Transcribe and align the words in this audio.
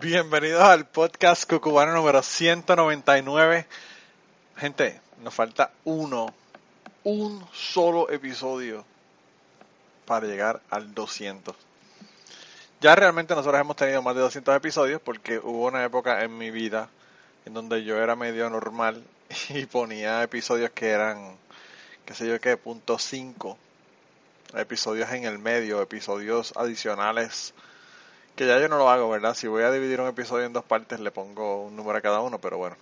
Bienvenidos 0.00 0.62
al 0.62 0.86
podcast 0.86 1.46
cucubano 1.46 1.92
número 1.92 2.22
199. 2.22 3.66
Gente, 4.56 4.98
nos 5.22 5.34
falta 5.34 5.72
uno, 5.84 6.32
un 7.04 7.46
solo 7.52 8.10
episodio 8.10 8.86
para 10.06 10.26
llegar 10.26 10.62
al 10.70 10.94
200. 10.94 11.54
Ya 12.80 12.94
realmente 12.94 13.34
nosotros 13.34 13.60
hemos 13.60 13.76
tenido 13.76 14.00
más 14.00 14.14
de 14.14 14.22
200 14.22 14.56
episodios 14.56 15.02
porque 15.02 15.38
hubo 15.38 15.66
una 15.66 15.84
época 15.84 16.24
en 16.24 16.38
mi 16.38 16.50
vida 16.50 16.88
en 17.44 17.52
donde 17.52 17.84
yo 17.84 18.02
era 18.02 18.16
medio 18.16 18.48
normal 18.48 19.04
y 19.50 19.66
ponía 19.66 20.22
episodios 20.22 20.70
que 20.70 20.88
eran, 20.88 21.36
qué 22.06 22.14
sé 22.14 22.26
yo 22.26 22.40
qué, 22.40 22.56
punto 22.56 22.98
5, 22.98 23.58
episodios 24.54 25.10
en 25.10 25.24
el 25.24 25.38
medio, 25.38 25.82
episodios 25.82 26.54
adicionales, 26.56 27.52
que 28.36 28.46
ya 28.46 28.58
yo 28.58 28.68
no 28.68 28.78
lo 28.78 28.90
hago, 28.90 29.08
¿verdad? 29.10 29.34
Si 29.34 29.46
voy 29.46 29.62
a 29.62 29.70
dividir 29.70 30.00
un 30.00 30.08
episodio 30.08 30.46
en 30.46 30.52
dos 30.52 30.64
partes 30.64 31.00
le 31.00 31.10
pongo 31.10 31.64
un 31.64 31.76
número 31.76 31.98
a 31.98 32.00
cada 32.00 32.20
uno, 32.20 32.38
pero 32.38 32.58
bueno. 32.58 32.76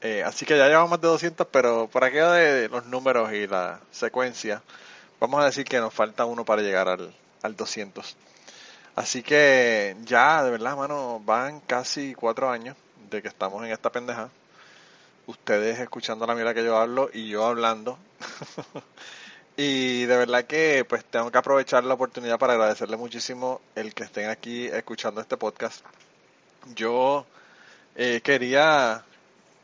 Eh, 0.00 0.22
así 0.22 0.44
que 0.46 0.56
ya 0.56 0.68
llevamos 0.68 0.90
más 0.90 1.00
de 1.00 1.08
200, 1.08 1.46
pero 1.50 1.88
por 1.88 2.04
aquello 2.04 2.30
de 2.30 2.68
los 2.68 2.86
números 2.86 3.32
y 3.32 3.46
la 3.46 3.80
secuencia, 3.90 4.62
vamos 5.20 5.40
a 5.40 5.46
decir 5.46 5.64
que 5.64 5.80
nos 5.80 5.92
falta 5.94 6.24
uno 6.24 6.44
para 6.44 6.62
llegar 6.62 6.88
al, 6.88 7.14
al 7.42 7.56
200. 7.56 8.16
Así 8.94 9.22
que 9.22 9.96
ya, 10.04 10.42
de 10.42 10.50
verdad, 10.50 10.76
mano, 10.76 11.20
van 11.24 11.60
casi 11.60 12.14
cuatro 12.14 12.50
años 12.50 12.76
de 13.10 13.22
que 13.22 13.28
estamos 13.28 13.64
en 13.64 13.70
esta 13.72 13.90
pendeja 13.90 14.30
ustedes 15.26 15.80
escuchando 15.80 16.26
la 16.26 16.34
mierda 16.34 16.54
que 16.54 16.64
yo 16.64 16.76
hablo 16.76 17.10
y 17.12 17.28
yo 17.28 17.44
hablando. 17.46 17.98
y 19.56 20.04
de 20.04 20.16
verdad 20.16 20.44
que 20.44 20.84
pues 20.88 21.04
tengo 21.04 21.30
que 21.30 21.38
aprovechar 21.38 21.84
la 21.84 21.94
oportunidad 21.94 22.38
para 22.38 22.52
agradecerle 22.52 22.96
muchísimo 22.96 23.60
el 23.74 23.94
que 23.94 24.04
estén 24.04 24.28
aquí 24.28 24.66
escuchando 24.66 25.20
este 25.20 25.36
podcast. 25.36 25.84
Yo 26.74 27.24
eh, 27.94 28.20
quería 28.22 29.04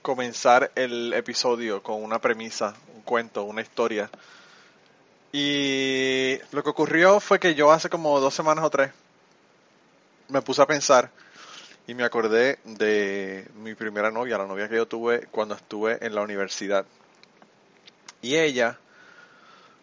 comenzar 0.00 0.72
el 0.74 1.12
episodio 1.12 1.82
con 1.82 2.02
una 2.02 2.20
premisa, 2.20 2.74
un 2.94 3.02
cuento, 3.02 3.44
una 3.44 3.60
historia. 3.60 4.10
Y 5.32 6.38
lo 6.52 6.62
que 6.62 6.70
ocurrió 6.70 7.20
fue 7.20 7.38
que 7.38 7.54
yo 7.54 7.70
hace 7.70 7.88
como 7.90 8.18
dos 8.20 8.34
semanas 8.34 8.64
o 8.64 8.70
tres 8.70 8.90
me 10.28 10.40
puse 10.40 10.62
a 10.62 10.66
pensar 10.66 11.10
y 11.86 11.94
me 11.94 12.04
acordé 12.04 12.58
de 12.64 13.46
mi 13.56 13.74
primera 13.74 14.10
novia, 14.10 14.38
la 14.38 14.46
novia 14.46 14.68
que 14.68 14.76
yo 14.76 14.86
tuve 14.86 15.26
cuando 15.30 15.54
estuve 15.54 15.98
en 16.04 16.14
la 16.14 16.22
universidad. 16.22 16.86
Y 18.22 18.36
ella, 18.36 18.78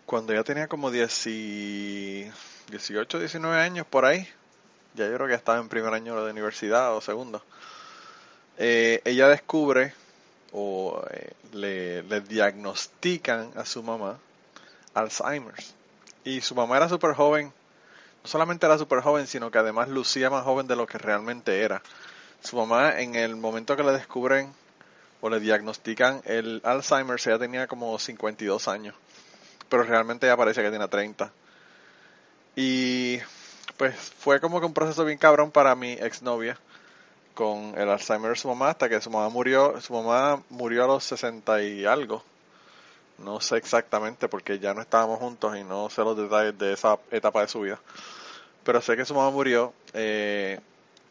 cuando 0.10 0.34
ya 0.34 0.44
tenía 0.44 0.68
como 0.68 0.90
18, 0.90 2.32
19 3.20 3.62
años 3.62 3.86
por 3.86 4.06
ahí, 4.06 4.28
ya 4.96 5.06
yo 5.06 5.14
creo 5.14 5.28
que 5.28 5.36
estaba 5.36 5.60
en 5.60 5.70
primer 5.70 5.94
año 5.94 6.26
de 6.26 6.32
universidad 6.32 6.96
o 6.96 7.02
segundo, 7.02 7.44
eh, 8.58 9.04
ella 9.06 9.28
descubre 9.28 9.94
o 10.52 11.00
eh, 11.12 11.34
le, 11.54 12.02
le 12.02 12.22
diagnostican 12.22 13.52
a 13.56 13.66
su 13.66 13.84
mamá 13.84 14.18
Alzheimer's. 14.96 15.76
Y 16.24 16.42
su 16.42 16.56
mamá 16.56 16.78
era 16.78 16.90
súper 16.90 17.14
joven, 17.14 17.54
no 18.24 18.28
solamente 18.28 18.66
era 18.66 18.80
súper 18.80 19.02
joven, 19.02 19.28
sino 19.28 19.52
que 19.52 19.60
además 19.60 19.90
lucía 19.90 20.32
más 20.32 20.44
joven 20.44 20.66
de 20.66 20.76
lo 20.76 20.88
que 20.88 20.98
realmente 20.98 21.62
era. 21.62 21.84
Su 22.42 22.56
mamá, 22.56 23.00
en 23.00 23.14
el 23.14 23.36
momento 23.36 23.78
que 23.78 23.84
le 23.84 23.92
descubren 23.92 24.52
o 25.22 25.30
le 25.30 25.40
diagnostican 25.40 26.24
el 26.26 26.62
Alzheimer, 26.64 27.20
ella 27.24 27.38
tenía 27.38 27.68
como 27.68 28.00
52 28.00 28.68
años, 28.68 28.96
pero 29.70 29.84
realmente 29.84 30.28
ya 30.28 30.36
parece 30.36 30.62
que 30.62 30.70
tiene 30.70 30.88
30. 30.88 31.32
Y 32.56 33.20
pues 33.78 33.96
fue 33.96 34.42
como 34.42 34.60
que 34.60 34.66
un 34.66 34.74
proceso 34.74 35.06
bien 35.06 35.18
cabrón 35.18 35.52
para 35.52 35.76
mi 35.76 35.94
exnovia 35.94 36.58
con 37.34 37.74
el 37.78 37.90
Alzheimer 37.90 38.32
de 38.32 38.36
su 38.36 38.50
mamá 38.50 38.72
hasta 38.72 38.90
que 38.90 39.00
su 39.00 39.10
mamá 39.10 39.30
murió, 39.30 39.80
su 39.80 39.94
mamá 39.94 40.44
murió 40.50 40.84
a 40.84 40.88
los 40.88 41.04
60 41.06 41.64
y 41.64 41.86
algo. 41.86 42.22
No 43.20 43.40
sé 43.40 43.58
exactamente 43.58 44.28
porque 44.28 44.60
ya 44.60 44.74
no 44.74 44.82
estábamos 44.82 45.20
juntos 45.20 45.56
y 45.58 45.64
no 45.64 45.90
sé 45.90 46.02
los 46.02 46.18
detalles 46.18 46.58
de 46.58 46.74
esa 46.74 46.98
etapa 47.12 47.42
de 47.42 47.48
su 47.48 47.62
vida. 47.62 47.80
Pero 48.66 48.82
sé 48.82 48.98
que 48.98 49.06
su 49.06 49.14
mamá 49.14 49.30
murió. 49.30 49.74
Eh, 49.94 50.60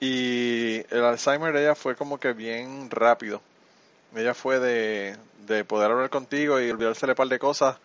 y 0.01 0.77
el 0.95 1.05
Alzheimer 1.05 1.53
de 1.53 1.63
ella 1.63 1.75
fue 1.75 1.97
como 1.97 2.19
que 2.19 2.33
bien 2.33 2.91
rápido. 2.91 3.41
Ella 4.15 4.35
fue 4.35 4.59
de, 4.59 5.17
de 5.47 5.65
poder 5.65 5.91
hablar 5.91 6.11
contigo 6.11 6.61
y 6.61 6.71
olvidársele 6.71 7.13
un 7.13 7.17
par 7.17 7.29
de 7.29 7.39
cosas 7.39 7.77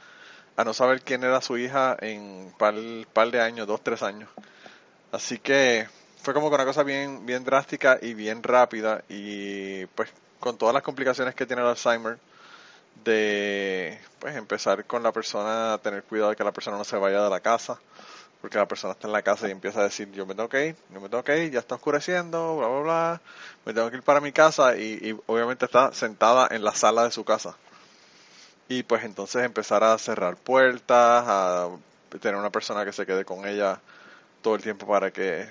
a 0.55 0.63
no 0.63 0.73
saber 0.73 1.01
quién 1.01 1.23
era 1.23 1.41
su 1.41 1.57
hija 1.57 1.97
en 1.99 2.53
par, 2.57 2.75
par 3.13 3.31
de 3.31 3.41
años, 3.41 3.67
dos, 3.67 3.81
tres 3.83 4.03
años. 4.03 4.29
Así 5.11 5.39
que 5.39 5.87
fue 6.21 6.33
como 6.33 6.49
que 6.49 6.55
una 6.55 6.65
cosa 6.65 6.83
bien, 6.83 7.25
bien 7.25 7.43
drástica 7.43 7.99
y 8.01 8.13
bien 8.13 8.43
rápida 8.43 9.03
y 9.09 9.85
pues 9.87 10.09
con 10.39 10.57
todas 10.57 10.73
las 10.73 10.83
complicaciones 10.83 11.35
que 11.35 11.45
tiene 11.45 11.61
el 11.61 11.67
Alzheimer 11.69 12.17
de 13.03 13.99
pues 14.19 14.35
empezar 14.35 14.85
con 14.85 15.03
la 15.03 15.11
persona 15.11 15.73
a 15.73 15.77
tener 15.79 16.03
cuidado 16.03 16.29
de 16.29 16.35
que 16.35 16.43
la 16.43 16.51
persona 16.51 16.77
no 16.77 16.83
se 16.83 16.97
vaya 16.97 17.23
de 17.23 17.29
la 17.29 17.39
casa 17.39 17.79
porque 18.39 18.57
la 18.57 18.67
persona 18.67 18.93
está 18.93 19.07
en 19.07 19.13
la 19.13 19.21
casa 19.21 19.47
y 19.47 19.51
empieza 19.51 19.79
a 19.79 19.83
decir 19.83 20.11
yo 20.11 20.25
me 20.25 20.35
tengo 20.35 20.49
que 20.49 20.67
ir, 20.67 20.75
yo 20.93 20.99
me 20.99 21.09
tengo 21.09 21.23
que 21.23 21.45
ir, 21.45 21.51
ya 21.51 21.59
está 21.59 21.75
oscureciendo, 21.75 22.57
bla 22.57 22.67
bla 22.67 22.79
bla, 22.81 23.21
me 23.65 23.73
tengo 23.73 23.89
que 23.89 23.97
ir 23.97 24.03
para 24.03 24.19
mi 24.19 24.31
casa 24.31 24.75
y, 24.75 24.99
y 25.01 25.19
obviamente 25.27 25.65
está 25.65 25.93
sentada 25.93 26.47
en 26.51 26.63
la 26.63 26.73
sala 26.73 27.05
de 27.05 27.11
su 27.11 27.23
casa 27.23 27.55
y 28.68 28.84
pues 28.84 29.03
entonces 29.03 29.44
empezar 29.44 29.84
a 29.84 29.97
cerrar 29.97 30.35
puertas, 30.38 31.24
a 31.28 31.69
tener 32.22 32.35
una 32.38 32.50
persona 32.50 32.85
que 32.85 32.94
se 32.94 33.06
quede 33.06 33.25
con 33.25 33.47
ella 33.47 33.79
todo 34.41 34.56
el 34.56 34.62
tiempo 34.62 34.88
para 34.88 35.12
que 35.12 35.47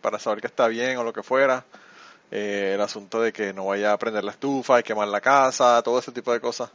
para 0.00 0.18
saber 0.18 0.40
que 0.40 0.46
está 0.46 0.68
bien 0.68 0.96
o 0.98 1.04
lo 1.04 1.12
que 1.12 1.22
fuera. 1.22 1.64
Eh, 2.30 2.72
el 2.74 2.80
asunto 2.80 3.20
de 3.20 3.32
que 3.32 3.52
no 3.52 3.66
vaya 3.66 3.92
a 3.92 3.98
prender 3.98 4.24
la 4.24 4.32
estufa 4.32 4.80
y 4.80 4.82
quemar 4.82 5.08
la 5.08 5.20
casa, 5.20 5.82
todo 5.82 5.98
ese 5.98 6.12
tipo 6.12 6.32
de 6.32 6.40
cosas. 6.40 6.70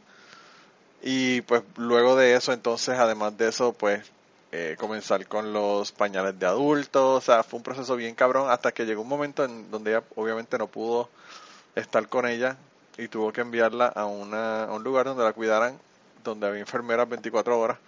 Y 1.02 1.42
pues 1.42 1.62
luego 1.76 2.16
de 2.16 2.34
eso, 2.34 2.52
entonces, 2.52 2.98
además 2.98 3.36
de 3.36 3.48
eso, 3.48 3.72
pues 3.72 4.10
eh, 4.52 4.76
comenzar 4.78 5.26
con 5.26 5.52
los 5.52 5.92
pañales 5.92 6.38
de 6.38 6.46
adultos, 6.46 7.18
o 7.18 7.20
sea, 7.20 7.42
fue 7.42 7.58
un 7.58 7.62
proceso 7.62 7.96
bien 7.96 8.14
cabrón 8.14 8.50
hasta 8.50 8.72
que 8.72 8.84
llegó 8.84 9.02
un 9.02 9.08
momento 9.08 9.44
en 9.44 9.70
donde 9.70 9.92
ella 9.92 10.04
obviamente 10.16 10.58
no 10.58 10.66
pudo 10.66 11.08
estar 11.74 12.08
con 12.08 12.26
ella 12.26 12.56
y 12.98 13.08
tuvo 13.08 13.32
que 13.32 13.40
enviarla 13.40 13.86
a, 13.86 14.06
una, 14.06 14.64
a 14.64 14.72
un 14.72 14.82
lugar 14.82 15.06
donde 15.06 15.24
la 15.24 15.32
cuidaran, 15.32 15.78
donde 16.24 16.46
había 16.46 16.60
enfermeras 16.60 17.08
24 17.08 17.58
horas, 17.58 17.78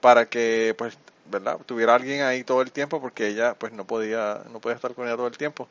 para 0.00 0.26
que 0.26 0.74
pues, 0.76 0.96
¿verdad? 1.30 1.58
Tuviera 1.66 1.94
alguien 1.94 2.22
ahí 2.22 2.44
todo 2.44 2.62
el 2.62 2.72
tiempo 2.72 3.00
porque 3.00 3.28
ella 3.28 3.54
pues 3.54 3.72
no 3.72 3.84
podía, 3.84 4.42
no 4.52 4.60
podía 4.60 4.76
estar 4.76 4.94
con 4.94 5.06
ella 5.06 5.16
todo 5.16 5.26
el 5.26 5.36
tiempo. 5.36 5.68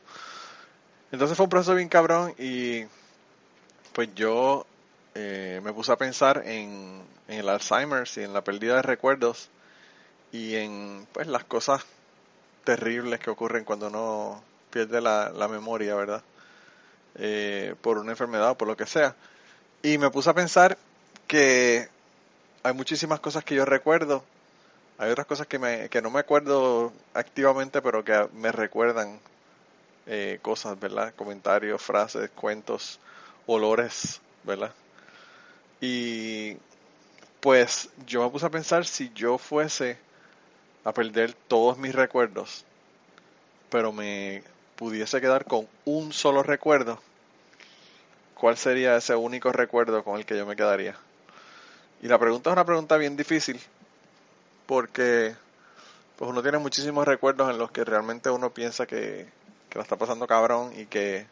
Entonces 1.12 1.36
fue 1.36 1.44
un 1.44 1.50
proceso 1.50 1.74
bien 1.74 1.88
cabrón 1.88 2.34
y 2.38 2.84
pues 3.92 4.14
yo 4.14 4.64
eh, 5.14 5.60
me 5.62 5.72
puse 5.72 5.92
a 5.92 5.96
pensar 5.96 6.42
en, 6.46 7.02
el 7.28 7.48
Alzheimer 7.48 8.08
y 8.16 8.20
en 8.20 8.32
la 8.32 8.42
pérdida 8.42 8.76
de 8.76 8.82
recuerdos 8.82 9.48
y 10.32 10.56
en 10.56 11.06
pues 11.12 11.26
las 11.26 11.44
cosas 11.44 11.84
terribles 12.64 13.20
que 13.20 13.30
ocurren 13.30 13.64
cuando 13.64 13.88
uno 13.88 14.42
pierde 14.70 15.00
la, 15.00 15.48
memoria, 15.48 15.94
¿verdad? 15.94 16.22
Eh, 17.16 17.74
por 17.82 17.98
una 17.98 18.12
enfermedad 18.12 18.50
o 18.50 18.58
por 18.58 18.68
lo 18.68 18.76
que 18.76 18.86
sea. 18.86 19.14
Y 19.82 19.98
me 19.98 20.10
puse 20.10 20.30
a 20.30 20.34
pensar 20.34 20.78
que 21.26 21.88
hay 22.62 22.74
muchísimas 22.74 23.20
cosas 23.20 23.44
que 23.44 23.54
yo 23.54 23.64
recuerdo, 23.64 24.24
hay 24.98 25.10
otras 25.10 25.26
cosas 25.26 25.46
que, 25.46 25.58
me, 25.58 25.88
que 25.88 26.02
no 26.02 26.10
me 26.10 26.20
acuerdo 26.20 26.92
activamente, 27.14 27.80
pero 27.80 28.04
que 28.04 28.28
me 28.34 28.52
recuerdan 28.52 29.18
eh, 30.06 30.38
cosas, 30.42 30.78
¿verdad? 30.78 31.14
Comentarios, 31.16 31.80
frases, 31.80 32.30
cuentos, 32.30 33.00
olores, 33.46 34.20
¿verdad? 34.44 34.72
Y 35.80 36.56
pues 37.40 37.88
yo 38.06 38.22
me 38.22 38.30
puse 38.30 38.46
a 38.46 38.50
pensar 38.50 38.84
si 38.84 39.10
yo 39.14 39.38
fuese 39.38 39.98
a 40.84 40.92
perder 40.92 41.32
todos 41.48 41.78
mis 41.78 41.94
recuerdos, 41.94 42.64
pero 43.70 43.92
me 43.92 44.42
pudiese 44.80 45.20
quedar 45.20 45.44
con 45.44 45.68
un 45.84 46.10
solo 46.10 46.42
recuerdo, 46.42 46.98
¿cuál 48.34 48.56
sería 48.56 48.96
ese 48.96 49.14
único 49.14 49.52
recuerdo 49.52 50.02
con 50.02 50.16
el 50.16 50.24
que 50.24 50.38
yo 50.38 50.46
me 50.46 50.56
quedaría? 50.56 50.96
Y 52.00 52.08
la 52.08 52.18
pregunta 52.18 52.48
es 52.48 52.54
una 52.54 52.64
pregunta 52.64 52.96
bien 52.96 53.14
difícil, 53.14 53.60
porque 54.64 55.34
pues 56.16 56.30
uno 56.30 56.40
tiene 56.40 56.56
muchísimos 56.56 57.06
recuerdos 57.06 57.50
en 57.50 57.58
los 57.58 57.70
que 57.70 57.84
realmente 57.84 58.30
uno 58.30 58.54
piensa 58.54 58.86
que, 58.86 59.28
que 59.68 59.78
la 59.78 59.82
está 59.82 59.96
pasando 59.96 60.26
cabrón 60.26 60.72
y 60.74 60.86
que, 60.86 61.26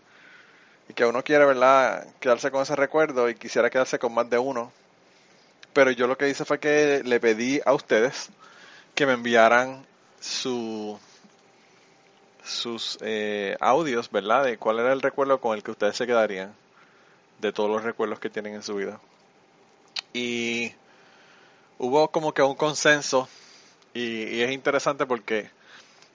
y 0.91 0.93
que 0.93 1.07
uno 1.07 1.25
quiere, 1.25 1.47
¿verdad?, 1.47 2.07
quedarse 2.21 2.51
con 2.51 2.61
ese 2.61 2.77
recuerdo 2.77 3.31
y 3.31 3.35
quisiera 3.35 3.71
quedarse 3.71 3.99
con 3.99 4.13
más 4.13 4.29
de 4.29 4.37
uno. 4.37 4.71
Pero 5.73 5.91
yo 5.91 6.07
lo 6.07 6.19
que 6.19 6.29
hice 6.29 6.45
fue 6.45 6.61
que 6.61 7.01
le 7.03 7.19
pedí 7.19 7.63
a 7.65 7.73
ustedes 7.73 8.29
que 8.95 9.07
me 9.07 9.15
enviaran 9.15 9.87
su, 10.21 11.01
sus 12.49 12.99
eh, 13.01 13.57
audios, 13.61 14.11
¿verdad? 14.11 14.45
De 14.45 14.59
cuál 14.59 14.79
era 14.79 14.93
el 14.93 15.03
recuerdo 15.03 15.41
con 15.41 15.57
el 15.57 15.63
que 15.63 15.71
ustedes 15.71 15.97
se 15.97 16.07
quedarían 16.07 16.55
de 17.41 17.53
todos 17.53 17.71
los 17.71 17.85
recuerdos 17.85 18.19
que 18.19 18.31
tienen 18.31 18.55
en 18.55 18.63
su 18.63 18.75
vida. 18.75 19.01
Y 20.13 20.73
hubo 21.79 22.11
como 22.11 22.33
que 22.33 22.43
un 22.43 22.55
consenso 22.55 23.29
y, 23.95 24.41
es 24.43 24.51
interesante 24.51 25.07
porque 25.07 25.51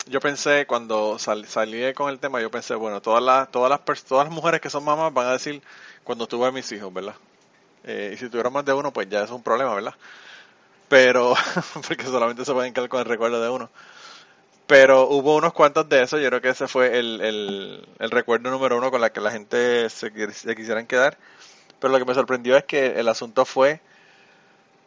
yo 0.07 0.19
pensé 0.19 0.65
cuando 0.67 1.17
salí 1.19 1.93
con 1.93 2.09
el 2.09 2.19
tema, 2.19 2.41
yo 2.41 2.51
pensé, 2.51 2.75
bueno, 2.75 3.01
todas 3.01 3.23
las, 3.23 3.49
todas 3.51 3.69
las, 3.69 4.03
todas 4.03 4.25
las 4.25 4.33
mujeres 4.33 4.61
que 4.61 4.69
son 4.69 4.83
mamás 4.83 5.13
van 5.13 5.27
a 5.27 5.33
decir 5.33 5.61
cuando 6.03 6.27
tuve 6.27 6.47
a 6.47 6.51
mis 6.51 6.71
hijos, 6.71 6.93
¿verdad? 6.93 7.15
Eh, 7.85 8.11
y 8.13 8.17
si 8.17 8.29
tuvieron 8.29 8.53
más 8.53 8.65
de 8.65 8.73
uno, 8.73 8.91
pues 8.91 9.09
ya 9.09 9.23
es 9.23 9.31
un 9.31 9.43
problema, 9.43 9.73
¿verdad? 9.73 9.93
Pero, 10.89 11.33
porque 11.87 12.05
solamente 12.05 12.45
se 12.45 12.53
pueden 12.53 12.73
quedar 12.73 12.89
con 12.89 12.99
el 12.99 13.05
recuerdo 13.05 13.41
de 13.41 13.49
uno. 13.49 13.69
Pero 14.67 15.09
hubo 15.09 15.35
unos 15.35 15.53
cuantos 15.53 15.89
de 15.89 16.01
esos, 16.01 16.21
yo 16.21 16.29
creo 16.29 16.41
que 16.41 16.49
ese 16.49 16.67
fue 16.67 16.97
el, 16.97 17.21
el, 17.99 18.11
recuerdo 18.11 18.49
número 18.49 18.77
uno 18.77 18.91
con 18.91 19.01
la 19.01 19.11
que 19.11 19.19
la 19.19 19.31
gente 19.31 19.89
se, 19.89 20.11
se 20.31 20.55
quisieran 20.55 20.87
quedar. 20.87 21.17
Pero 21.79 21.91
lo 21.91 21.99
que 21.99 22.05
me 22.05 22.13
sorprendió 22.13 22.55
es 22.55 22.63
que 22.63 22.99
el 22.99 23.09
asunto 23.09 23.43
fue 23.43 23.81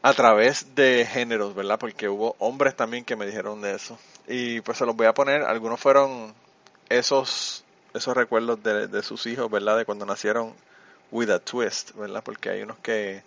a 0.03 0.15
través 0.15 0.75
de 0.75 1.05
géneros, 1.05 1.55
¿verdad? 1.55 1.79
Porque 1.79 2.09
hubo 2.09 2.37
hombres 2.39 2.75
también 2.75 3.05
que 3.05 3.17
me 3.17 3.27
dijeron 3.27 3.61
de 3.61 3.75
eso. 3.75 3.99
Y 4.27 4.61
pues 4.63 4.79
se 4.79 4.87
los 4.87 4.97
voy 4.97 5.07
a 5.07 5.15
poner, 5.15 5.43
algunos 5.43 5.79
fueron 5.79 6.35
esos, 6.89 7.65
esos 7.93 8.17
recuerdos 8.17 8.63
de, 8.63 8.89
de 8.89 9.03
sus 9.03 9.27
hijos, 9.27 9.51
¿verdad? 9.51 9.77
De 9.77 9.85
cuando 9.85 10.07
nacieron 10.07 10.55
with 11.11 11.31
a 11.31 11.39
twist, 11.39 11.93
¿verdad? 11.95 12.23
Porque 12.25 12.51
hay 12.51 12.63
unos 12.63 12.79
que, 12.79 13.23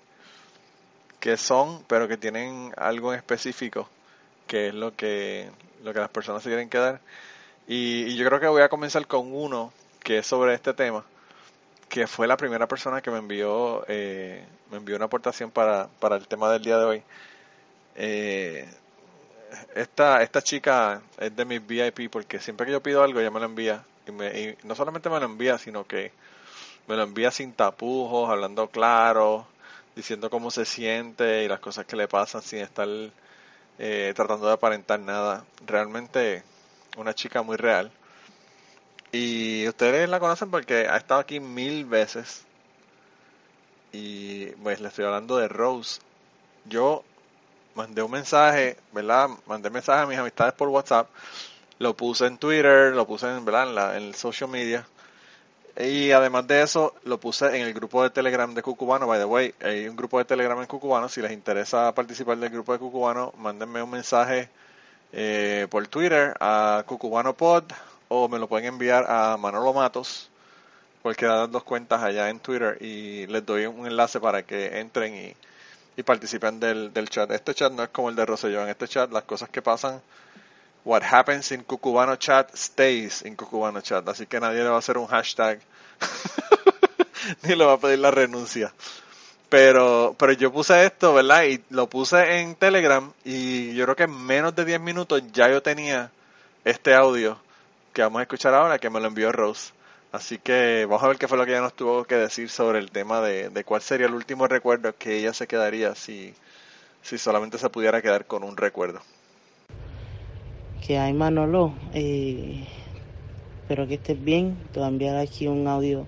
que 1.19 1.37
son, 1.37 1.83
pero 1.87 2.07
que 2.07 2.17
tienen 2.17 2.73
algo 2.77 3.13
en 3.13 3.19
específico, 3.19 3.89
que 4.47 4.69
es 4.69 4.73
lo 4.73 4.95
que 4.95 5.49
lo 5.83 5.93
que 5.93 5.99
las 5.99 6.09
personas 6.09 6.43
se 6.43 6.49
quieren 6.49 6.69
quedar. 6.69 6.99
Y, 7.67 8.15
yo 8.15 8.25
creo 8.27 8.39
que 8.39 8.47
voy 8.47 8.61
a 8.61 8.69
comenzar 8.69 9.05
con 9.07 9.33
uno 9.33 9.71
que 10.03 10.19
es 10.19 10.27
sobre 10.27 10.53
este 10.55 10.73
tema, 10.73 11.05
que 11.89 12.07
fue 12.07 12.27
la 12.27 12.37
primera 12.37 12.67
persona 12.67 13.01
que 13.01 13.11
me 13.11 13.19
envió, 13.19 13.85
eh, 13.87 14.43
me 14.71 14.77
envió 14.77 14.95
una 14.95 15.05
aportación 15.05 15.51
para, 15.51 15.87
para 15.99 16.15
el 16.17 16.27
tema 16.27 16.51
del 16.51 16.63
día 16.63 16.77
de 16.77 16.85
hoy. 16.85 17.03
Eh, 17.95 18.67
esta, 19.75 20.21
esta 20.23 20.41
chica 20.41 21.01
es 21.17 21.35
de 21.35 21.45
mis 21.45 21.65
VIP 21.65 22.09
porque 22.11 22.39
siempre 22.39 22.65
que 22.65 22.71
yo 22.71 22.81
pido 22.81 23.03
algo 23.03 23.19
ella 23.19 23.31
me 23.31 23.39
lo 23.39 23.45
envía. 23.45 23.83
Y, 24.07 24.11
me, 24.11 24.27
y 24.39 24.57
no 24.63 24.75
solamente 24.75 25.09
me 25.09 25.19
lo 25.19 25.25
envía, 25.25 25.57
sino 25.57 25.85
que 25.85 26.11
me 26.87 26.95
lo 26.95 27.03
envía 27.03 27.29
sin 27.31 27.53
tapujos, 27.53 28.29
hablando 28.29 28.67
claro, 28.69 29.45
diciendo 29.95 30.29
cómo 30.29 30.49
se 30.49 30.65
siente 30.65 31.43
y 31.43 31.47
las 31.47 31.59
cosas 31.59 31.85
que 31.85 31.95
le 31.95 32.07
pasan 32.07 32.41
sin 32.41 32.59
estar 32.59 32.87
eh, 33.79 34.13
tratando 34.15 34.47
de 34.47 34.53
aparentar 34.53 34.99
nada. 34.99 35.45
Realmente 35.65 36.43
una 36.97 37.13
chica 37.13 37.41
muy 37.41 37.57
real. 37.57 37.91
Y 39.11 39.67
ustedes 39.67 40.07
la 40.09 40.19
conocen 40.19 40.51
porque 40.51 40.87
ha 40.87 40.97
estado 40.97 41.21
aquí 41.21 41.39
mil 41.39 41.85
veces. 41.85 42.45
Y 43.91 44.47
pues 44.63 44.81
le 44.81 44.89
estoy 44.89 45.05
hablando 45.05 45.37
de 45.37 45.47
Rose. 45.47 46.01
Yo 46.65 47.03
mandé 47.73 48.03
un 48.03 48.11
mensaje, 48.11 48.77
¿verdad? 48.91 49.29
Mandé 49.47 49.69
mensaje 49.69 50.03
a 50.03 50.05
mis 50.05 50.17
amistades 50.19 50.53
por 50.53 50.67
WhatsApp. 50.67 51.09
Lo 51.79 51.95
puse 51.95 52.27
en 52.27 52.37
Twitter, 52.37 52.93
lo 52.93 53.07
puse 53.07 53.27
en, 53.27 53.45
¿verdad? 53.45 53.95
en, 53.95 54.01
en 54.01 54.07
el 54.09 54.15
social 54.15 54.49
media. 54.49 54.85
Y 55.77 56.11
además 56.11 56.47
de 56.47 56.61
eso, 56.61 56.93
lo 57.03 57.19
puse 57.19 57.47
en 57.47 57.65
el 57.65 57.73
grupo 57.73 58.03
de 58.03 58.09
Telegram 58.09 58.53
de 58.53 58.61
Cucubano. 58.61 59.07
By 59.07 59.19
the 59.19 59.25
way, 59.25 59.53
hay 59.61 59.87
un 59.87 59.95
grupo 59.95 60.17
de 60.17 60.25
Telegram 60.25 60.59
en 60.59 60.67
Cucubano. 60.67 61.07
Si 61.07 61.21
les 61.21 61.31
interesa 61.31 61.93
participar 61.93 62.37
del 62.37 62.49
grupo 62.49 62.73
de 62.73 62.79
Cucubano, 62.79 63.33
mándenme 63.37 63.81
un 63.81 63.91
mensaje 63.91 64.49
eh, 65.13 65.67
por 65.69 65.87
Twitter 65.87 66.35
a 66.39 66.83
Cucubano 66.85 67.33
Pod 67.33 67.63
o 68.09 68.27
me 68.27 68.39
lo 68.39 68.47
pueden 68.47 68.67
enviar 68.67 69.05
a 69.07 69.37
Manolo 69.37 69.73
Matos, 69.73 70.29
cualquiera 71.01 71.35
de 71.35 71.39
las 71.41 71.51
dos 71.51 71.63
cuentas 71.63 72.01
allá 72.03 72.29
en 72.29 72.39
Twitter 72.39 72.77
y 72.81 73.27
les 73.27 73.45
doy 73.45 73.65
un 73.65 73.85
enlace 73.85 74.19
para 74.19 74.43
que 74.43 74.79
entren 74.79 75.15
y, 75.15 75.35
y 75.95 76.03
participen 76.03 76.59
del, 76.59 76.91
del 76.91 77.09
chat. 77.09 77.31
Este 77.31 77.53
chat 77.53 77.71
no 77.71 77.83
es 77.83 77.89
como 77.89 78.09
el 78.09 78.15
de 78.15 78.25
Rosellón. 78.25 78.67
Este 78.67 78.87
chat 78.87 79.11
las 79.11 79.23
cosas 79.23 79.49
que 79.49 79.61
pasan 79.61 80.01
What 80.85 81.03
happens 81.03 81.51
in 81.51 81.63
Cucubano 81.63 82.17
chat 82.17 82.55
stays 82.55 83.21
in 83.23 83.35
Cucubano 83.35 83.81
chat. 83.81 84.07
Así 84.07 84.25
que 84.25 84.39
nadie 84.39 84.63
le 84.63 84.69
va 84.69 84.75
a 84.75 84.79
hacer 84.79 84.97
un 84.97 85.07
hashtag 85.07 85.59
ni 87.43 87.55
le 87.55 87.65
va 87.65 87.73
a 87.73 87.77
pedir 87.77 87.99
la 87.99 88.11
renuncia. 88.11 88.73
Pero, 89.49 90.15
pero 90.17 90.31
yo 90.33 90.51
puse 90.51 90.85
esto, 90.85 91.13
¿verdad? 91.13 91.43
Y 91.43 91.61
lo 91.69 91.87
puse 91.87 92.39
en 92.39 92.55
Telegram 92.55 93.11
y 93.25 93.73
yo 93.73 93.85
creo 93.85 93.95
que 93.95 94.03
en 94.03 94.25
menos 94.25 94.55
de 94.55 94.63
10 94.63 94.79
minutos 94.79 95.23
ya 95.33 95.49
yo 95.49 95.61
tenía 95.61 96.11
este 96.63 96.93
audio 96.93 97.37
que 97.93 98.03
vamos 98.03 98.19
a 98.19 98.23
escuchar 98.23 98.53
ahora 98.53 98.79
que 98.79 98.89
me 98.89 98.99
lo 98.99 99.07
envió 99.07 99.31
Rose. 99.31 99.73
Así 100.11 100.37
que 100.37 100.85
vamos 100.85 101.03
a 101.03 101.07
ver 101.07 101.17
qué 101.17 101.27
fue 101.27 101.37
lo 101.37 101.45
que 101.45 101.51
ella 101.51 101.61
nos 101.61 101.75
tuvo 101.75 102.05
que 102.05 102.15
decir 102.15 102.49
sobre 102.49 102.79
el 102.79 102.91
tema 102.91 103.21
de, 103.21 103.49
de 103.49 103.63
cuál 103.63 103.81
sería 103.81 104.07
el 104.07 104.13
último 104.13 104.47
recuerdo 104.47 104.95
que 104.97 105.17
ella 105.17 105.33
se 105.33 105.47
quedaría 105.47 105.93
si, 105.95 106.33
si 107.01 107.17
solamente 107.17 107.57
se 107.57 107.69
pudiera 107.69 108.01
quedar 108.01 108.25
con 108.25 108.43
un 108.43 108.55
recuerdo 108.55 109.01
que 110.85 110.97
hay 110.97 111.13
Manolo. 111.13 111.73
Eh, 111.93 112.65
espero 113.61 113.87
que 113.87 113.95
estés 113.95 114.23
bien. 114.23 114.57
Te 114.71 114.79
voy 114.79 114.87
a 114.87 114.89
enviar 114.89 115.17
aquí 115.17 115.47
un 115.47 115.67
audio 115.67 116.05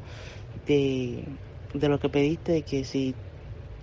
de, 0.67 1.23
de 1.73 1.89
lo 1.89 1.99
que 1.99 2.09
pediste, 2.09 2.51
de 2.53 2.61
que 2.63 2.83
si 2.83 3.13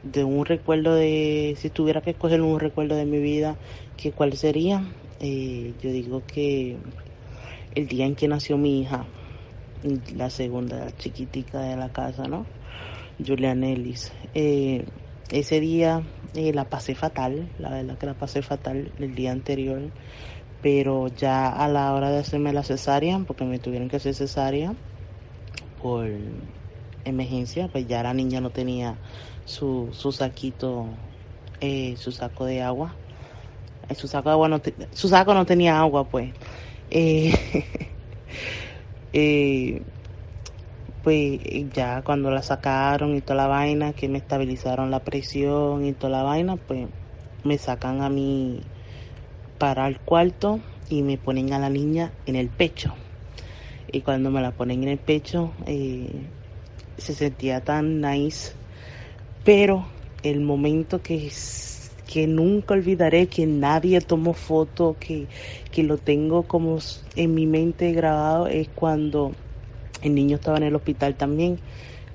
de 0.03 0.25
un 0.25 0.45
recuerdo 0.45 0.95
de, 0.95 1.57
si 1.59 1.71
tuviera 1.71 2.01
que 2.01 2.11
escoger 2.11 2.41
un 2.41 2.61
recuerdo 2.61 2.97
de 2.97 3.05
mi 3.05 3.19
vida, 3.19 3.57
que 3.97 4.13
cuál 4.13 4.33
sería. 4.35 4.83
Eh, 5.21 5.75
yo 5.83 5.91
digo 5.91 6.23
que 6.27 6.77
el 7.75 7.89
día 7.89 8.07
en 8.07 8.15
que 8.15 8.29
nació 8.29 8.57
mi 8.57 8.81
hija, 8.81 9.05
la 10.17 10.31
segunda 10.31 10.91
chiquitica 10.97 11.61
de 11.61 11.77
la 11.77 11.89
casa, 11.91 12.27
¿no? 12.29 12.47
Julian 13.25 13.65
Ellis. 13.65 14.13
Eh, 14.35 14.85
ese 15.31 15.61
día 15.61 16.03
la 16.35 16.65
pasé 16.65 16.95
fatal, 16.95 17.49
la 17.59 17.71
verdad 17.71 17.99
que 17.99 18.07
la 18.07 18.15
pasé 18.15 18.43
fatal 18.43 18.91
el 18.99 19.15
día 19.15 19.33
anterior 19.33 19.83
pero 20.71 21.09
ya 21.09 21.49
a 21.49 21.67
la 21.67 21.95
hora 21.95 22.11
de 22.11 22.19
hacerme 22.19 22.53
la 22.53 22.63
cesárea, 22.63 23.19
porque 23.27 23.47
me 23.47 23.59
tuvieron 23.59 23.89
que 23.89 23.97
hacer 23.97 24.15
cesárea 24.15 24.75
por 25.81 26.07
emergencia, 27.05 27.69
pues 27.69 27.87
ya 27.87 28.03
la 28.03 28.13
niña 28.13 28.43
no 28.43 28.51
tenía 28.51 29.01
su, 29.47 29.89
su 29.95 30.13
saquito, 30.13 30.95
eh, 31.61 31.97
su 31.97 32.13
saco 32.13 32.45
de 32.45 32.61
agua. 32.61 32.99
Eh, 33.89 33.95
su 33.95 34.09
saco 34.09 34.29
de 34.29 34.35
agua 34.35 34.49
no 34.51 34.61
su 34.93 35.09
saco 35.09 35.33
no 35.33 35.47
tenía 35.47 35.81
agua, 35.81 36.07
pues. 36.11 36.35
Eh, 39.15 39.83
pues 41.03 41.41
ya 41.73 42.03
cuando 42.03 42.31
la 42.31 42.43
sacaron 42.43 43.17
y 43.17 43.23
toda 43.23 43.37
la 43.37 43.47
vaina, 43.47 43.95
que 43.95 44.07
me 44.11 44.19
estabilizaron 44.19 44.91
la 44.91 45.03
presión 45.03 45.87
y 45.87 45.95
toda 45.95 46.11
la 46.11 46.23
vaina, 46.25 46.59
pues 46.59 46.89
me 47.43 47.57
sacan 47.57 48.03
a 48.03 48.11
mí 48.11 48.71
para 49.59 49.87
el 49.89 49.99
cuarto 49.99 50.61
y 50.89 51.03
me 51.03 51.19
ponen 51.19 51.53
a 51.53 51.59
la 51.59 51.69
niña 51.69 52.13
en 52.27 52.37
el 52.37 52.49
pecho. 52.49 52.95
Y 53.91 54.03
cuando 54.03 54.31
me 54.31 54.41
la 54.41 54.53
ponen 54.53 54.83
en 54.85 54.91
el 54.91 54.99
pecho, 54.99 55.53
eh, 55.67 56.09
se 56.97 57.15
sentía 57.15 57.61
tan 57.61 58.01
nice. 58.01 58.53
Pero 59.45 59.87
el 60.23 60.41
momento 60.41 61.03
que, 61.03 61.31
que 62.07 62.27
nunca 62.27 62.75
olvidaré, 62.75 63.27
que 63.27 63.47
nadie 63.47 64.01
tomó 64.01 64.35
foto, 64.35 64.97
que, 65.01 65.27
que 65.71 65.83
lo 65.83 65.97
tengo 65.97 66.43
como 66.45 66.79
en 67.17 67.35
mi 67.35 67.47
mente 67.47 67.93
grabado, 67.93 68.47
es 68.47 68.69
cuando 68.75 69.33
el 70.03 70.15
niño 70.15 70.37
estaba 70.37 70.59
en 70.59 70.65
el 70.65 70.77
hospital 70.77 71.17
también, 71.17 71.61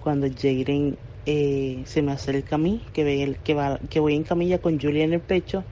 cuando 0.02 0.28
Jaden 0.28 0.98
eh, 1.26 1.84
se 1.86 2.02
me 2.02 2.12
acerca 2.12 2.56
a 2.56 2.60
mí, 2.60 2.84
que, 2.94 3.04
ve 3.04 3.38
que, 3.44 3.54
va, 3.54 3.80
que 3.90 4.00
voy 4.00 4.16
en 4.16 4.24
camilla 4.24 4.60
con 4.60 4.80
Julia 4.80 5.04
en 5.04 5.14
el 5.14 5.22
pecho 5.22 5.64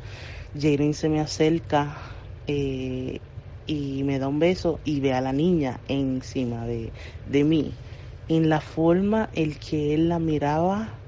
Jalen 0.53 0.93
se 0.93 1.09
me 1.09 1.19
acerca 1.21 2.01
eh, 2.47 3.23
y 3.65 4.03
me 4.03 4.19
da 4.19 4.27
un 4.27 4.39
beso 4.39 4.81
y 4.83 4.99
ve 5.01 5.13
a 5.13 5.21
la 5.21 5.33
niña 5.33 5.83
encima 5.87 6.65
de, 6.67 6.93
de 7.25 7.43
mí. 7.43 7.81
En 8.27 8.49
la 8.49 8.61
forma 8.61 9.29
el 9.33 9.59
que 9.59 9.93
él 9.93 10.09
la 10.09 10.19
miraba, 10.19 11.05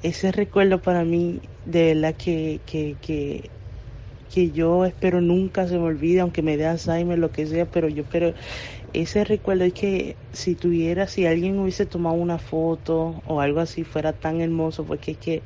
ese 0.00 0.32
recuerdo 0.32 0.82
para 0.82 1.04
mí, 1.04 1.52
de 1.64 1.94
verdad 1.94 2.16
que, 2.16 2.62
que, 2.66 2.98
que, 3.00 3.54
que 4.28 4.52
yo 4.52 4.84
espero 4.86 5.20
nunca 5.22 5.68
se 5.68 5.78
me 5.78 5.84
olvide, 5.86 6.20
aunque 6.20 6.42
me 6.42 6.56
dé 6.58 6.66
Alzheimer, 6.66 7.18
lo 7.18 7.32
que 7.32 7.46
sea, 7.46 7.70
pero 7.70 7.88
yo 7.88 8.02
espero 8.04 8.34
ese 8.92 9.24
recuerdo 9.24 9.64
es 9.64 9.74
que 9.74 10.20
si 10.32 10.56
tuviera, 10.56 11.08
si 11.08 11.26
alguien 11.26 11.58
hubiese 11.60 11.86
tomado 11.86 12.16
una 12.16 12.38
foto 12.38 13.22
o 13.26 13.40
algo 13.40 13.60
así, 13.60 13.84
fuera 13.84 14.14
tan 14.14 14.40
hermoso, 14.42 14.86
porque 14.86 15.12
es 15.12 15.18
que 15.18 15.44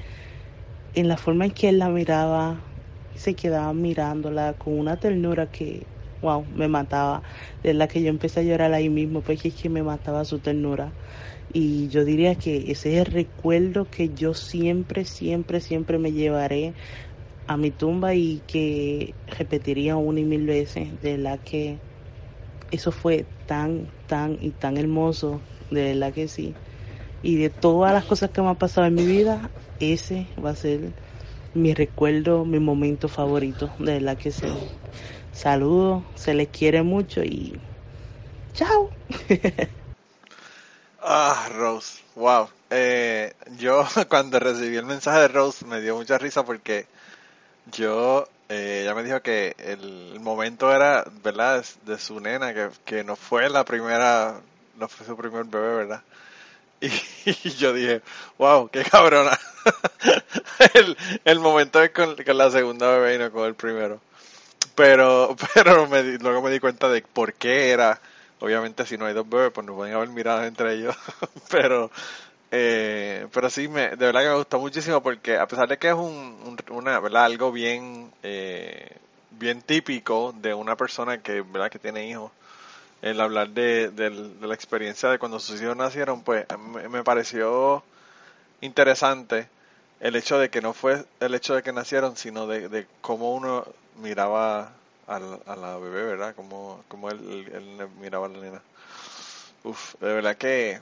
en 0.93 1.09
la 1.09 1.17
forma 1.17 1.45
en 1.47 1.53
que 1.53 1.69
él 1.71 1.79
la 1.79 1.89
miraba, 1.91 2.75
se 3.15 3.35
quedaban 3.37 3.81
mirándola 3.81 4.55
con 4.55 4.79
una 4.79 4.99
ternura 4.99 5.51
que, 5.51 5.91
wow, 6.21 6.47
me 6.47 6.69
mataba. 6.69 7.23
De 7.63 7.75
la 7.75 7.89
que 7.89 8.03
yo 8.03 8.09
empecé 8.11 8.41
a 8.41 8.43
llorar 8.45 8.73
ahí 8.75 8.89
mismo, 8.91 9.23
porque 9.23 9.49
es 9.49 9.61
que 9.61 9.69
me 9.71 9.83
mataba 9.83 10.25
su 10.25 10.41
ternura. 10.41 10.97
Y 11.49 11.89
yo 11.89 12.05
diría 12.05 12.37
que 12.37 12.71
ese 12.73 12.95
es 13.01 13.07
el 13.09 13.13
recuerdo 13.13 13.91
que 13.91 14.15
yo 14.15 14.35
siempre, 14.35 15.05
siempre, 15.05 15.61
siempre 15.61 15.99
me 15.99 16.13
llevaré 16.13 16.75
a 17.47 17.57
mi 17.57 17.71
tumba 17.73 18.15
y 18.15 18.43
que 18.43 19.19
repetiría 19.27 19.97
una 19.97 20.21
y 20.21 20.25
mil 20.25 20.47
veces. 20.47 21.01
De 21.01 21.19
la 21.19 21.39
que 21.39 21.83
eso 22.71 22.93
fue 22.93 23.31
tan, 23.47 23.93
tan 24.07 24.37
y 24.41 24.53
tan 24.53 24.77
hermoso. 24.77 25.45
De 25.71 25.95
la 25.95 26.13
que 26.13 26.29
sí. 26.29 26.59
Y 27.23 27.37
de 27.37 27.51
todas 27.51 27.93
las 27.95 28.05
cosas 28.07 28.31
que 28.31 28.43
me 28.43 28.49
han 28.49 28.57
pasado 28.59 28.87
en 28.87 28.95
mi 28.95 29.07
vida, 29.07 29.53
ese 29.81 30.31
va 30.45 30.51
a 30.51 30.57
ser 30.57 30.95
mi 31.55 31.75
recuerdo, 31.75 32.45
mi 32.47 32.61
momento 32.61 33.09
favorito. 33.09 33.75
De 33.79 34.01
la 34.01 34.17
que 34.17 34.33
sí. 34.33 34.63
Saludos, 35.33 36.07
se 36.17 36.35
les 36.35 36.49
quiere 36.51 36.83
mucho 36.83 37.23
y 37.25 37.63
chao. 38.55 38.91
Ah, 41.01 41.49
Rose, 41.55 42.01
wow. 42.15 42.49
Eh, 42.71 43.33
yo 43.59 43.85
cuando 44.09 44.39
recibí 44.41 44.77
el 44.77 44.85
mensaje 44.87 45.21
de 45.21 45.29
Rose 45.29 45.65
me 45.65 45.81
dio 45.81 45.97
mucha 45.97 46.19
risa 46.19 46.45
porque 46.45 46.87
yo, 47.67 48.29
eh, 48.49 48.81
ella 48.83 48.95
me 48.95 49.05
dijo 49.05 49.23
que 49.23 49.55
el 49.59 50.21
momento 50.21 50.73
era, 50.75 51.05
¿verdad?, 51.25 51.65
de 51.85 51.99
su 51.99 52.21
nena, 52.21 52.55
que, 52.55 52.71
que 52.85 53.05
no 53.05 53.17
fue 53.17 53.51
la 53.51 53.65
primera, 53.65 54.43
no 54.77 54.89
fue 54.89 55.07
su 55.07 55.17
primer 55.17 55.45
bebé, 55.47 55.77
¿verdad? 55.77 56.05
Y, 57.25 57.51
yo 57.51 57.73
dije, 57.75 58.01
wow, 58.39 58.69
qué 58.71 58.83
cabrona. 58.85 59.39
el, 60.75 60.97
el 61.25 61.41
momento 61.41 61.83
es 61.83 61.91
con, 61.91 62.17
con, 62.17 62.39
la 62.39 62.51
segunda 62.51 62.91
bebé 62.91 63.17
y 63.17 63.19
no 63.19 63.31
con 63.31 63.47
el 63.47 63.55
primero. 63.55 64.01
Pero, 64.75 65.37
pero 65.55 65.87
me, 65.89 66.03
luego 66.19 66.41
me 66.41 66.51
di 66.51 66.61
cuenta 66.61 66.89
de 66.89 67.03
por 67.03 67.35
qué 67.35 67.71
era 67.71 68.01
Obviamente 68.41 68.87
si 68.87 68.97
no 68.97 69.07
hay 69.07 69.15
dos 69.15 69.29
bebés, 69.29 69.51
pues 69.53 69.67
no 69.67 69.75
pueden 69.75 69.95
haber 69.95 70.09
miradas 70.11 70.47
entre 70.47 70.75
ellos. 70.75 70.97
pero 71.51 71.91
eh, 72.51 73.27
pero 73.33 73.51
sí, 73.51 73.69
me, 73.69 73.91
de 73.91 73.97
verdad 73.97 74.23
que 74.23 74.29
me 74.29 74.37
gustó 74.37 74.59
muchísimo 74.59 75.03
porque 75.03 75.37
a 75.37 75.47
pesar 75.47 75.69
de 75.69 75.77
que 75.77 75.89
es 75.89 75.95
un, 75.95 76.57
una, 76.71 76.99
¿verdad? 77.01 77.25
algo 77.25 77.53
bien 77.53 78.11
eh, 78.23 78.97
bien 79.31 79.61
típico 79.63 80.35
de 80.37 80.55
una 80.55 80.77
persona 80.77 81.19
que, 81.19 81.43
¿verdad? 81.43 81.71
que 81.71 81.79
tiene 81.79 82.09
hijos, 82.09 82.33
el 83.03 83.21
hablar 83.21 83.51
de, 83.51 83.91
la 84.41 84.55
experiencia 84.55 85.09
de 85.09 85.19
cuando 85.19 85.39
sus 85.39 85.61
hijos 85.61 85.77
nacieron, 85.77 86.23
pues 86.23 86.47
me, 86.91 87.05
pareció 87.05 87.83
interesante 88.61 89.49
el 90.01 90.17
hecho 90.17 90.39
de 90.39 90.51
que 90.51 90.61
no 90.61 90.73
fue 90.73 91.05
el 91.21 91.35
hecho 91.35 91.55
de 91.55 91.63
que 91.63 91.73
nacieron, 91.73 92.17
sino 92.17 92.47
de, 92.47 92.69
de 92.69 92.87
cómo 93.01 93.35
uno 93.35 93.65
miraba 94.01 94.73
a 95.07 95.19
la, 95.19 95.79
bebé, 95.79 96.05
¿verdad? 96.05 96.35
Como, 96.35 96.85
como 96.89 97.11
él, 97.11 97.51
él, 97.53 97.89
miraba 98.01 98.27
a 98.27 98.29
la 98.29 98.39
nena. 98.39 98.63
Uf, 99.65 99.95
de 100.01 100.13
verdad 100.13 100.37
que 100.37 100.81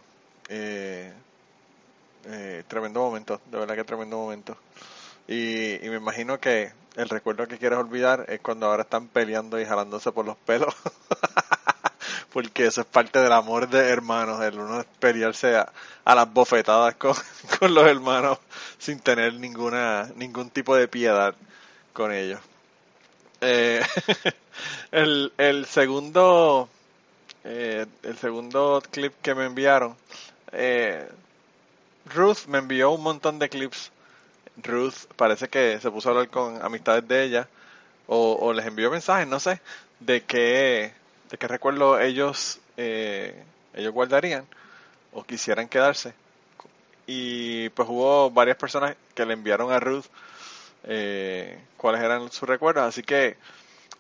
eh, 0.49 1.13
eh, 2.25 2.65
tremendo 2.67 3.01
momento, 3.01 3.41
de 3.51 3.59
verdad 3.59 3.75
que 3.75 3.85
tremendo 3.85 4.17
momento. 4.17 4.57
Y, 5.29 5.85
y 5.85 5.91
me 5.91 5.97
imagino 5.97 6.39
que 6.41 6.73
el 6.97 7.09
recuerdo 7.09 7.47
que 7.47 7.59
quieres 7.59 7.79
olvidar 7.79 8.25
es 8.29 8.41
cuando 8.41 8.67
ahora 8.67 8.83
están 8.83 9.09
peleando 9.09 9.61
y 9.61 9.65
jalándose 9.65 10.13
por 10.13 10.25
los 10.25 10.37
pelos. 10.39 10.75
Porque 12.37 12.67
eso 12.67 12.83
es 12.83 12.87
parte 12.87 13.19
del 13.19 13.33
amor 13.33 13.67
de 13.67 13.89
hermanos, 13.89 14.43
el 14.43 14.59
uno 14.59 14.85
pelearse 15.01 15.57
a, 15.57 15.73
a 16.05 16.15
las 16.15 16.31
bofetadas 16.31 16.95
con, 16.97 17.15
los 17.75 17.87
hermanos 17.87 18.39
sin 18.77 19.01
tener 19.01 19.33
ninguna 19.33 20.11
ningún 20.17 20.51
tipo 20.51 20.77
de 20.77 20.87
piedad 20.87 21.35
con 21.95 22.13
ellos. 22.13 22.39
Eh, 23.41 23.81
el, 24.93 25.33
el 25.39 25.65
segundo 25.65 26.69
eh, 27.43 27.87
el 28.03 28.19
segundo 28.19 28.83
clip 28.91 29.15
que 29.23 29.35
me 29.35 29.47
enviaron 29.47 29.97
eh, 30.53 31.09
Ruth 32.15 32.49
me 32.49 32.59
envió 32.59 32.91
un 32.91 33.03
montón 33.03 33.39
de 33.39 33.49
clips 33.49 33.91
Ruth 34.63 35.07
parece 35.17 35.49
que 35.49 35.81
se 35.81 35.91
puso 35.91 36.11
a 36.11 36.13
hablar 36.13 36.29
con 36.29 36.63
amistades 36.63 37.09
de 37.09 37.25
ella 37.25 37.49
o, 38.07 38.53
les 38.53 38.67
envió 38.67 38.91
mensajes 38.91 39.27
no 39.27 39.41
sé 39.41 39.59
de 40.01 40.23
qué 40.23 40.93
de 41.31 41.39
qué 41.39 41.49
recuerdo 41.49 42.01
ellos 42.01 42.61
ellos 42.77 43.93
guardarían 43.93 44.47
o 45.13 45.25
quisieran 45.25 45.69
quedarse 45.69 46.15
y 47.07 47.69
pues 47.71 47.89
hubo 47.89 48.31
varias 48.31 48.57
personas 48.57 48.97
que 49.15 49.25
le 49.25 49.35
enviaron 49.35 49.73
a 49.73 49.79
Ruth 49.79 50.07
eh, 50.85 51.59
cuáles 51.77 52.03
eran 52.03 52.31
sus 52.31 52.49
recuerdos. 52.49 52.85
Así 52.85 53.03
que 53.03 53.37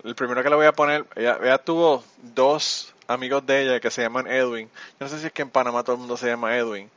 el 0.04 0.14
primero 0.14 0.42
que 0.42 0.50
le 0.50 0.56
voy 0.56 0.66
a 0.66 0.72
poner, 0.72 1.06
ella, 1.14 1.58
tuvo 1.58 2.04
dos 2.34 2.92
amigos 3.06 3.46
de 3.46 3.62
ella 3.62 3.80
que 3.80 3.90
se 3.90 4.02
llaman 4.02 4.26
Edwin. 4.26 4.68
Yo 4.68 5.06
no 5.06 5.08
sé 5.08 5.20
si 5.20 5.26
es 5.26 5.32
que 5.32 5.42
en 5.42 5.50
Panamá 5.50 5.82
todo 5.84 5.94
el 5.94 6.00
mundo 6.00 6.16
se 6.16 6.26
llama 6.26 6.56
Edwin, 6.56 6.90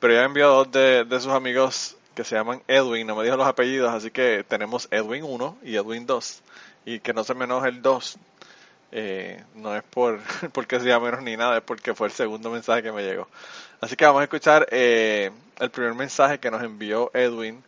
pero 0.00 0.12
ella 0.12 0.24
envió 0.24 0.48
dos 0.48 0.70
de, 0.72 1.06
sus 1.20 1.32
amigos 1.32 1.96
que 2.14 2.24
se 2.24 2.34
llaman 2.34 2.62
Edwin, 2.66 3.06
no 3.06 3.14
me 3.14 3.24
dijo 3.24 3.36
los 3.36 3.46
apellidos, 3.46 3.92
así 3.92 4.10
que 4.10 4.44
tenemos 4.48 4.88
Edwin 4.90 5.22
1 5.22 5.58
y 5.62 5.76
Edwin 5.76 6.06
2. 6.06 6.42
Y 6.86 7.00
que 7.00 7.12
no 7.12 7.24
se 7.24 7.34
me 7.34 7.44
enoje 7.44 7.68
el 7.68 7.82
2. 7.82 8.18
Eh, 8.92 9.42
no 9.54 9.74
es 9.74 9.82
por 9.82 10.20
porque 10.52 10.80
sea 10.80 11.00
menos 11.00 11.22
ni 11.22 11.36
nada, 11.36 11.58
es 11.58 11.62
porque 11.62 11.94
fue 11.94 12.08
el 12.08 12.12
segundo 12.12 12.50
mensaje 12.50 12.82
que 12.82 12.92
me 12.92 13.02
llegó. 13.02 13.28
Así 13.80 13.96
que 13.96 14.06
vamos 14.06 14.20
a 14.20 14.24
escuchar 14.24 14.66
eh, 14.70 15.30
el 15.58 15.70
primer 15.70 15.94
mensaje 15.94 16.38
que 16.38 16.50
nos 16.50 16.62
envió 16.62 17.10
Edwin 17.14 17.62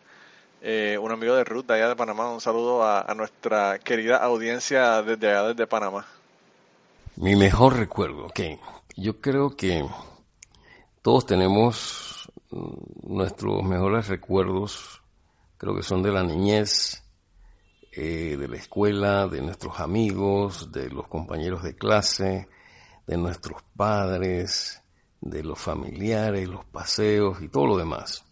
eh, 0.61 0.97
un 1.01 1.11
amigo 1.11 1.35
de 1.35 1.45
Ruth 1.45 1.65
de 1.67 1.75
allá 1.75 1.89
de 1.89 1.95
Panamá. 1.95 2.29
Un 2.29 2.41
saludo 2.41 2.83
a, 2.83 3.13
nuestra 3.15 3.79
querida 3.79 4.17
audiencia 4.17 5.01
desde 5.01 5.29
allá, 5.29 5.43
desde 5.49 5.67
Panamá. 5.67 6.05
Mi 7.15 7.35
mejor 7.35 7.77
recuerdo, 7.77 8.25
ok. 8.25 8.39
Yo 8.95 9.21
creo 9.21 9.55
que 9.55 9.85
todos 11.01 11.25
tenemos 11.25 12.29
mm, 12.51 13.13
nuestros 13.15 13.63
mejores 13.63 14.07
recuerdos, 14.07 15.01
creo 15.57 15.75
que 15.75 15.83
son 15.83 16.03
de 16.03 16.11
la 16.11 16.23
niñez, 16.23 17.03
eh, 18.01 18.37
de 18.37 18.47
la 18.47 18.55
escuela, 18.55 19.27
de 19.27 19.41
nuestros 19.41 19.77
amigos, 19.81 20.71
de 20.71 20.89
los 20.89 21.05
compañeros 21.09 21.63
de 21.63 21.75
clase, 21.75 22.47
de 23.05 23.17
nuestros 23.17 23.61
padres, 23.75 24.81
de 25.19 25.43
los 25.43 25.59
familiares, 25.59 26.47
los 26.47 26.63
paseos 26.63 27.41
y 27.41 27.49
todo 27.49 27.67
lo 27.67 27.77
demás. 27.77 28.23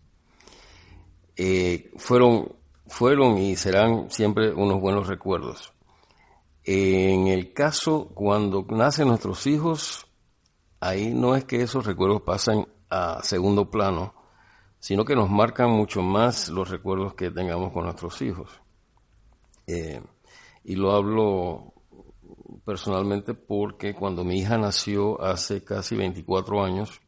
Eh, 1.35 1.91
fueron, 1.97 2.55
fueron 2.87 3.37
y 3.39 3.57
serán 3.57 4.09
siempre 4.09 4.53
unos 4.53 4.79
buenos 4.79 5.07
recuerdos. 5.07 5.73
En 6.63 7.27
el 7.27 7.51
caso 7.51 8.07
cuando 8.13 8.65
nacen 8.69 9.09
nuestros 9.09 9.45
hijos, 9.47 10.07
ahí 10.79 11.13
no 11.13 11.35
es 11.35 11.43
que 11.43 11.61
esos 11.61 11.85
recuerdos 11.85 12.21
pasen 12.21 12.65
a 12.89 13.21
segundo 13.21 13.69
plano, 13.69 14.13
sino 14.79 15.03
que 15.03 15.17
nos 15.17 15.29
marcan 15.29 15.71
mucho 15.71 16.01
más 16.01 16.47
los 16.47 16.69
recuerdos 16.69 17.15
que 17.15 17.31
tengamos 17.31 17.73
con 17.73 17.83
nuestros 17.83 18.21
hijos. 18.21 18.61
Eh, 19.67 20.01
y 20.63 20.75
lo 20.75 20.93
hablo 20.93 21.73
personalmente 22.65 23.33
porque 23.33 23.93
cuando 23.93 24.23
mi 24.23 24.39
hija 24.39 24.57
nació 24.57 25.21
hace 25.21 25.63
casi 25.63 25.95
24 25.95 26.63
años, 26.63 27.01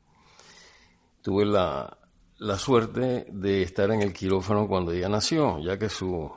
tuve 1.22 1.46
la, 1.46 1.98
la 2.38 2.58
suerte 2.58 3.28
de 3.32 3.63
estar 3.63 3.92
en 3.92 4.01
el 4.01 4.13
quirófano 4.13 4.68
cuando 4.68 4.92
ella 4.92 5.10
nació, 5.10 5.60
ya 5.60 5.78
que 5.78 5.89
su, 5.89 6.32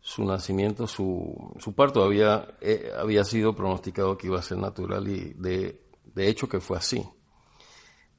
su 0.00 0.24
nacimiento, 0.24 0.86
su, 0.86 1.54
su 1.58 1.74
parto 1.74 2.02
había, 2.02 2.56
eh, 2.60 2.90
había 2.98 3.24
sido 3.24 3.54
pronosticado 3.54 4.18
que 4.18 4.26
iba 4.26 4.38
a 4.38 4.42
ser 4.42 4.58
natural 4.58 5.08
y 5.08 5.32
de, 5.34 5.80
de 6.04 6.28
hecho 6.28 6.48
que 6.48 6.60
fue 6.60 6.76
así. 6.76 7.02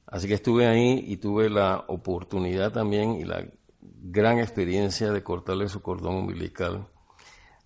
Así 0.06 0.28
que 0.28 0.34
estuve 0.34 0.66
ahí 0.66 1.04
y 1.06 1.16
tuve 1.16 1.48
la 1.50 1.84
oportunidad 1.88 2.72
también 2.72 3.14
y 3.16 3.24
la 3.24 3.46
gran 3.84 4.38
experiencia 4.38 5.12
de 5.12 5.22
cortarle 5.22 5.68
su 5.68 5.82
cordón 5.82 6.16
umbilical, 6.16 6.88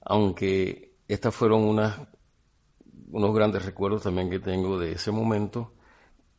aunque 0.02 0.96
estas 1.08 1.34
fueron 1.34 1.62
unos 3.10 3.34
grandes 3.34 3.64
recuerdos 3.64 4.02
también 4.02 4.28
que 4.28 4.40
tengo 4.40 4.78
de 4.78 4.92
ese 4.92 5.10
momento 5.10 5.72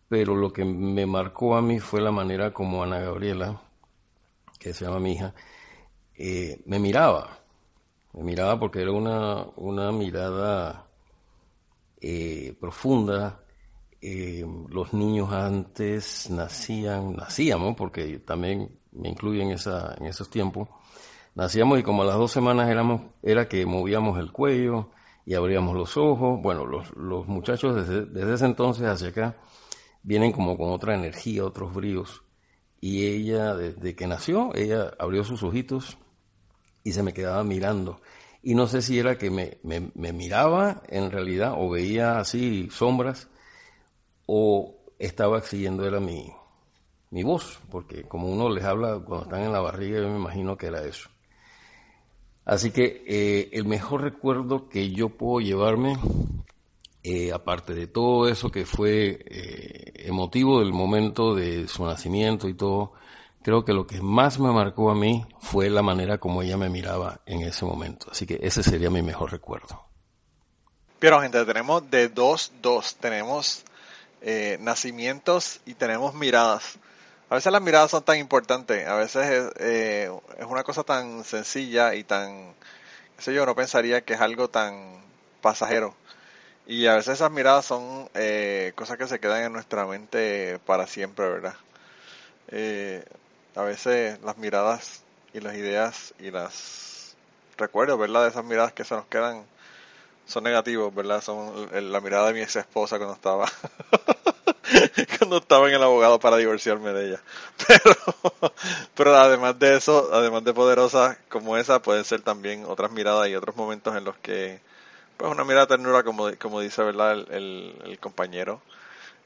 pero 0.09 0.35
lo 0.35 0.51
que 0.51 0.65
me 0.65 1.05
marcó 1.05 1.55
a 1.55 1.61
mí 1.61 1.79
fue 1.79 2.01
la 2.01 2.11
manera 2.11 2.51
como 2.51 2.83
Ana 2.83 2.99
Gabriela, 2.99 3.61
que 4.59 4.73
se 4.73 4.83
llama 4.83 4.99
mi 4.99 5.13
hija, 5.13 5.35
eh, 6.15 6.61
me 6.65 6.79
miraba. 6.79 7.37
Me 8.13 8.23
miraba 8.23 8.59
porque 8.59 8.81
era 8.81 8.91
una, 8.91 9.45
una 9.55 9.91
mirada 9.91 10.87
eh, 12.01 12.55
profunda. 12.59 13.43
Eh, 14.01 14.45
los 14.69 14.93
niños 14.93 15.31
antes 15.31 16.29
nacían, 16.31 17.15
nacíamos, 17.15 17.75
porque 17.75 18.17
también 18.19 18.78
me 18.91 19.09
incluye 19.09 19.41
en, 19.41 19.51
esa, 19.51 19.95
en 19.97 20.05
esos 20.05 20.29
tiempos, 20.29 20.69
nacíamos 21.35 21.79
y 21.79 21.83
como 21.83 22.03
a 22.03 22.05
las 22.05 22.15
dos 22.15 22.31
semanas 22.31 22.69
éramos, 22.69 23.01
era 23.23 23.47
que 23.47 23.65
movíamos 23.65 24.19
el 24.19 24.31
cuello 24.31 24.89
y 25.25 25.35
abríamos 25.35 25.75
los 25.75 25.97
ojos. 25.97 26.41
Bueno, 26.41 26.65
los, 26.65 26.95
los 26.95 27.27
muchachos 27.27 27.75
desde, 27.75 28.05
desde 28.05 28.33
ese 28.33 28.45
entonces 28.45 28.87
hacia 28.87 29.09
acá 29.09 29.37
vienen 30.03 30.31
como 30.31 30.57
con 30.57 30.71
otra 30.71 30.95
energía, 30.95 31.45
otros 31.45 31.73
bríos. 31.73 32.23
Y 32.81 33.05
ella, 33.05 33.55
desde 33.55 33.95
que 33.95 34.07
nació, 34.07 34.55
ella 34.55 34.91
abrió 34.99 35.23
sus 35.23 35.43
ojitos 35.43 35.97
y 36.83 36.93
se 36.93 37.03
me 37.03 37.13
quedaba 37.13 37.43
mirando. 37.43 38.01
Y 38.41 38.55
no 38.55 38.67
sé 38.67 38.81
si 38.81 38.97
era 38.97 39.17
que 39.17 39.29
me, 39.29 39.59
me, 39.63 40.13
miraba 40.13 40.81
en 40.87 41.11
realidad 41.11 41.55
o 41.57 41.69
veía 41.69 42.19
así 42.19 42.69
sombras 42.71 43.27
o 44.25 44.77
estaba 44.97 45.41
siguiendo 45.41 45.85
era 45.85 45.99
mi, 45.99 46.31
mi 47.11 47.23
voz, 47.23 47.59
porque 47.71 48.03
como 48.03 48.27
uno 48.27 48.49
les 48.49 48.63
habla 48.63 48.99
cuando 48.99 49.23
están 49.23 49.41
en 49.43 49.51
la 49.51 49.61
barriga, 49.61 49.99
yo 49.99 50.09
me 50.09 50.17
imagino 50.17 50.57
que 50.57 50.67
era 50.67 50.83
eso. 50.83 51.09
Así 52.45 52.71
que 52.71 53.03
eh, 53.07 53.49
el 53.53 53.65
mejor 53.65 54.01
recuerdo 54.01 54.69
que 54.69 54.89
yo 54.89 55.09
puedo 55.09 55.39
llevarme, 55.39 55.97
eh, 57.03 57.31
aparte 57.31 57.75
de 57.75 57.85
todo 57.85 58.27
eso 58.27 58.49
que 58.49 58.65
fue 58.65 59.23
eh, 59.25 59.93
emotivo 60.07 60.59
del 60.59 60.73
momento 60.73 61.35
de 61.35 61.67
su 61.67 61.85
nacimiento 61.85 62.47
y 62.47 62.55
todo, 62.55 62.93
creo 63.43 63.63
que 63.65 63.73
lo 63.73 63.85
que 63.85 64.01
más 64.01 64.39
me 64.39 64.51
marcó 64.51 64.89
a 64.89 64.95
mí 64.95 65.25
fue 65.39 65.69
la 65.69 65.83
manera 65.83 66.17
como 66.17 66.41
ella 66.41 66.57
me 66.57 66.69
miraba 66.69 67.21
en 67.27 67.41
ese 67.41 67.65
momento. 67.65 68.07
Así 68.11 68.25
que 68.25 68.39
ese 68.41 68.63
sería 68.63 68.89
mi 68.89 69.03
mejor 69.03 69.31
recuerdo. 69.31 69.85
Pero 70.97 71.21
gente, 71.21 71.45
tenemos 71.45 71.89
de 71.89 72.09
dos, 72.09 72.51
dos, 72.61 72.95
tenemos 72.95 73.63
nacimientos 74.59 75.61
y 75.65 75.75
tenemos 75.75 76.13
miradas. 76.13 76.77
A 77.29 77.35
veces 77.35 77.51
las 77.53 77.61
miradas 77.61 77.91
son 77.91 78.03
tan 78.03 78.17
importantes, 78.17 78.87
a 78.87 78.95
veces 78.95 79.27
es, 79.29 79.51
eh, 79.59 80.11
es 80.39 80.45
una 80.45 80.63
cosa 80.63 80.83
tan 80.83 81.23
sencilla 81.23 81.93
y 81.93 82.03
tan, 82.03 82.55
qué 83.17 83.21
sé 83.23 83.33
yo, 83.35 83.45
no 83.45 83.55
pensaría 83.55 84.01
que 84.01 84.13
es 84.15 84.21
algo 84.21 84.49
tan 84.49 85.03
pasajero. 85.41 85.93
Y 86.65 86.87
a 86.87 86.95
veces 86.95 87.15
esas 87.15 87.31
miradas 87.31 87.65
son 87.65 88.09
eh, 88.15 88.73
cosas 88.75 88.97
que 88.97 89.07
se 89.07 89.19
quedan 89.19 89.43
en 89.43 89.53
nuestra 89.53 89.85
mente 89.85 90.59
para 90.65 90.87
siempre, 90.87 91.29
¿verdad? 91.29 91.55
Eh, 92.49 93.05
a 93.55 93.63
veces 93.63 94.19
las 94.21 94.37
miradas 94.37 95.03
y 95.33 95.39
las 95.41 95.55
ideas 95.55 96.13
y 96.19 96.31
las 96.31 97.15
recuerdos, 97.57 97.99
¿verdad? 97.99 98.23
De 98.23 98.29
esas 98.29 98.45
miradas 98.45 98.73
que 98.73 98.85
se 98.85 98.95
nos 98.95 99.05
quedan 99.05 99.45
son 100.25 100.43
negativos, 100.43 100.93
¿verdad? 100.95 101.21
Son 101.21 101.69
la 101.91 102.01
mirada 102.01 102.27
de 102.27 102.33
mi 102.33 102.41
ex 102.41 102.55
esposa 102.55 102.97
cuando 102.97 103.15
estaba 103.15 103.47
cuando 105.17 105.37
estaba 105.37 105.67
en 105.69 105.75
el 105.75 105.83
abogado 105.83 106.19
para 106.19 106.37
divorciarme 106.37 106.91
de 106.93 107.07
ella. 107.09 107.21
Pero, 107.67 108.53
pero 108.95 109.15
además 109.15 109.59
de 109.59 109.75
eso, 109.75 110.09
además 110.13 110.43
de 110.43 110.53
poderosas 110.53 111.17
como 111.29 111.57
esa, 111.57 111.81
pueden 111.81 112.05
ser 112.05 112.21
también 112.21 112.65
otras 112.65 112.91
miradas 112.91 113.27
y 113.27 113.35
otros 113.35 113.55
momentos 113.55 113.95
en 113.95 114.05
los 114.05 114.17
que, 114.17 114.61
pues 115.17 115.31
una 115.31 115.43
mirada 115.43 115.67
ternura, 115.67 116.03
como, 116.03 116.29
como 116.39 116.61
dice, 116.61 116.83
¿verdad? 116.83 117.13
El, 117.29 117.75
el, 117.85 117.99
compañero, 117.99 118.61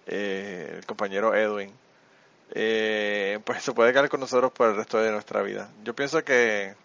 eh, 0.07 0.75
el 0.77 0.85
compañero 0.85 1.35
Edwin, 1.35 1.71
eh, 2.51 3.39
pues 3.45 3.63
se 3.63 3.73
puede 3.73 3.91
quedar 3.93 4.09
con 4.09 4.19
nosotros 4.19 4.51
por 4.51 4.69
el 4.69 4.75
resto 4.75 4.97
de 4.99 5.11
nuestra 5.11 5.41
vida. 5.41 5.69
Yo 5.83 5.95
pienso 5.95 6.23
que 6.23 6.75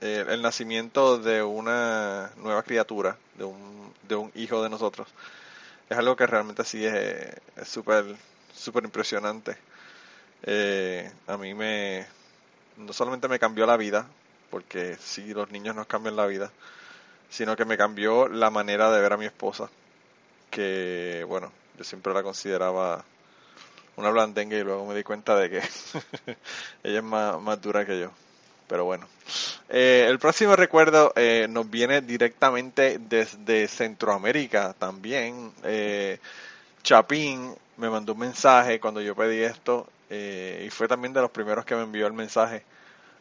eh, 0.00 0.24
el 0.28 0.42
nacimiento 0.42 1.18
de 1.18 1.42
una 1.42 2.30
nueva 2.36 2.62
criatura, 2.62 3.16
de 3.36 3.44
un, 3.44 3.92
de 4.08 4.16
un 4.16 4.32
hijo 4.34 4.62
de 4.62 4.70
nosotros, 4.70 5.08
es 5.90 5.98
algo 5.98 6.16
que 6.16 6.26
realmente 6.26 6.64
sí 6.64 6.86
es 6.86 7.34
súper 7.64 8.16
súper 8.54 8.84
impresionante. 8.84 9.56
Eh, 10.42 11.10
a 11.26 11.36
mí 11.36 11.54
me 11.54 12.06
no 12.76 12.92
solamente 12.92 13.28
me 13.28 13.38
cambió 13.38 13.66
la 13.66 13.76
vida, 13.76 14.06
porque 14.50 14.96
sí 15.00 15.34
los 15.34 15.50
niños 15.50 15.74
nos 15.74 15.86
cambian 15.86 16.16
la 16.16 16.26
vida, 16.26 16.50
sino 17.28 17.56
que 17.56 17.64
me 17.64 17.76
cambió 17.76 18.28
la 18.28 18.50
manera 18.50 18.90
de 18.90 19.00
ver 19.00 19.12
a 19.12 19.16
mi 19.16 19.26
esposa, 19.26 19.68
que 20.50 21.24
bueno, 21.28 21.52
yo 21.76 21.84
siempre 21.84 22.14
la 22.14 22.22
consideraba 22.22 23.04
una 23.96 24.10
blandengue 24.10 24.60
y 24.60 24.64
luego 24.64 24.86
me 24.86 24.94
di 24.94 25.02
cuenta 25.02 25.36
de 25.36 25.50
que 25.50 25.58
ella 26.84 26.98
es 26.98 27.04
más, 27.04 27.40
más 27.40 27.60
dura 27.60 27.84
que 27.84 28.00
yo. 28.00 28.10
Pero 28.70 28.84
bueno, 28.84 29.08
eh, 29.68 30.06
el 30.08 30.20
próximo 30.20 30.54
recuerdo 30.54 31.12
eh, 31.16 31.48
nos 31.50 31.68
viene 31.68 32.02
directamente 32.02 33.00
desde 33.00 33.66
Centroamérica 33.66 34.76
también. 34.78 35.50
Eh, 35.64 36.20
Chapín 36.84 37.52
me 37.78 37.90
mandó 37.90 38.12
un 38.12 38.20
mensaje 38.20 38.78
cuando 38.78 39.00
yo 39.00 39.16
pedí 39.16 39.42
esto 39.42 39.88
y 40.08 40.68
fue 40.70 40.86
también 40.86 41.12
de 41.12 41.20
los 41.20 41.30
primeros 41.32 41.64
que 41.64 41.74
me 41.74 41.82
envió 41.82 42.06
el 42.06 42.12
mensaje. 42.12 42.64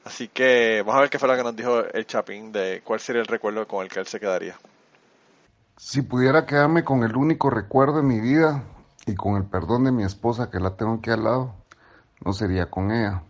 Así 0.06 0.28
que 0.28 0.84
vamos 0.86 0.98
a 0.98 1.02
ver 1.02 1.10
qué 1.10 1.18
fue 1.18 1.28
lo 1.28 1.36
que 1.36 1.44
nos 1.44 1.56
dijo 1.56 1.84
el 1.84 2.06
Chapín 2.06 2.52
de 2.52 2.82
cuál 2.84 3.00
sería 3.00 3.22
el 3.22 3.28
recuerdo 3.28 3.68
con 3.68 3.84
el 3.84 3.90
que 3.90 4.00
él 4.00 4.08
se 4.08 4.20
quedaría. 4.20 4.56
Si 5.78 6.04
pudiera 6.04 6.46
quedarme 6.46 6.84
con 6.84 7.04
el 7.04 7.16
único 7.16 7.50
recuerdo 7.50 7.98
de 7.98 8.04
mi 8.04 8.20
vida 8.20 8.64
y 9.08 9.16
con 9.16 9.36
el 9.36 9.46
perdón 9.46 9.86
de 9.86 9.92
mi 9.92 10.04
esposa 10.04 10.52
que 10.52 10.60
la 10.60 10.76
tengo 10.76 10.96
aquí 10.96 11.10
al 11.10 11.24
lado, 11.24 11.56
no 12.24 12.34
sería 12.34 12.70
con 12.70 12.92
ella 12.92 13.24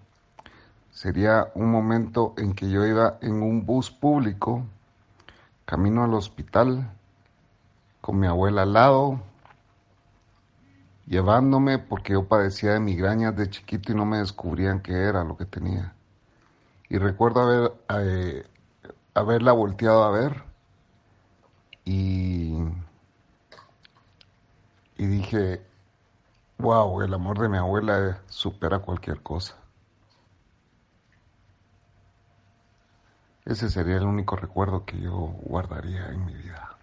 sería 0.91 1.51
un 1.55 1.71
momento 1.71 2.33
en 2.37 2.53
que 2.53 2.69
yo 2.69 2.85
iba 2.85 3.17
en 3.21 3.41
un 3.41 3.65
bus 3.65 3.91
público, 3.91 4.63
camino 5.65 6.03
al 6.03 6.13
hospital, 6.13 6.91
con 8.01 8.19
mi 8.19 8.27
abuela 8.27 8.63
al 8.63 8.73
lado, 8.73 9.21
llevándome 11.05 11.79
porque 11.79 12.13
yo 12.13 12.27
padecía 12.27 12.73
de 12.73 12.79
migrañas 12.79 13.35
de 13.35 13.49
chiquito 13.49 13.91
y 13.91 13.95
no 13.95 14.05
me 14.05 14.17
descubrían 14.17 14.81
qué 14.81 14.93
era 14.93 15.23
lo 15.23 15.37
que 15.37 15.45
tenía. 15.45 15.93
Y 16.87 16.97
recuerdo 16.97 17.77
eh, 17.89 18.45
haberla 19.13 19.51
volteado 19.51 20.03
a 20.03 20.11
ver 20.11 20.43
y, 21.85 22.57
y 24.97 25.05
dije, 25.05 25.61
wow, 26.57 27.01
el 27.01 27.13
amor 27.13 27.39
de 27.39 27.49
mi 27.49 27.57
abuela 27.57 28.21
supera 28.27 28.79
cualquier 28.79 29.21
cosa. 29.21 29.58
Ese 33.49 33.67
sería 33.67 33.95
el 33.95 34.03
único 34.03 34.35
recuerdo 34.35 34.85
que 34.85 35.01
yo 35.01 35.11
guardaría 35.11 36.05
en 36.09 36.23
mi 36.23 36.35
vida. 36.35 36.77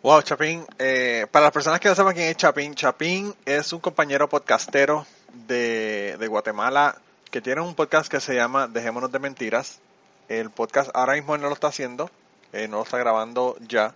Wow, 0.00 0.22
Chapín. 0.22 0.64
Eh, 0.78 1.26
para 1.32 1.46
las 1.46 1.52
personas 1.52 1.80
que 1.80 1.88
no 1.88 1.96
saben 1.96 2.14
quién 2.14 2.28
es 2.28 2.36
Chapín, 2.36 2.76
Chapín 2.76 3.34
es 3.44 3.72
un 3.72 3.80
compañero 3.80 4.28
podcastero 4.28 5.08
de, 5.48 6.24
Guatemala 6.28 6.96
que 7.32 7.40
tiene 7.40 7.62
un 7.62 7.74
podcast 7.74 8.08
que 8.08 8.20
se 8.20 8.36
llama 8.36 8.68
Dejémonos 8.68 9.10
de 9.10 9.18
Mentiras. 9.18 9.80
El 10.28 10.50
podcast 10.50 10.88
ahora 10.94 11.14
mismo 11.14 11.36
no 11.36 11.48
lo 11.48 11.54
está 11.54 11.66
haciendo, 11.66 12.08
eh, 12.52 12.68
no 12.68 12.76
lo 12.76 12.84
está 12.84 12.98
grabando 12.98 13.56
ya. 13.66 13.92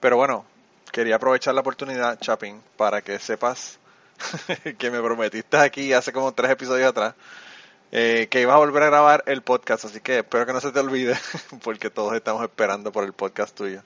Pero 0.00 0.16
bueno, 0.16 0.46
quería 0.90 1.16
aprovechar 1.16 1.54
la 1.54 1.60
oportunidad, 1.60 2.18
Chapín, 2.18 2.62
para 2.78 3.02
que 3.02 3.18
sepas 3.18 3.78
que 4.78 4.90
me 4.90 5.02
prometiste 5.02 5.58
aquí 5.58 5.92
hace 5.92 6.14
como 6.14 6.32
tres 6.32 6.52
episodios 6.52 6.88
atrás 6.88 7.14
eh, 7.98 8.28
que 8.28 8.42
iba 8.42 8.52
a 8.52 8.58
volver 8.58 8.82
a 8.82 8.90
grabar 8.90 9.24
el 9.24 9.40
podcast, 9.40 9.86
así 9.86 10.00
que 10.00 10.18
espero 10.18 10.44
que 10.44 10.52
no 10.52 10.60
se 10.60 10.70
te 10.70 10.80
olvide, 10.80 11.16
porque 11.64 11.88
todos 11.88 12.12
estamos 12.12 12.42
esperando 12.42 12.92
por 12.92 13.04
el 13.04 13.14
podcast 13.14 13.56
tuyo. 13.56 13.80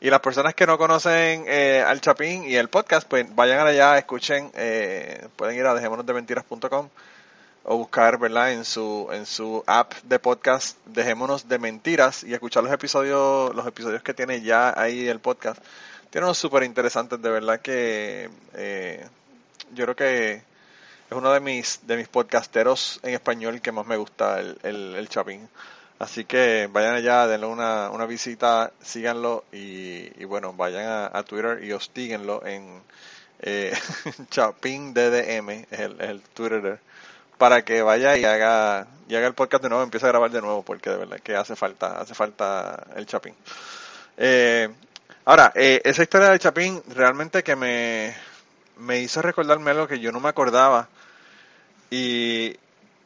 Y 0.00 0.10
las 0.10 0.18
personas 0.18 0.54
que 0.54 0.66
no 0.66 0.76
conocen 0.76 1.44
eh, 1.46 1.80
al 1.86 2.00
Chapín 2.00 2.42
y 2.50 2.56
el 2.56 2.68
podcast, 2.68 3.06
pues 3.08 3.32
vayan 3.32 3.64
allá, 3.64 3.96
escuchen, 3.96 4.50
eh, 4.54 5.28
pueden 5.36 5.56
ir 5.56 5.64
a 5.66 5.74
dejémonosdementiras.com 5.74 6.88
o 7.62 7.76
buscar, 7.76 8.18
¿verdad? 8.18 8.50
En 8.50 8.64
su 8.64 9.08
en 9.12 9.24
su 9.24 9.62
app 9.68 9.92
de 10.02 10.18
podcast 10.18 10.76
Dejémonos 10.86 11.48
de 11.48 11.60
Mentiras 11.60 12.24
y 12.24 12.34
escuchar 12.34 12.64
los 12.64 12.72
episodios 12.72 13.54
los 13.54 13.68
episodios 13.68 14.02
que 14.02 14.14
tiene 14.14 14.42
ya 14.42 14.74
ahí 14.76 15.06
el 15.06 15.20
podcast. 15.20 15.62
Tiene 16.10 16.26
unos 16.26 16.38
súper 16.38 16.64
interesantes, 16.64 17.22
de 17.22 17.30
verdad 17.30 17.60
que 17.60 18.28
yo 19.74 19.84
creo 19.84 19.94
que 19.94 20.53
es 21.10 21.16
uno 21.16 21.32
de 21.32 21.40
mis, 21.40 21.80
de 21.86 21.96
mis 21.96 22.08
podcasteros 22.08 23.00
en 23.02 23.14
español 23.14 23.60
que 23.60 23.72
más 23.72 23.86
me 23.86 23.96
gusta, 23.96 24.40
el, 24.40 24.58
el, 24.62 25.08
Chapín. 25.08 25.48
Así 25.98 26.24
que 26.24 26.68
vayan 26.72 26.94
allá, 26.94 27.26
denle 27.26 27.46
una, 27.46 27.90
una 27.90 28.06
visita, 28.06 28.72
síganlo 28.82 29.44
y, 29.52 30.24
bueno, 30.24 30.52
vayan 30.52 31.10
a, 31.12 31.22
Twitter 31.22 31.62
y 31.62 31.72
hostíguenlo 31.72 32.44
en 32.44 32.82
eh, 33.40 33.72
Chapín 34.30 34.92
DDM, 34.92 35.50
es 35.70 35.80
el, 35.80 36.00
el 36.00 36.20
Twitter, 36.22 36.80
para 37.38 37.64
que 37.64 37.82
vaya 37.82 38.16
y 38.16 38.24
haga, 38.24 38.86
y 39.08 39.14
haga 39.14 39.26
el 39.26 39.34
podcast 39.34 39.62
de 39.62 39.68
nuevo, 39.68 39.84
empiece 39.84 40.06
a 40.06 40.08
grabar 40.08 40.30
de 40.30 40.40
nuevo, 40.40 40.62
porque 40.62 40.90
de 40.90 40.96
verdad 40.96 41.20
que 41.20 41.36
hace 41.36 41.54
falta, 41.54 42.00
hace 42.00 42.14
falta 42.14 42.86
el 42.96 43.06
Chapín. 43.06 43.34
Eh, 44.16 44.68
ahora, 45.24 45.52
eh, 45.54 45.80
esa 45.84 46.02
historia 46.02 46.30
del 46.30 46.38
Chapín 46.38 46.82
realmente 46.88 47.42
que 47.42 47.56
me, 47.56 48.14
me 48.76 49.00
hizo 49.00 49.22
recordarme 49.22 49.70
algo 49.70 49.88
que 49.88 50.00
yo 50.00 50.12
no 50.12 50.20
me 50.20 50.28
acordaba 50.28 50.88
y, 51.90 52.56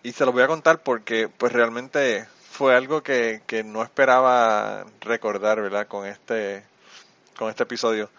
y 0.02 0.12
se 0.12 0.24
lo 0.24 0.32
voy 0.32 0.42
a 0.42 0.46
contar 0.46 0.82
porque 0.82 1.28
pues 1.28 1.52
realmente 1.52 2.26
fue 2.50 2.74
algo 2.74 3.02
que, 3.02 3.42
que 3.46 3.62
no 3.62 3.82
esperaba 3.82 4.84
recordar, 5.00 5.60
¿verdad? 5.60 5.86
Con 5.86 6.06
este, 6.06 6.64
con 7.36 7.50
este 7.50 7.62
episodio. 7.62 8.10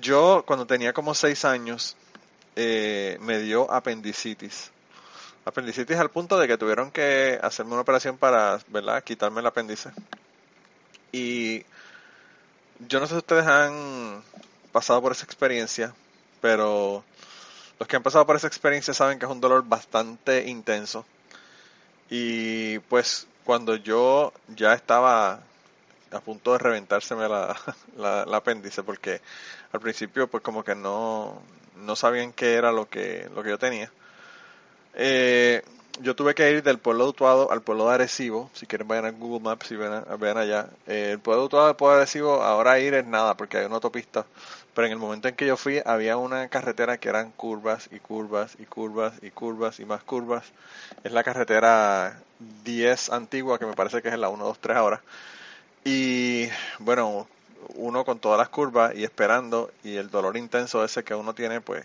Yo 0.00 0.44
cuando 0.46 0.66
tenía 0.66 0.92
como 0.92 1.14
seis 1.14 1.44
años 1.44 1.96
eh, 2.56 3.16
me 3.20 3.38
dio 3.38 3.70
apendicitis. 3.70 4.70
Apendicitis 5.44 5.96
al 5.96 6.10
punto 6.10 6.38
de 6.38 6.46
que 6.48 6.58
tuvieron 6.58 6.90
que 6.90 7.38
hacerme 7.42 7.72
una 7.72 7.82
operación 7.82 8.18
para, 8.18 8.58
¿verdad? 8.68 9.02
Quitarme 9.02 9.40
el 9.40 9.46
apéndice. 9.46 9.90
Y 11.12 11.64
yo 12.88 13.00
no 13.00 13.06
sé 13.06 13.12
si 13.12 13.18
ustedes 13.18 13.46
han 13.46 14.22
pasado 14.72 15.00
por 15.00 15.12
esa 15.12 15.24
experiencia, 15.24 15.94
pero 16.44 17.02
los 17.78 17.88
que 17.88 17.96
han 17.96 18.02
pasado 18.02 18.26
por 18.26 18.36
esa 18.36 18.48
experiencia 18.48 18.92
saben 18.92 19.18
que 19.18 19.24
es 19.24 19.32
un 19.32 19.40
dolor 19.40 19.64
bastante 19.66 20.46
intenso. 20.46 21.06
Y 22.10 22.80
pues 22.80 23.26
cuando 23.46 23.76
yo 23.76 24.30
ya 24.54 24.74
estaba 24.74 25.40
a 26.10 26.20
punto 26.20 26.52
de 26.52 26.58
reventárseme 26.58 27.30
la, 27.30 27.56
la, 27.96 28.36
apéndice, 28.36 28.82
porque 28.82 29.22
al 29.72 29.80
principio 29.80 30.28
pues 30.28 30.42
como 30.42 30.62
que 30.62 30.74
no, 30.74 31.40
no 31.76 31.96
sabían 31.96 32.34
qué 32.34 32.56
era 32.56 32.72
lo 32.72 32.90
que, 32.90 33.26
lo 33.34 33.42
que 33.42 33.48
yo 33.48 33.58
tenía. 33.58 33.90
Eh, 34.92 35.62
yo 36.00 36.14
tuve 36.14 36.34
que 36.34 36.50
ir 36.50 36.62
del 36.62 36.76
pueblo 36.76 37.04
de 37.04 37.10
Utuado 37.10 37.52
al 37.52 37.62
pueblo 37.62 37.88
de 37.88 37.94
Arecibo. 37.94 38.50
Si 38.52 38.66
quieren 38.66 38.86
vayan 38.86 39.06
a 39.06 39.12
Google 39.12 39.40
Maps 39.40 39.70
y 39.70 39.76
vean, 39.76 40.04
vean 40.20 40.36
allá. 40.36 40.68
Eh, 40.86 41.12
el 41.12 41.20
pueblo 41.20 41.40
de 41.40 41.46
Utuado 41.46 41.68
al 41.68 41.76
pueblo 41.76 41.96
de 41.96 42.02
Arecibo, 42.02 42.42
ahora 42.42 42.78
ir 42.80 42.92
es 42.92 43.06
nada 43.06 43.34
porque 43.34 43.56
hay 43.56 43.64
una 43.64 43.76
autopista. 43.76 44.26
Pero 44.74 44.86
en 44.86 44.92
el 44.92 44.98
momento 44.98 45.28
en 45.28 45.36
que 45.36 45.46
yo 45.46 45.56
fui 45.56 45.80
había 45.84 46.16
una 46.16 46.48
carretera 46.48 46.98
que 46.98 47.08
eran 47.08 47.30
curvas 47.30 47.88
y 47.92 48.00
curvas 48.00 48.56
y 48.58 48.64
curvas 48.64 49.14
y 49.22 49.30
curvas 49.30 49.78
y 49.78 49.84
más 49.84 50.02
curvas. 50.02 50.44
Es 51.04 51.12
la 51.12 51.22
carretera 51.22 52.18
10 52.64 53.10
antigua 53.10 53.58
que 53.58 53.66
me 53.66 53.74
parece 53.74 54.02
que 54.02 54.08
es 54.08 54.18
la 54.18 54.28
1, 54.28 54.44
2, 54.44 54.58
3 54.60 54.76
ahora. 54.76 55.00
Y 55.84 56.48
bueno, 56.80 57.28
uno 57.76 58.04
con 58.04 58.18
todas 58.18 58.38
las 58.38 58.48
curvas 58.48 58.94
y 58.96 59.04
esperando 59.04 59.70
y 59.84 59.96
el 59.96 60.10
dolor 60.10 60.36
intenso 60.36 60.84
ese 60.84 61.04
que 61.04 61.14
uno 61.14 61.34
tiene 61.34 61.60
pues 61.60 61.84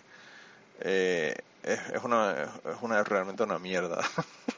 eh, 0.81 1.35
es, 1.63 1.79
es, 1.93 2.03
una, 2.03 2.43
es 2.43 2.81
una 2.81 3.03
realmente 3.03 3.43
una 3.43 3.59
mierda. 3.59 4.01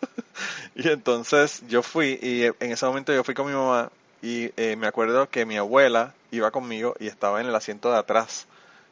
y 0.75 0.87
entonces 0.89 1.63
yo 1.67 1.83
fui 1.83 2.17
y 2.21 2.43
en 2.45 2.71
ese 2.71 2.85
momento 2.85 3.13
yo 3.13 3.23
fui 3.23 3.33
con 3.33 3.47
mi 3.47 3.53
mamá 3.53 3.91
y 4.21 4.51
eh, 4.57 4.75
me 4.75 4.87
acuerdo 4.87 5.29
que 5.29 5.45
mi 5.45 5.57
abuela 5.57 6.13
iba 6.31 6.51
conmigo 6.51 6.95
y 6.99 7.07
estaba 7.07 7.41
en 7.41 7.47
el 7.47 7.55
asiento 7.55 7.91
de 7.91 7.97
atrás 7.97 8.47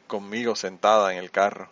conmigo 0.06 0.56
sentada 0.56 1.12
en 1.12 1.18
el 1.18 1.30
carro. 1.30 1.68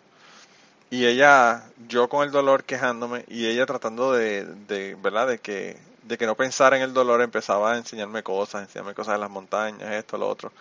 Y 0.89 1.05
ella, 1.05 1.63
yo 1.87 2.09
con 2.09 2.23
el 2.25 2.31
dolor 2.31 2.63
quejándome 2.63 3.25
y 3.27 3.45
ella 3.47 3.65
tratando 3.65 4.13
de, 4.13 4.45
de 4.45 4.95
¿verdad? 4.95 5.27
De 5.27 5.39
que, 5.39 5.77
de 6.03 6.17
que 6.17 6.25
no 6.25 6.35
pensara 6.35 6.77
en 6.77 6.83
el 6.83 6.93
dolor, 6.93 7.21
empezaba 7.21 7.73
a 7.73 7.77
enseñarme 7.77 8.23
cosas, 8.23 8.63
enseñarme 8.63 8.95
cosas 8.95 9.15
de 9.15 9.19
las 9.19 9.29
montañas, 9.29 9.91
esto, 9.93 10.17
lo 10.17 10.27
otro, 10.27 10.51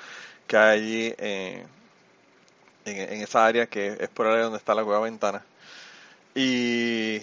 que 0.47 0.57
hay 0.57 0.79
allí 0.79 1.15
eh, 1.19 1.67
en, 2.85 2.97
en, 3.15 3.23
esa 3.23 3.47
área 3.47 3.67
que 3.67 3.97
es 4.01 4.09
por 4.11 4.27
ahí 4.27 4.43
donde 4.43 4.59
está 4.59 4.75
la 4.75 4.85
cueva 4.85 5.01
ventana. 5.01 5.43
Y, 6.35 7.21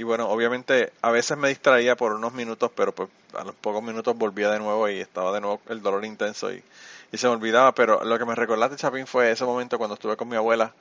y 0.00 0.02
bueno, 0.02 0.30
obviamente 0.30 0.94
a 1.02 1.10
veces 1.10 1.36
me 1.36 1.50
distraía 1.50 1.94
por 1.94 2.14
unos 2.14 2.32
minutos, 2.32 2.70
pero 2.74 2.94
pues 2.94 3.10
a 3.34 3.44
los 3.44 3.54
pocos 3.54 3.82
minutos 3.82 4.16
volvía 4.16 4.50
de 4.50 4.58
nuevo 4.58 4.88
y 4.88 4.98
estaba 4.98 5.30
de 5.30 5.42
nuevo 5.42 5.60
el 5.68 5.82
dolor 5.82 6.06
intenso 6.06 6.50
y, 6.50 6.64
se 7.12 7.26
me 7.26 7.34
olvidaba. 7.34 7.74
Pero 7.74 8.02
lo 8.02 8.18
que 8.18 8.24
me 8.24 8.34
recordaste, 8.34 8.76
Chapín, 8.76 9.06
fue 9.06 9.30
ese 9.30 9.44
momento 9.44 9.76
cuando 9.76 9.94
estuve 9.94 10.16
con 10.16 10.26
mi 10.26 10.36
abuela, 10.36 10.72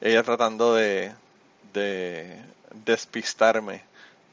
ella 0.00 0.24
tratando 0.24 0.74
de, 0.74 1.14
de 1.74 2.42
despistarme 2.84 3.84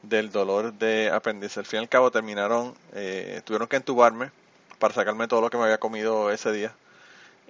del 0.02 0.32
dolor 0.32 0.72
de 0.72 1.12
apéndice. 1.12 1.60
Al 1.60 1.66
fin 1.66 1.78
y 1.78 1.82
al 1.84 1.88
cabo 1.88 2.10
terminaron, 2.10 2.74
eh, 2.92 3.40
tuvieron 3.44 3.68
que 3.68 3.76
entubarme 3.76 4.32
para 4.80 4.94
sacarme 4.94 5.28
todo 5.28 5.42
lo 5.42 5.50
que 5.50 5.58
me 5.58 5.62
había 5.62 5.78
comido 5.78 6.32
ese 6.32 6.50
día. 6.50 6.74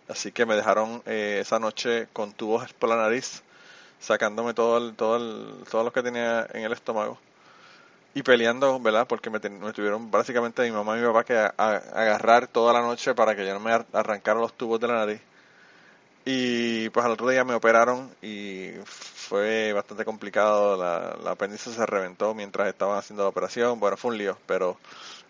Así 0.07 0.33
que 0.33 0.45
me 0.45 0.55
dejaron 0.55 1.03
eh, 1.07 1.39
esa 1.41 1.59
noche 1.59 2.09
con 2.13 2.35
tubos 2.35 2.75
por 2.75 2.91
la 2.91 2.97
nariz 2.97 3.43
sacándome 4.01 4.55
todo 4.55 4.79
el, 4.79 4.95
todo 4.95 5.17
el, 5.17 5.65
todo 5.71 5.85
lo 5.85 5.93
que 5.93 6.03
tenía 6.03 6.47
en 6.53 6.65
el 6.65 6.73
estómago 6.73 7.19
y 8.15 8.23
peleando, 8.23 8.79
¿verdad? 8.81 9.07
Porque 9.09 9.29
me, 9.29 9.39
me 9.41 9.73
tuvieron 9.73 10.11
básicamente 10.11 10.63
mi 10.63 10.71
mamá 10.71 10.97
y 10.97 11.01
mi 11.01 11.07
papá 11.07 11.25
que 11.25 11.37
a, 11.37 11.53
agarrar 11.57 12.47
toda 12.47 12.73
la 12.73 12.81
noche 12.81 13.15
para 13.15 13.35
que 13.35 13.45
yo 13.45 13.53
no 13.53 13.61
me 13.61 13.73
arrancara 13.93 14.39
los 14.41 14.53
tubos 14.55 14.81
de 14.81 14.89
la 14.89 14.95
nariz. 14.95 15.21
Y 16.25 16.89
pues 16.91 17.05
al 17.05 17.13
otro 17.13 17.29
día 17.29 17.45
me 17.45 17.55
operaron 17.55 18.11
y 18.23 18.71
fue 18.85 19.73
bastante 19.73 20.05
complicado. 20.05 20.77
La, 20.77 21.17
la 21.23 21.33
apéndice 21.33 21.73
se 21.73 21.87
reventó 21.87 22.35
mientras 22.35 22.69
estaban 22.69 22.99
haciendo 22.99 23.25
la 23.25 23.29
operación. 23.29 23.81
Bueno, 23.81 23.97
fue 23.97 24.13
un 24.13 24.19
lío, 24.19 24.39
pero 24.47 24.79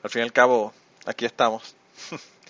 al 0.03 0.11
fin 0.11 0.21
y 0.21 0.25
al 0.25 0.33
cabo, 0.33 0.73
aquí 1.07 1.25
estamos. 1.25 1.75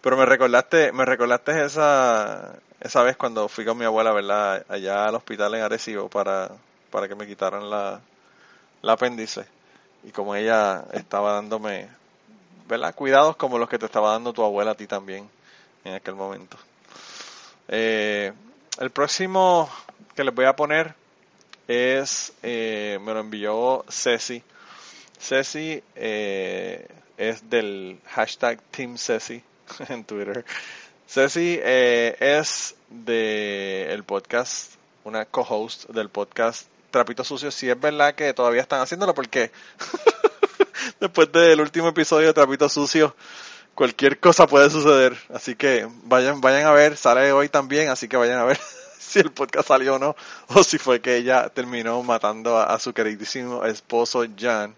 pero 0.00 0.16
me 0.16 0.24
recordaste, 0.24 0.92
me 0.92 1.04
recordaste 1.04 1.64
esa, 1.64 2.54
esa 2.80 3.02
vez 3.02 3.16
cuando 3.16 3.48
fui 3.48 3.64
con 3.64 3.76
mi 3.76 3.84
abuela, 3.84 4.12
¿verdad? 4.12 4.64
Allá 4.68 5.06
al 5.06 5.14
hospital 5.14 5.54
en 5.54 5.62
Arecibo 5.62 6.08
para, 6.08 6.50
para 6.90 7.06
que 7.06 7.14
me 7.14 7.26
quitaran 7.26 7.68
la, 7.68 8.00
la 8.80 8.92
apéndice. 8.92 9.44
Y 10.02 10.10
como 10.10 10.34
ella 10.34 10.84
estaba 10.92 11.34
dándome, 11.34 11.88
¿verdad? 12.66 12.94
Cuidados 12.94 13.36
como 13.36 13.58
los 13.58 13.68
que 13.68 13.78
te 13.78 13.86
estaba 13.86 14.12
dando 14.12 14.32
tu 14.32 14.42
abuela 14.42 14.70
a 14.70 14.74
ti 14.74 14.86
también 14.86 15.28
en 15.84 15.94
aquel 15.94 16.14
momento. 16.14 16.56
Eh, 17.68 18.32
el 18.78 18.90
próximo 18.90 19.70
que 20.16 20.24
les 20.24 20.34
voy 20.34 20.46
a 20.46 20.56
poner 20.56 20.94
es, 21.68 22.32
eh, 22.42 22.98
me 23.02 23.12
lo 23.12 23.20
envió 23.20 23.84
Ceci. 23.90 24.42
Ceci 25.20 25.82
eh, 25.94 26.88
es 27.18 27.50
del 27.50 28.00
hashtag 28.06 28.58
Team 28.70 28.96
Ceci 28.96 29.44
en 29.88 30.04
Twitter. 30.04 30.44
Ceci 31.06 31.58
eh, 31.62 32.16
es 32.20 32.76
de 32.88 33.92
el 33.92 34.04
podcast, 34.04 34.74
una 35.04 35.24
co-host 35.24 35.88
del 35.90 36.08
podcast 36.08 36.68
Trapito 36.90 37.24
Sucio. 37.24 37.50
Si 37.50 37.68
es 37.68 37.80
verdad 37.80 38.14
que 38.14 38.32
todavía 38.32 38.62
están 38.62 38.80
haciéndolo, 38.80 39.14
porque 39.14 39.50
después 41.00 41.30
del 41.32 41.60
último 41.60 41.88
episodio 41.88 42.28
de 42.28 42.34
Trapito 42.34 42.68
Sucio, 42.68 43.16
cualquier 43.74 44.20
cosa 44.20 44.46
puede 44.46 44.70
suceder. 44.70 45.16
Así 45.34 45.56
que 45.56 45.88
vayan, 46.04 46.40
vayan 46.40 46.66
a 46.66 46.72
ver, 46.72 46.96
sale 46.96 47.32
hoy 47.32 47.48
también, 47.48 47.88
así 47.88 48.08
que 48.08 48.16
vayan 48.16 48.38
a 48.38 48.44
ver 48.44 48.60
si 48.98 49.18
el 49.18 49.32
podcast 49.32 49.68
salió 49.68 49.96
o 49.96 49.98
no, 49.98 50.14
o 50.48 50.62
si 50.62 50.78
fue 50.78 51.00
que 51.00 51.16
ella 51.16 51.48
terminó 51.48 52.02
matando 52.02 52.56
a, 52.56 52.64
a 52.64 52.78
su 52.78 52.92
queridísimo 52.92 53.64
esposo 53.64 54.24
Jan. 54.38 54.76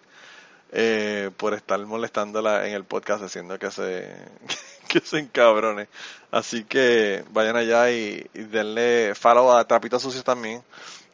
Eh, 0.74 1.30
por 1.36 1.52
estar 1.52 1.78
molestándola 1.84 2.66
en 2.66 2.72
el 2.72 2.84
podcast 2.84 3.22
haciendo 3.22 3.58
que 3.58 3.70
se 3.70 4.08
que 4.92 5.00
se 5.00 5.18
encabrone. 5.18 5.88
Así 6.30 6.64
que 6.64 7.24
vayan 7.30 7.56
allá 7.56 7.90
y, 7.90 8.28
denle 8.34 9.14
follow 9.14 9.52
a 9.52 9.66
Trapito 9.66 9.98
Sucio 9.98 10.22
también. 10.22 10.62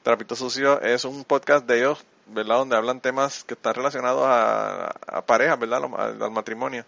Trapito 0.03 0.35
Sucio 0.35 0.81
es 0.81 1.05
un 1.05 1.25
podcast 1.25 1.65
de 1.67 1.79
ellos, 1.79 2.05
¿verdad? 2.27 2.57
Donde 2.57 2.77
hablan 2.77 3.01
temas 3.01 3.45
que 3.45 3.55
están 3.55 3.75
relacionados 3.75 4.25
a, 4.27 5.23
parejas, 5.27 5.59
¿verdad? 5.61 5.85
Al, 5.97 6.21
al, 6.21 6.31
matrimonio. 6.33 6.85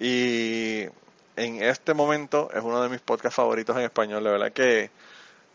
Y 0.00 0.82
en 1.36 1.62
este 1.62 1.94
momento 1.94 2.50
es 2.52 2.62
uno 2.62 2.82
de 2.82 2.88
mis 2.88 3.00
podcasts 3.00 3.36
favoritos 3.36 3.76
en 3.76 3.82
español. 3.82 4.24
La 4.24 4.32
verdad 4.32 4.52
que, 4.52 4.90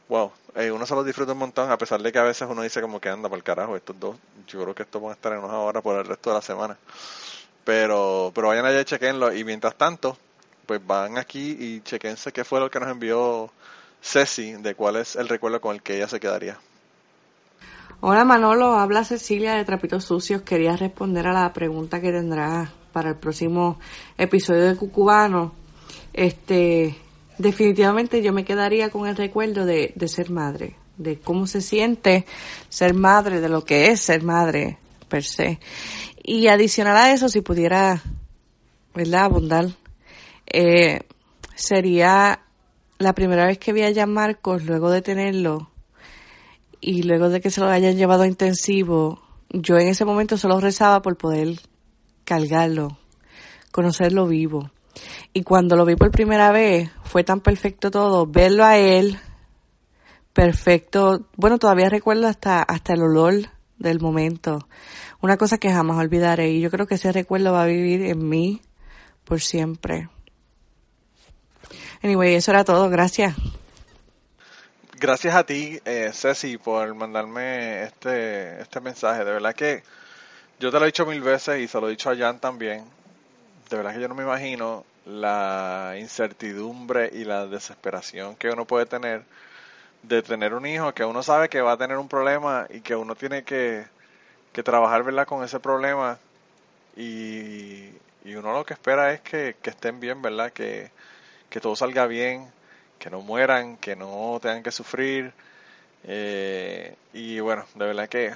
wow, 0.08 0.32
eh, 0.56 0.72
uno 0.72 0.86
se 0.86 0.96
los 0.96 1.06
disfruta 1.06 1.34
un 1.34 1.40
montón, 1.40 1.70
a 1.70 1.78
pesar 1.78 2.02
de 2.02 2.14
que 2.14 2.20
a 2.20 2.24
veces 2.24 2.48
uno 2.50 2.62
dice 2.62 2.82
como 2.82 3.02
que 3.02 3.10
anda 3.10 3.28
para 3.28 3.38
el 3.38 3.44
carajo, 3.44 3.76
estos 3.76 4.00
dos, 4.00 4.16
yo 4.48 4.62
creo 4.62 4.74
que 4.74 4.84
estos 4.84 5.02
van 5.02 5.12
a 5.12 5.16
estar 5.16 5.34
en 5.34 5.40
una 5.40 5.60
hora 5.60 5.82
por 5.82 5.98
el 6.00 6.06
resto 6.06 6.30
de 6.30 6.36
la 6.38 6.42
semana. 6.42 6.78
Pero, 7.66 8.32
pero 8.34 8.48
vayan 8.48 8.66
allá 8.66 8.82
y 8.82 8.86
chequenlo. 8.86 9.34
Y 9.34 9.44
mientras 9.44 9.76
tanto, 9.76 10.18
pues 10.72 10.88
van 10.88 11.18
aquí 11.18 11.58
y 11.60 11.82
chequense 11.82 12.32
qué 12.32 12.46
fue 12.46 12.62
lo 12.62 12.72
que 12.72 12.80
nos 12.80 12.90
envió 12.90 13.52
Ceci, 14.02 14.54
de 14.54 14.74
cuál 14.74 14.96
es 14.96 15.18
el 15.18 15.28
recuerdo 15.28 15.60
con 15.60 15.76
el 15.76 15.82
que 15.82 15.98
ella 15.98 16.08
se 16.08 16.18
quedaría. 16.18 16.58
Hola 18.00 18.24
Manolo, 18.24 18.80
habla 18.80 19.04
Cecilia 19.04 19.56
de 19.56 19.66
Trapitos 19.66 20.06
Sucios. 20.06 20.44
Quería 20.44 20.78
responder 20.78 21.28
a 21.28 21.34
la 21.34 21.52
pregunta 21.52 22.00
que 22.00 22.14
tendrá 22.14 22.72
para 22.94 23.10
el 23.10 23.16
próximo 23.18 23.82
episodio 24.18 24.64
de 24.64 24.78
Cucubano. 24.78 25.52
Este, 26.14 26.96
definitivamente 27.38 28.22
yo 28.22 28.32
me 28.32 28.46
quedaría 28.46 28.90
con 28.92 29.10
el 29.10 29.18
recuerdo 29.18 29.66
de, 29.66 29.92
de 29.94 30.08
ser 30.08 30.30
madre, 30.30 30.78
de 30.96 31.20
cómo 31.20 31.48
se 31.48 31.60
siente 31.60 32.26
ser 32.70 32.94
madre, 32.94 33.42
de 33.42 33.50
lo 33.50 33.66
que 33.66 33.90
es 33.90 34.00
ser 34.00 34.24
madre 34.24 34.78
per 35.10 35.26
se. 35.26 35.60
Y 36.24 36.48
adicional 36.48 36.96
a 36.96 37.12
eso, 37.12 37.28
si 37.28 37.42
pudiera, 37.42 38.02
¿verdad?, 38.96 39.26
abundar 39.26 39.81
eh, 40.54 41.02
sería 41.56 42.42
la 42.98 43.14
primera 43.14 43.46
vez 43.46 43.58
que 43.58 43.74
vi 43.74 43.84
a 43.84 43.94
Jan 43.94 44.14
Marcos 44.14 44.64
luego 44.64 44.92
de 44.92 45.02
tenerlo 45.02 45.72
y 46.80 47.04
luego 47.04 47.30
de 47.30 47.42
que 47.42 47.52
se 47.52 47.62
lo 47.62 47.68
hayan 47.68 47.96
llevado 47.96 48.24
a 48.24 48.28
intensivo, 48.28 49.22
yo 49.50 49.78
en 49.78 49.88
ese 49.88 50.06
momento 50.06 50.38
solo 50.38 50.60
rezaba 50.60 51.02
por 51.02 51.18
poder 51.18 51.60
cargarlo, 52.24 52.98
conocerlo 53.72 54.28
vivo. 54.28 54.72
Y 55.34 55.44
cuando 55.44 55.76
lo 55.76 55.86
vi 55.86 55.96
por 55.96 56.12
primera 56.12 56.52
vez, 56.52 56.92
fue 57.04 57.24
tan 57.24 57.40
perfecto 57.40 57.92
todo, 57.92 58.26
verlo 58.26 58.66
a 58.66 58.78
él, 58.78 59.18
perfecto, 60.34 61.28
bueno, 61.38 61.60
todavía 61.60 61.90
recuerdo 61.90 62.28
hasta, 62.28 62.62
hasta 62.64 62.94
el 62.94 63.04
olor 63.04 63.36
del 63.78 64.00
momento, 64.00 64.68
una 65.22 65.38
cosa 65.38 65.58
que 65.58 65.72
jamás 65.72 65.98
olvidaré 65.98 66.52
y 66.52 66.62
yo 66.62 66.70
creo 66.70 66.88
que 66.88 66.96
ese 66.96 67.12
recuerdo 67.12 67.54
va 67.54 67.64
a 67.64 67.68
vivir 67.68 68.04
en 68.04 68.28
mí 68.28 68.62
por 69.24 69.40
siempre. 69.40 70.10
Anyway, 72.04 72.36
eso 72.36 72.52
era 72.52 72.64
todo. 72.64 72.90
Gracias. 72.90 73.36
Gracias 75.00 75.34
a 75.36 75.44
ti, 75.44 75.80
eh, 75.86 76.12
Ceci, 76.14 76.58
por 76.58 76.94
mandarme 76.94 77.84
este, 77.84 78.62
este 78.62 78.80
mensaje. 78.82 79.26
De 79.26 79.32
verdad 79.32 79.56
que 79.56 79.84
yo 80.60 80.72
te 80.72 80.78
lo 80.78 80.86
he 80.86 80.90
dicho 80.90 81.06
mil 81.06 81.22
veces 81.22 81.60
y 81.60 81.68
se 81.68 81.82
lo 81.82 81.88
he 81.88 81.92
dicho 81.92 82.10
a 82.10 82.16
Jan 82.16 82.40
también. 82.40 82.86
De 83.70 83.78
verdad 83.78 83.94
que 83.94 84.02
yo 84.02 84.08
no 84.08 84.16
me 84.16 84.24
imagino 84.24 84.86
la 85.06 85.96
incertidumbre 85.98 87.10
y 87.14 87.24
la 87.24 87.48
desesperación 87.48 88.36
que 88.36 88.50
uno 88.50 88.66
puede 88.66 88.86
tener 88.86 89.24
de 90.04 90.22
tener 90.22 90.54
un 90.54 90.66
hijo 90.66 90.94
que 90.94 91.04
uno 91.06 91.24
sabe 91.24 91.50
que 91.50 91.62
va 91.62 91.74
a 91.74 91.78
tener 91.78 91.98
un 91.98 92.08
problema 92.08 92.68
y 92.70 92.82
que 92.82 92.96
uno 92.96 93.16
tiene 93.16 93.44
que, 93.44 93.86
que 94.52 94.64
trabajar 94.64 95.04
¿verdad? 95.04 95.28
con 95.28 95.44
ese 95.44 95.60
problema 95.60 96.20
y, 96.96 97.90
y 98.24 98.36
uno 98.36 98.54
lo 98.54 98.66
que 98.66 98.74
espera 98.74 99.14
es 99.14 99.22
que, 99.22 99.56
que 99.62 99.70
estén 99.72 100.00
bien, 100.00 100.22
¿verdad? 100.22 100.52
Que, 100.52 100.92
que 101.52 101.60
todo 101.60 101.76
salga 101.76 102.08
bien, 102.08 102.52
que 102.98 103.12
no 103.12 103.22
mueran, 103.22 103.78
que 103.78 103.96
no 103.96 104.40
tengan 104.42 104.64
que 104.64 104.72
sufrir. 104.72 105.34
Eh, 106.06 106.96
y 107.14 107.40
bueno, 107.42 107.66
de 107.76 107.86
verdad 107.86 108.10
que 108.10 108.34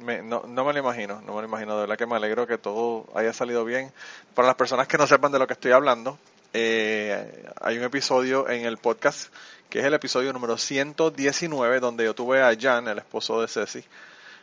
me, 0.00 0.22
no, 0.22 0.44
no 0.46 0.64
me 0.64 0.72
lo 0.72 0.78
imagino, 0.78 1.20
no 1.22 1.34
me 1.34 1.40
lo 1.42 1.48
imagino, 1.48 1.74
de 1.74 1.80
verdad 1.80 1.96
que 1.96 2.06
me 2.06 2.16
alegro 2.16 2.46
que 2.46 2.58
todo 2.58 3.06
haya 3.14 3.32
salido 3.32 3.64
bien. 3.64 3.90
Para 4.34 4.46
las 4.46 4.56
personas 4.56 4.86
que 4.86 4.98
no 4.98 5.06
sepan 5.06 5.32
de 5.32 5.38
lo 5.38 5.46
que 5.46 5.54
estoy 5.54 5.72
hablando, 5.72 6.18
eh, 6.52 7.46
hay 7.60 7.78
un 7.78 7.84
episodio 7.84 8.48
en 8.48 8.66
el 8.66 8.76
podcast 8.76 9.32
que 9.70 9.78
es 9.78 9.84
el 9.84 9.94
episodio 9.94 10.32
número 10.32 10.58
119 10.58 11.80
donde 11.80 12.04
yo 12.04 12.14
tuve 12.14 12.42
a 12.42 12.54
Jan, 12.60 12.88
el 12.88 12.98
esposo 12.98 13.40
de 13.40 13.48
Ceci, 13.48 13.84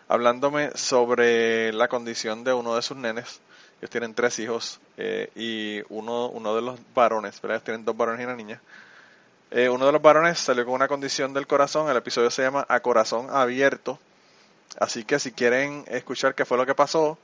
hablándome 0.07 0.71
sobre 0.75 1.71
la 1.73 1.87
condición 1.87 2.43
de 2.43 2.53
uno 2.53 2.75
de 2.75 2.81
sus 2.81 2.97
nenes. 2.97 3.41
Ellos 3.79 3.89
tienen 3.89 4.13
tres 4.13 4.39
hijos 4.39 4.79
eh, 4.97 5.29
y 5.35 5.81
uno, 5.89 6.29
uno 6.29 6.55
de 6.55 6.61
los 6.61 6.79
varones, 6.95 7.39
¿verdad? 7.41 7.57
Ellos 7.57 7.65
tienen 7.65 7.85
dos 7.85 7.95
varones 7.95 8.21
y 8.21 8.25
una 8.25 8.35
niña. 8.35 8.61
Eh, 9.51 9.69
uno 9.69 9.85
de 9.85 9.91
los 9.91 10.01
varones 10.01 10.39
salió 10.39 10.65
con 10.65 10.73
una 10.73 10.87
condición 10.87 11.33
del 11.33 11.47
corazón. 11.47 11.89
El 11.89 11.97
episodio 11.97 12.31
se 12.31 12.41
llama 12.41 12.65
A 12.67 12.79
Corazón 12.79 13.27
Abierto. 13.29 13.99
Así 14.79 15.05
que 15.05 15.19
si 15.19 15.31
quieren 15.31 15.85
escuchar 15.87 16.35
qué 16.35 16.45
fue 16.45 16.57
lo 16.57 16.65
que 16.65 16.75
pasó 16.75 17.17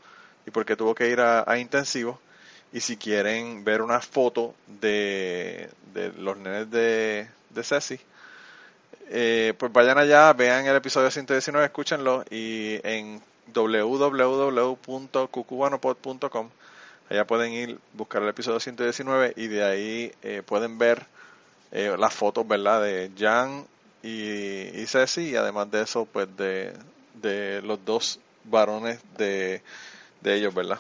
y 0.46 0.52
por 0.52 0.66
qué 0.66 0.76
tuvo 0.76 0.96
que 0.96 1.10
ir 1.10 1.20
a, 1.20 1.58
intensivo, 1.58 2.20
y 2.72 2.80
si 2.80 2.98
quieren 2.98 3.64
ver 3.64 3.82
una 3.82 4.00
foto 4.00 4.56
de, 4.68 5.70
de 5.94 6.12
los 6.14 6.38
nenes 6.38 6.72
de, 6.72 7.28
de 7.50 7.64
Ceci, 7.64 8.00
eh, 9.10 9.54
pues 9.58 9.72
vayan 9.72 9.98
allá, 9.98 10.34
vean 10.34 10.66
el 10.66 10.76
episodio 10.76 11.12
119, 11.12 11.66
escúchenlo 11.66 12.24
y 12.30 12.80
en 12.84 13.22
www.cucubanopod.com 13.54 16.50
allá 17.10 17.28
pueden 17.28 17.54
ir, 17.54 17.80
buscar 17.94 18.24
el 18.24 18.30
episodio 18.30 18.60
119 18.60 19.34
y 19.36 19.48
de 19.48 19.64
ahí 19.64 20.12
eh, 20.24 20.42
pueden 20.46 20.78
ver 20.78 21.06
eh, 21.72 21.96
las 21.98 22.14
fotos, 22.14 22.48
¿verdad? 22.48 22.82
De 22.82 23.12
Jan 23.18 23.66
y, 24.02 24.80
y 24.80 24.86
Ceci 24.88 25.30
y 25.30 25.36
además 25.36 25.70
de 25.72 25.82
eso, 25.82 26.06
pues 26.06 26.28
de, 26.38 26.74
de 27.22 27.62
los 27.62 27.84
dos 27.86 28.20
varones 28.46 29.00
de, 29.18 29.62
de 30.22 30.36
ellos, 30.36 30.54
¿verdad? 30.54 30.80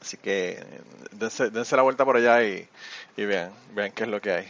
Así 0.00 0.16
que 0.16 0.64
dense, 1.12 1.50
dense 1.50 1.76
la 1.76 1.82
vuelta 1.82 2.04
por 2.04 2.16
allá 2.16 2.42
y, 2.44 2.68
y 3.16 3.24
vean, 3.24 3.52
vean 3.74 3.92
qué 3.92 4.04
es 4.04 4.08
lo 4.08 4.20
que 4.20 4.32
hay. 4.32 4.48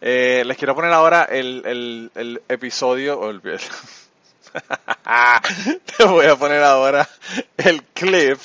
Eh, 0.00 0.44
les 0.46 0.56
quiero 0.56 0.76
poner 0.76 0.92
ahora 0.92 1.24
el, 1.24 1.62
el, 1.66 2.12
el 2.14 2.42
episodio, 2.48 3.18
o 3.18 3.30
el, 3.30 3.42
te 5.96 6.04
voy 6.04 6.26
a 6.26 6.36
poner 6.36 6.62
ahora 6.62 7.08
el 7.56 7.82
clip, 7.84 8.38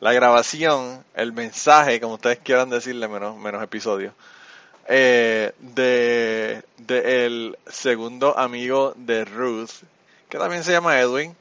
la 0.00 0.12
grabación, 0.12 1.04
el 1.14 1.32
mensaje, 1.32 2.00
como 2.00 2.14
ustedes 2.14 2.38
quieran 2.38 2.70
decirle, 2.70 3.08
menos, 3.08 3.36
menos 3.36 3.62
episodio, 3.62 4.12
eh, 4.86 5.52
de, 5.58 6.62
el 6.88 7.58
segundo 7.66 8.38
amigo 8.38 8.94
de 8.96 9.24
Ruth, 9.24 9.70
que 10.28 10.38
también 10.38 10.64
se 10.64 10.72
llama 10.72 10.98
Edwin, 10.98 11.36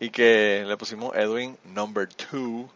y 0.00 0.10
que 0.10 0.64
le 0.66 0.76
pusimos 0.76 1.14
Edwin 1.16 1.56
number 1.64 2.08
two, 2.08 2.68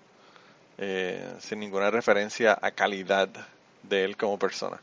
eh, 0.78 1.34
sin 1.40 1.60
ninguna 1.60 1.90
referencia 1.90 2.58
a 2.60 2.70
calidad 2.70 3.28
de 3.82 4.04
él 4.04 4.16
como 4.16 4.38
persona. 4.38 4.80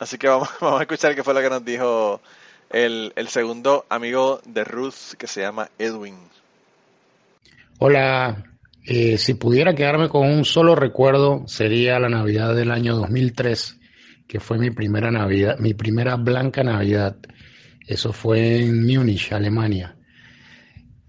Así 0.00 0.18
que 0.18 0.28
vamos, 0.28 0.48
vamos 0.60 0.80
a 0.80 0.82
escuchar 0.82 1.14
qué 1.14 1.22
fue 1.22 1.34
lo 1.34 1.40
que 1.40 1.50
nos 1.50 1.64
dijo 1.64 2.20
el, 2.74 3.12
el 3.14 3.28
segundo 3.28 3.86
amigo 3.88 4.40
de 4.44 4.64
Ruth 4.64 5.14
que 5.16 5.28
se 5.28 5.42
llama 5.42 5.70
Edwin. 5.78 6.16
Hola, 7.78 8.44
eh, 8.84 9.16
si 9.16 9.34
pudiera 9.34 9.76
quedarme 9.76 10.08
con 10.08 10.28
un 10.28 10.44
solo 10.44 10.74
recuerdo 10.74 11.44
sería 11.46 12.00
la 12.00 12.08
Navidad 12.08 12.52
del 12.52 12.72
año 12.72 12.96
2003, 12.96 13.78
que 14.26 14.40
fue 14.40 14.58
mi 14.58 14.72
primera 14.72 15.12
Navidad, 15.12 15.56
mi 15.60 15.72
primera 15.72 16.16
blanca 16.16 16.64
Navidad. 16.64 17.16
Eso 17.86 18.12
fue 18.12 18.62
en 18.62 18.84
Múnich, 18.84 19.32
Alemania. 19.32 19.94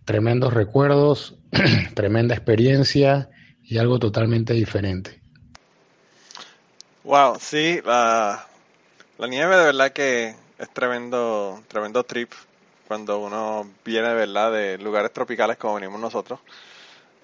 Tremendos 0.05 0.53
recuerdos, 0.53 1.35
tremenda 1.95 2.35
experiencia 2.35 3.31
y 3.63 3.79
algo 3.79 3.97
totalmente 3.97 4.53
diferente. 4.53 5.19
Wow, 7.03 7.37
sí, 7.39 7.79
la, 7.83 8.45
la 9.17 9.27
nieve 9.27 9.57
de 9.57 9.65
verdad 9.65 9.91
que 9.91 10.44
es 10.65 10.73
tremendo, 10.73 11.63
tremendo 11.67 12.03
trip 12.03 12.31
cuando 12.87 13.19
uno 13.19 13.69
viene 13.83 14.13
verdad 14.13 14.51
de 14.51 14.77
lugares 14.77 15.11
tropicales 15.13 15.57
como 15.57 15.75
venimos 15.75 15.99
nosotros. 15.99 16.39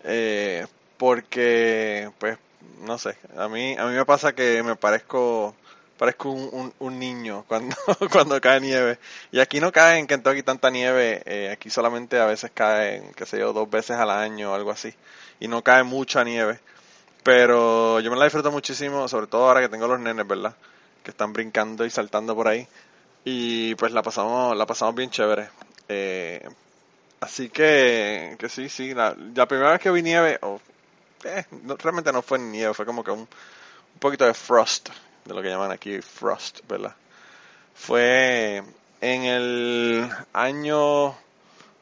Eh, 0.04 0.66
porque, 0.98 2.12
pues, 2.20 2.38
no 2.82 2.98
sé, 2.98 3.18
a 3.38 3.48
mí, 3.48 3.76
a 3.78 3.86
mí 3.86 3.96
me 3.96 4.06
pasa 4.06 4.34
que 4.34 4.62
me 4.64 4.76
parezco, 4.76 5.56
parezco 5.98 6.30
un, 6.32 6.50
un, 6.52 6.74
un 6.80 7.00
niño 7.00 7.46
cuando, 7.48 7.76
cuando 8.12 8.40
cae 8.42 8.60
nieve. 8.62 9.00
Y 9.32 9.40
aquí 9.40 9.60
no 9.60 9.72
cae 9.72 10.00
en 10.00 10.08
Kentucky 10.08 10.44
tanta 10.44 10.70
nieve, 10.70 11.24
eh, 11.26 11.50
aquí 11.52 11.70
solamente 11.70 12.20
a 12.20 12.26
veces 12.26 12.52
cae, 12.54 13.04
qué 13.16 13.26
sé 13.26 13.40
yo, 13.40 13.54
dos 13.54 13.70
veces 13.70 13.98
al 13.98 14.12
año 14.12 14.52
o 14.52 14.56
algo 14.56 14.72
así. 14.72 14.94
Y 15.40 15.48
no 15.48 15.64
cae 15.64 15.84
mucha 15.84 16.24
nieve. 16.24 16.60
Pero 17.24 18.00
yo 18.00 18.12
me 18.12 18.18
la 18.18 18.26
disfruto 18.26 18.52
muchísimo, 18.52 19.08
sobre 19.08 19.28
todo 19.28 19.48
ahora 19.48 19.62
que 19.62 19.70
tengo 19.70 19.88
los 19.88 20.00
nenes, 20.00 20.28
¿verdad? 20.28 20.56
Que 21.04 21.12
están 21.12 21.34
brincando 21.34 21.86
y 21.86 21.90
saltando 21.90 22.36
por 22.36 22.48
ahí. 22.48 22.68
Y 23.24 23.76
pues 23.76 23.92
la 23.92 24.02
pasamos, 24.02 24.56
la 24.58 24.66
pasamos 24.66 24.96
bien 24.96 25.10
chévere. 25.10 25.50
Eh, 25.88 26.48
así 27.20 27.50
que, 27.50 28.36
que 28.40 28.50
sí, 28.50 28.70
sí, 28.70 28.94
la, 28.94 29.16
primera 29.48 29.72
vez 29.72 29.80
que 29.80 29.92
vi 29.92 30.02
nieve, 30.02 30.40
eh, 31.24 31.46
realmente 31.80 32.12
no 32.12 32.22
fue 32.22 32.40
nieve, 32.40 32.74
fue 32.74 32.86
como 32.86 33.04
que 33.04 33.12
un, 33.12 33.20
un 33.20 34.00
poquito 34.00 34.26
de 34.26 34.34
frost, 34.34 34.90
de 35.26 35.34
lo 35.34 35.42
que 35.42 35.50
llaman 35.50 35.72
aquí 35.72 36.02
frost, 36.02 36.62
¿verdad? 36.68 36.96
Fue 37.76 38.64
en 39.02 39.24
el 39.24 40.10
año 40.34 41.16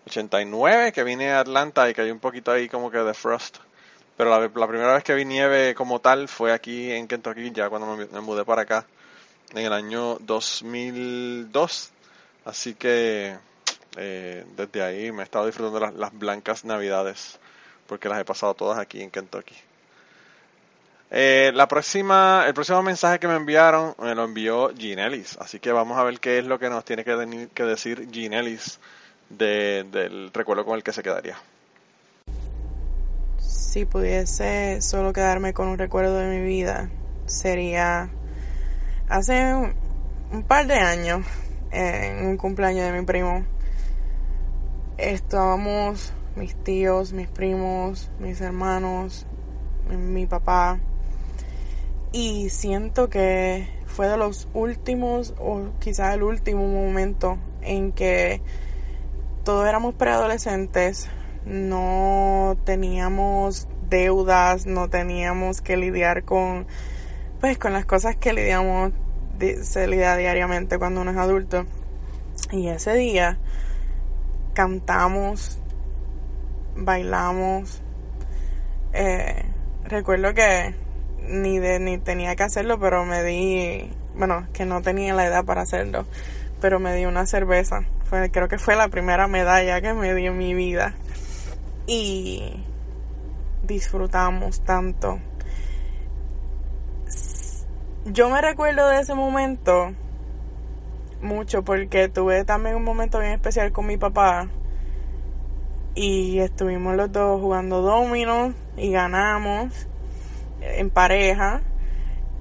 89 0.07 0.91
que 0.91 1.03
vine 1.03 1.31
a 1.31 1.41
Atlanta 1.41 1.89
y 1.89 1.93
cayó 1.93 2.11
un 2.13 2.19
poquito 2.19 2.51
ahí 2.51 2.67
como 2.67 2.91
que 2.91 2.97
de 2.97 3.13
frost. 3.13 3.57
Pero 4.17 4.37
la, 4.37 4.67
primera 4.67 4.93
vez 4.93 5.03
que 5.03 5.13
vi 5.13 5.23
nieve 5.23 5.73
como 5.75 5.99
tal 6.01 6.27
fue 6.27 6.51
aquí 6.51 6.91
en 6.91 7.07
Kentucky, 7.07 7.51
ya 7.51 7.69
cuando 7.69 7.95
me 7.95 8.19
mudé 8.19 8.43
para 8.43 8.63
acá, 8.63 8.85
en 9.53 9.57
el 9.65 9.73
año 9.73 10.17
2002. 10.19 11.91
Así 12.45 12.73
que 12.75 13.35
eh, 13.97 14.45
desde 14.55 14.81
ahí 14.83 15.11
me 15.11 15.21
he 15.21 15.23
estado 15.25 15.45
disfrutando 15.45 15.79
las, 15.79 15.93
las 15.93 16.17
blancas 16.17 16.65
navidades, 16.65 17.39
porque 17.87 18.09
las 18.09 18.19
he 18.19 18.25
pasado 18.25 18.53
todas 18.53 18.77
aquí 18.79 19.01
en 19.01 19.11
Kentucky. 19.11 19.55
Eh, 21.11 21.51
la 21.55 21.67
próxima, 21.67 22.43
el 22.47 22.53
próximo 22.53 22.83
mensaje 22.83 23.17
que 23.19 23.27
me 23.27 23.35
enviaron 23.35 23.95
me 23.99 24.13
lo 24.13 24.25
envió 24.25 24.69
Ginelis, 24.77 25.37
así 25.39 25.59
que 25.59 25.71
vamos 25.71 25.97
a 25.97 26.03
ver 26.03 26.19
qué 26.19 26.37
es 26.37 26.45
lo 26.45 26.59
que 26.59 26.69
nos 26.69 26.85
tiene 26.85 27.03
que, 27.03 27.15
de- 27.15 27.49
que 27.51 27.63
decir 27.63 28.07
Ginelis 28.11 28.79
de, 29.29 29.85
del 29.91 30.31
recuerdo 30.31 30.65
con 30.65 30.75
el 30.75 30.83
que 30.83 30.93
se 30.93 31.01
quedaría. 31.01 31.35
Si 33.39 33.85
pudiese 33.85 34.81
solo 34.81 35.11
quedarme 35.13 35.53
con 35.53 35.67
un 35.67 35.77
recuerdo 35.79 36.15
de 36.17 36.27
mi 36.27 36.45
vida, 36.45 36.89
sería 37.25 38.09
hace 39.09 39.55
un, 40.31 40.43
par 40.43 40.67
de 40.67 40.75
años, 40.75 41.25
en 41.71 42.27
un 42.27 42.37
cumpleaños 42.37 42.85
de 42.85 42.99
mi 42.99 43.05
primo, 43.05 43.43
estábamos 44.97 46.13
mis 46.35 46.55
tíos, 46.55 47.11
mis 47.11 47.27
primos, 47.27 48.11
mis 48.19 48.39
hermanos, 48.39 49.25
mi 49.89 50.27
papá, 50.27 50.79
y 52.11 52.49
siento 52.49 53.09
que 53.09 53.67
fue 53.87 54.07
de 54.07 54.17
los 54.17 54.47
últimos, 54.53 55.33
o 55.39 55.71
quizás 55.79 56.13
el 56.13 56.23
último 56.23 56.67
momento 56.67 57.37
en 57.61 57.91
que 57.91 58.41
todos 59.43 59.67
éramos 59.67 59.95
preadolescentes, 59.95 61.09
no 61.45 62.57
teníamos 62.63 63.67
deudas, 63.89 64.67
no 64.67 64.87
teníamos 64.87 65.61
que 65.61 65.77
lidiar 65.77 66.23
con, 66.23 66.67
pues, 67.39 67.57
con 67.57 67.73
las 67.73 67.85
cosas 67.85 68.15
que 68.17 68.33
lidiamos, 68.33 68.91
di- 69.37 69.63
se 69.63 69.87
lidia 69.87 70.15
diariamente 70.15 70.77
cuando 70.77 71.01
uno 71.01 71.11
es 71.11 71.17
adulto. 71.17 71.65
Y 72.51 72.67
ese 72.67 72.93
día 72.95 73.37
cantamos, 74.53 75.59
bailamos. 76.75 77.81
Eh, 78.93 79.45
recuerdo 79.85 80.33
que 80.33 80.73
ni 81.27 81.59
de, 81.59 81.79
ni 81.79 81.97
tenía 81.97 82.35
que 82.35 82.43
hacerlo, 82.43 82.79
pero 82.79 83.05
me 83.05 83.23
di, 83.23 83.91
bueno, 84.15 84.47
que 84.53 84.65
no 84.65 84.81
tenía 84.81 85.13
la 85.13 85.25
edad 85.27 85.45
para 85.45 85.61
hacerlo, 85.61 86.05
pero 86.59 86.79
me 86.79 86.95
di 86.95 87.05
una 87.05 87.25
cerveza. 87.25 87.81
Fue, 88.05 88.31
creo 88.31 88.47
que 88.47 88.57
fue 88.57 88.75
la 88.75 88.87
primera 88.87 89.27
medalla 89.27 89.81
que 89.81 89.93
me 89.93 90.13
di 90.15 90.25
en 90.25 90.37
mi 90.37 90.53
vida. 90.53 90.95
Y 91.85 92.63
disfrutamos 93.63 94.61
tanto. 94.61 95.19
Yo 98.05 98.29
me 98.29 98.41
recuerdo 98.41 98.87
de 98.87 99.01
ese 99.01 99.13
momento 99.13 99.93
mucho 101.21 101.63
porque 101.63 102.07
tuve 102.07 102.45
también 102.45 102.77
un 102.77 102.83
momento 102.83 103.19
bien 103.19 103.33
especial 103.33 103.73
con 103.73 103.85
mi 103.87 103.97
papá 103.97 104.47
y 105.95 106.39
estuvimos 106.39 106.95
los 106.95 107.11
dos 107.11 107.41
jugando 107.41 107.81
dominos 107.81 108.53
y 108.77 108.91
ganamos 108.91 109.87
en 110.61 110.89
pareja 110.89 111.61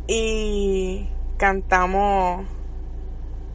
y 0.06 1.08
cantamos 1.38 2.46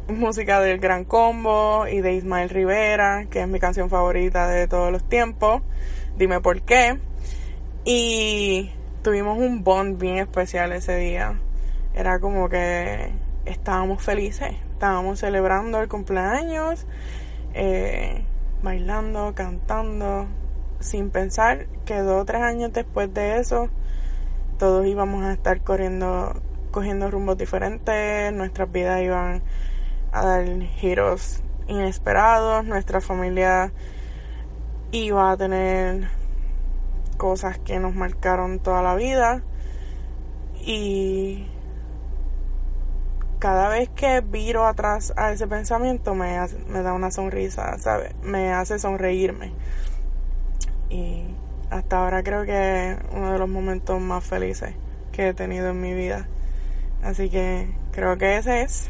música 0.10 0.60
del 0.60 0.80
Gran 0.80 1.06
Combo 1.06 1.88
y 1.88 2.02
de 2.02 2.16
Ismael 2.16 2.50
Rivera, 2.50 3.28
que 3.30 3.42
es 3.42 3.48
mi 3.48 3.60
canción 3.62 3.90
favorita 3.90 4.50
de 4.50 4.68
todos 4.68 4.92
los 4.92 5.08
tiempos. 5.08 5.62
Dime 6.18 6.42
por 6.42 6.62
qué. 6.64 7.00
Y 7.86 8.72
tuvimos 9.04 9.38
un 9.38 9.64
bond 9.64 9.98
bien 10.00 10.18
especial 10.18 10.74
ese 10.74 10.98
día. 10.98 11.40
Era 11.94 12.20
como 12.20 12.50
que 12.50 13.12
estábamos 13.46 14.02
felices, 14.02 14.56
estábamos 14.72 15.20
celebrando 15.20 15.80
el 15.82 15.88
cumpleaños, 15.88 16.86
eh, 17.54 18.24
bailando, 18.62 19.34
cantando, 19.36 20.28
sin 20.80 21.10
pensar 21.10 21.68
que 21.86 21.98
dos 22.00 22.22
o 22.22 22.26
tres 22.26 22.42
años 22.42 22.74
después 22.74 23.14
de 23.14 23.40
eso, 23.40 23.70
todos 24.58 24.86
íbamos 24.86 25.24
a 25.24 25.34
estar 25.34 25.62
corriendo, 25.62 26.42
cogiendo 26.72 27.12
rumbos 27.12 27.38
diferentes, 27.38 28.34
nuestras 28.34 28.72
vidas 28.72 29.02
iban 29.02 29.44
a 30.12 30.26
dar 30.26 30.46
giros 30.78 31.44
inesperados, 31.68 32.66
nuestra 32.66 33.02
familia 33.02 33.72
iba 34.92 35.32
a 35.32 35.38
tener 35.38 36.08
cosas 37.18 37.58
que 37.60 37.80
nos 37.80 37.96
marcaron 37.96 38.60
toda 38.60 38.82
la 38.82 38.96
vida 38.96 39.42
y 40.66 41.48
cada 43.44 43.68
vez 43.68 43.90
que 43.90 44.22
viro 44.22 44.66
atrás 44.66 45.12
a 45.18 45.34
ese 45.34 45.48
pensamiento 45.48 46.16
me, 46.16 46.40
me 46.70 46.82
da 46.82 46.94
una 46.94 47.12
sonrisa, 47.12 47.78
¿sabes? 47.78 48.16
Me 48.22 48.54
hace 48.54 48.80
sonreírme. 48.80 49.52
Y 50.90 51.26
hasta 51.70 51.98
ahora 51.98 52.24
creo 52.24 52.46
que 52.46 52.92
es 52.92 52.98
uno 53.12 53.34
de 53.34 53.40
los 53.40 53.50
momentos 53.50 54.00
más 54.00 54.24
felices 54.24 54.74
que 55.12 55.28
he 55.28 55.34
tenido 55.34 55.72
en 55.72 55.82
mi 55.82 55.94
vida. 55.94 56.26
Así 57.04 57.30
que 57.30 57.68
creo 57.92 58.18
que 58.18 58.38
ese 58.38 58.62
es. 58.62 58.90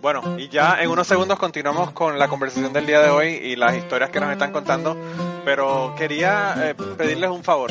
Bueno, 0.00 0.38
y 0.38 0.48
ya 0.48 0.80
en 0.80 0.88
unos 0.88 1.06
segundos 1.06 1.38
continuamos 1.38 1.90
con 1.90 2.18
la 2.18 2.28
conversación 2.28 2.72
del 2.72 2.86
día 2.86 3.00
de 3.00 3.10
hoy 3.10 3.28
y 3.28 3.56
las 3.56 3.76
historias 3.76 4.08
que 4.08 4.20
nos 4.20 4.32
están 4.32 4.52
contando, 4.52 4.96
pero 5.44 5.94
quería 5.98 6.54
eh, 6.70 6.74
pedirles 6.96 7.28
un 7.28 7.44
favor. 7.44 7.70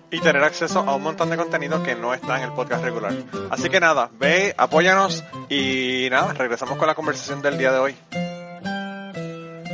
y 0.11 0.19
tener 0.19 0.43
acceso 0.43 0.79
a 0.79 0.95
un 0.95 1.03
montón 1.03 1.29
de 1.29 1.37
contenido 1.37 1.81
que 1.81 1.95
no 1.95 2.13
está 2.13 2.37
en 2.37 2.43
el 2.43 2.51
podcast 2.51 2.83
regular. 2.83 3.13
Así 3.49 3.69
que 3.69 3.79
nada, 3.79 4.09
ve, 4.19 4.53
apóyanos 4.57 5.23
y 5.49 6.09
nada, 6.11 6.33
regresamos 6.33 6.77
con 6.77 6.85
la 6.85 6.95
conversación 6.95 7.41
del 7.41 7.57
día 7.57 7.71
de 7.71 7.79
hoy. 7.79 7.95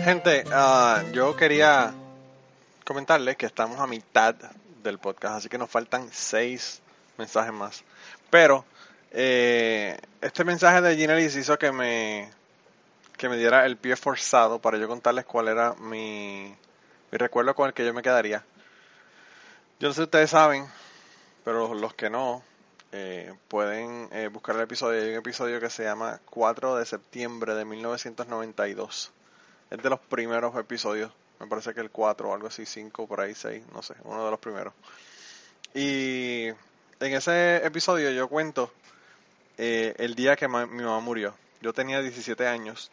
Gente, 0.03 0.43
ah, 0.53 1.03
yo 1.11 1.35
quería 1.35 1.91
comentarles 2.85 3.35
que 3.35 3.47
estamos 3.47 3.79
a 3.79 3.87
mitad 3.87 4.35
del 4.83 4.99
podcast, 4.99 5.37
así 5.37 5.49
que 5.49 5.57
nos 5.57 5.69
faltan 5.69 6.07
seis 6.11 6.81
mensajes 7.17 7.51
más. 7.51 7.83
Pero 8.29 8.63
eh, 9.11 9.97
este 10.21 10.43
mensaje 10.43 10.81
de 10.81 10.95
Ginelis 10.95 11.35
hizo 11.35 11.57
que 11.57 11.71
me 11.71 12.29
que 13.17 13.27
me 13.27 13.37
diera 13.37 13.65
el 13.65 13.77
pie 13.77 13.95
forzado 13.95 14.59
para 14.59 14.77
yo 14.77 14.87
contarles 14.87 15.25
cuál 15.25 15.47
era 15.47 15.73
mi, 15.73 16.55
mi 17.11 17.17
recuerdo 17.17 17.55
con 17.55 17.67
el 17.67 17.73
que 17.73 17.83
yo 17.83 17.93
me 17.93 18.03
quedaría. 18.03 18.43
Yo 19.79 19.89
no 19.89 19.93
sé 19.93 19.97
si 19.97 20.03
ustedes 20.05 20.31
saben, 20.31 20.65
pero 21.45 21.75
los 21.75 21.93
que 21.93 22.09
no, 22.09 22.41
eh, 22.91 23.31
pueden 23.47 24.09
eh, 24.11 24.27
buscar 24.27 24.55
el 24.55 24.63
episodio. 24.63 25.03
Hay 25.03 25.09
un 25.09 25.17
episodio 25.17 25.59
que 25.59 25.69
se 25.69 25.83
llama 25.83 26.19
4 26.31 26.77
de 26.77 26.85
septiembre 26.87 27.53
de 27.53 27.63
1992. 27.63 29.11
Es 29.69 29.83
de 29.83 29.89
los 29.91 29.99
primeros 29.99 30.55
episodios. 30.55 31.11
Me 31.39 31.45
parece 31.45 31.75
que 31.75 31.81
el 31.81 31.91
4 31.91 32.27
o 32.27 32.33
algo 32.33 32.47
así, 32.47 32.65
5 32.65 33.05
por 33.05 33.21
ahí, 33.21 33.35
6, 33.35 33.65
no 33.71 33.83
sé, 33.83 33.93
uno 34.03 34.25
de 34.25 34.31
los 34.31 34.39
primeros. 34.39 34.73
Y 35.75 36.47
en 36.47 37.13
ese 37.13 37.57
episodio 37.57 38.09
yo 38.09 38.27
cuento 38.29 38.73
eh, 39.59 39.93
el 39.99 40.15
día 40.15 40.35
que 40.35 40.47
mi 40.47 40.55
mamá 40.55 40.99
murió. 41.01 41.35
Yo 41.61 41.71
tenía 41.71 42.01
17 42.01 42.47
años 42.47 42.89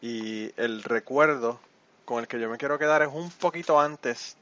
y 0.00 0.52
el 0.56 0.82
recuerdo 0.84 1.60
con 2.06 2.20
el 2.20 2.28
que 2.28 2.40
yo 2.40 2.48
me 2.48 2.56
quiero 2.56 2.78
quedar 2.78 3.02
es 3.02 3.10
un 3.12 3.30
poquito 3.30 3.78
antes 3.78 4.37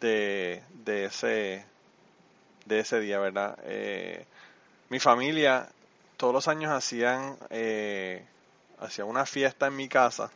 de, 0.00 0.62
de 0.84 1.04
ese 1.04 1.64
de 2.66 2.80
ese 2.80 3.00
día, 3.00 3.18
¿verdad? 3.18 3.58
Eh, 3.64 4.24
mi 4.90 5.00
familia 5.00 5.68
todos 6.16 6.34
los 6.34 6.48
años 6.48 6.72
hacían 6.72 7.36
eh, 7.50 8.24
una 9.04 9.24
fiesta 9.24 9.68
en 9.68 9.76
mi 9.76 9.88
casa 9.88 10.30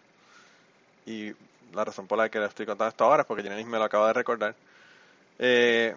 y 1.05 1.33
la 1.75 1.85
razón 1.85 2.07
por 2.07 2.19
la 2.19 2.29
que 2.29 2.39
le 2.39 2.47
estoy 2.47 2.67
contando 2.67 2.91
esto 2.91 3.05
ahora 3.05 3.23
es 3.23 3.27
porque 3.27 3.43
Jenny 3.43 3.65
me 3.65 3.79
lo 3.79 3.85
acaba 3.85 4.07
de 4.09 4.13
recordar. 4.13 4.55
Eh, 5.39 5.95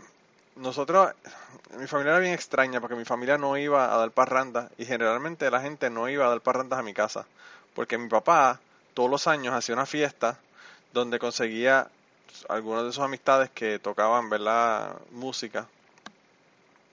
nosotros, 0.55 1.13
mi 1.77 1.85
familia 1.85 2.13
era 2.13 2.19
bien 2.19 2.33
extraña 2.33 2.81
porque 2.81 2.95
mi 2.95 3.05
familia 3.05 3.37
no 3.37 3.57
iba 3.57 3.93
a 3.93 3.97
dar 3.97 4.11
parrandas 4.11 4.71
y 4.77 4.85
generalmente 4.85 5.51
la 5.51 5.61
gente 5.61 5.89
no 5.89 6.09
iba 6.09 6.25
a 6.25 6.29
dar 6.29 6.41
parrandas 6.41 6.79
a 6.79 6.83
mi 6.83 6.93
casa 6.93 7.25
porque 7.75 7.97
mi 7.97 8.07
papá 8.07 8.59
todos 8.93 9.09
los 9.09 9.27
años 9.27 9.53
hacía 9.53 9.75
una 9.75 9.85
fiesta 9.85 10.39
donde 10.93 11.19
conseguía 11.19 11.89
algunas 12.49 12.83
de 12.83 12.91
sus 12.91 13.03
amistades 13.03 13.49
que 13.51 13.79
tocaban, 13.79 14.29
¿verdad? 14.29 14.97
Música 15.11 15.67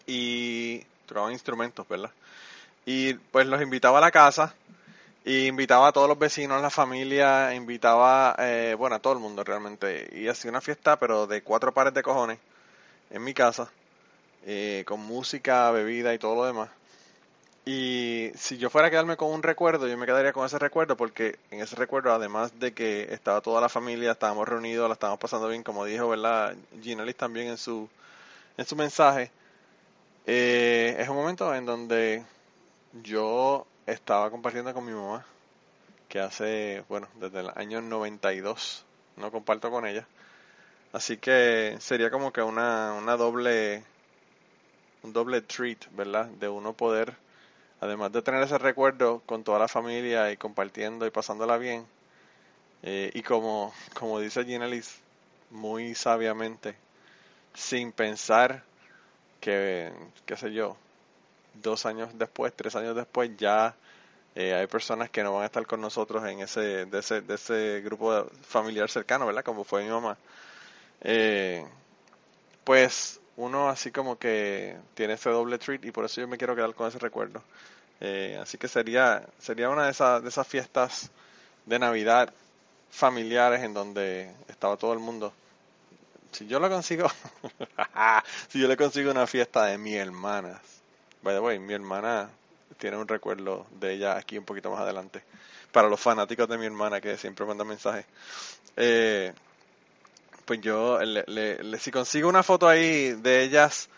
y 0.07 0.81
tocaban 1.07 1.33
instrumentos, 1.33 1.87
¿verdad? 1.89 2.11
Y 2.85 3.15
pues 3.15 3.47
los 3.47 3.63
invitaba 3.63 3.99
a 3.99 4.01
la 4.01 4.11
casa 4.11 4.55
y 5.25 5.47
invitaba 5.47 5.89
a 5.89 5.93
todos 5.93 6.09
los 6.09 6.19
vecinos, 6.19 6.61
la 6.61 6.71
familia, 6.71 7.55
invitaba, 7.55 8.35
eh, 8.39 8.75
bueno, 8.77 8.97
a 8.97 8.99
todo 8.99 9.13
el 9.13 9.21
mundo 9.21 9.45
realmente. 9.45 10.09
Y 10.13 10.29
hacía 10.29 10.51
una 10.51 10.61
fiesta, 10.61 10.99
pero 10.99 11.27
de 11.27 11.43
cuatro 11.43 11.73
pares 11.73 11.95
de 11.95 12.03
cojones 12.03 12.39
en 13.11 13.23
mi 13.23 13.35
casa, 13.35 13.71
eh, 14.45 14.85
con 14.87 15.01
música, 15.01 15.71
bebida 15.71 16.13
y 16.15 16.19
todo 16.19 16.35
lo 16.35 16.45
demás. 16.47 16.71
Y 17.65 18.33
si 18.35 18.59
yo 18.59 18.71
fuera 18.71 18.89
a 18.89 18.91
quedarme 18.91 19.17
con 19.17 19.31
un 19.31 19.43
recuerdo, 19.43 19.87
yo 19.87 19.97
me 19.97 20.07
quedaría 20.07 20.33
con 20.33 20.45
ese 20.45 20.59
recuerdo 20.59 20.97
porque 20.97 21.39
en 21.53 21.61
ese 21.61 21.77
recuerdo, 21.77 22.13
además 22.13 22.59
de 22.59 22.75
que 22.75 23.13
estaba 23.13 23.41
toda 23.41 23.61
la 23.61 23.69
familia, 23.69 24.13
estábamos 24.13 24.49
reunidos, 24.49 24.89
la 24.89 24.95
estábamos 24.95 25.21
pasando 25.21 25.49
bien, 25.49 25.63
como 25.63 25.85
dijo, 25.85 26.09
¿verdad? 26.09 26.57
Ginalis 26.83 27.17
también 27.17 27.49
en 27.49 27.59
su, 27.59 27.89
en 28.57 28.67
su 28.67 28.75
mensaje, 28.75 29.31
eh, 30.27 30.97
es 30.99 31.09
un 31.09 31.17
momento 31.17 31.55
en 31.55 31.67
donde 31.67 32.25
yo 33.03 33.67
estaba 33.87 34.31
compartiendo 34.31 34.75
con 34.75 34.85
mi 34.85 34.93
mamá, 34.93 35.25
que 36.09 36.21
hace, 36.21 36.85
bueno, 36.89 37.09
desde 37.21 37.41
el 37.41 37.51
año 37.55 37.81
92 37.81 38.85
no 39.17 39.31
comparto 39.31 39.71
con 39.71 39.87
ella. 39.87 40.07
Así 40.93 41.17
que 41.17 41.77
sería 41.81 42.11
como 42.11 42.33
que 42.33 42.43
una, 42.43 42.95
una 42.95 43.17
doble, 43.17 43.85
un 45.03 45.13
doble 45.13 45.43
treat, 45.43 45.87
¿verdad? 45.93 46.27
De 46.27 46.49
uno 46.49 46.75
poder 46.75 47.17
además 47.83 48.13
de 48.13 48.23
tener 48.23 48.41
ese 48.45 48.59
recuerdo 48.59 49.23
con 49.27 49.43
toda 49.43 49.59
la 49.59 49.67
familia 49.67 50.31
y 50.31 50.37
compartiendo 50.37 51.05
y 51.05 51.11
pasándola 51.11 51.59
bien, 51.59 51.85
eh, 52.85 53.11
y 53.13 53.23
como, 53.23 53.75
como 53.93 54.21
dice 54.21 54.45
Ginelis 54.45 55.01
muy 55.51 55.97
sabiamente, 55.97 56.77
sin 57.55 57.91
pensar 57.91 58.63
que, 59.41 59.93
qué 60.25 60.37
sé 60.37 60.53
yo, 60.53 60.77
dos 61.55 61.85
años 61.85 62.11
después, 62.15 62.53
tres 62.55 62.77
años 62.77 62.95
después, 62.95 63.37
ya 63.37 63.75
eh, 64.37 64.55
hay 64.55 64.69
personas 64.69 65.11
que 65.11 65.25
no 65.25 65.35
van 65.35 65.43
a 65.43 65.47
estar 65.47 65.67
con 65.67 65.81
nosotros 65.81 66.25
en 66.25 66.39
ese, 66.39 66.87
de 66.87 66.99
ese, 67.01 67.21
de 67.21 67.35
ese 67.35 67.81
grupo 67.85 68.27
familiar 68.43 68.89
cercano, 68.91 69.27
¿verdad? 69.27 69.45
Como 69.45 69.65
fue 69.65 69.83
mi 69.83 69.91
mamá. 69.91 70.17
Eh, 71.01 71.67
pues 72.63 73.21
uno 73.37 73.69
así 73.69 73.91
como 73.91 74.19
que 74.19 74.77
tiene 74.95 75.15
ese 75.15 75.31
doble 75.31 75.59
treat 75.59 75.85
y 75.85 75.91
por 75.91 76.05
eso 76.05 76.21
yo 76.21 76.29
me 76.29 76.39
quiero 76.39 76.55
quedar 76.55 76.75
con 76.75 76.89
ese 76.89 76.99
recuerdo. 76.99 77.43
Eh, 78.01 78.39
así 78.41 78.59
que 78.59 78.69
sería, 78.69 79.25
sería 79.39 79.71
una 79.71 79.85
de 79.85 79.93
esas, 79.93 80.23
de 80.23 80.29
esas 80.29 80.47
fiestas 80.47 81.11
de 81.67 81.79
Navidad 81.79 82.33
familiares 82.91 83.63
en 83.63 83.75
donde 83.75 84.31
estaba 84.49 84.77
todo 84.77 84.93
el 84.93 84.99
mundo. 84.99 85.33
Si 86.31 86.47
yo 86.47 86.61
lo 86.61 86.69
consigo, 86.69 87.11
si 88.49 88.61
yo 88.61 88.69
le 88.69 88.77
consigo 88.77 89.11
una 89.11 89.27
fiesta 89.27 89.67
de 89.67 89.79
mi 89.79 89.95
hermana, 89.95 90.61
by 91.23 91.35
the 91.35 91.41
way, 91.41 91.59
mi 91.59 91.75
hermana 91.75 92.31
tiene 92.79 92.97
un 92.97 93.09
recuerdo 93.09 93.67
de 93.71 93.95
ella 93.95 94.17
aquí 94.17 94.39
un 94.39 94.45
poquito 94.45 94.71
más 94.71 94.81
adelante. 94.81 95.23
Para 95.73 95.89
los 95.89 96.01
fanáticos 96.01 96.49
de 96.49 96.59
mi 96.59 96.67
hermana 96.67 97.01
que 97.01 97.17
siempre 97.17 97.47
mandan 97.47 97.69
mensajes. 97.69 98.05
Eh, 98.77 99.33
pues 100.45 100.61
yo, 100.61 101.01
le, 101.01 101.25
le, 101.27 101.79
si 101.79 101.91
consigo 101.91 102.29
una 102.29 102.43
foto 102.43 102.69
ahí 102.69 103.13
de 103.13 103.43
ellas 103.43 103.89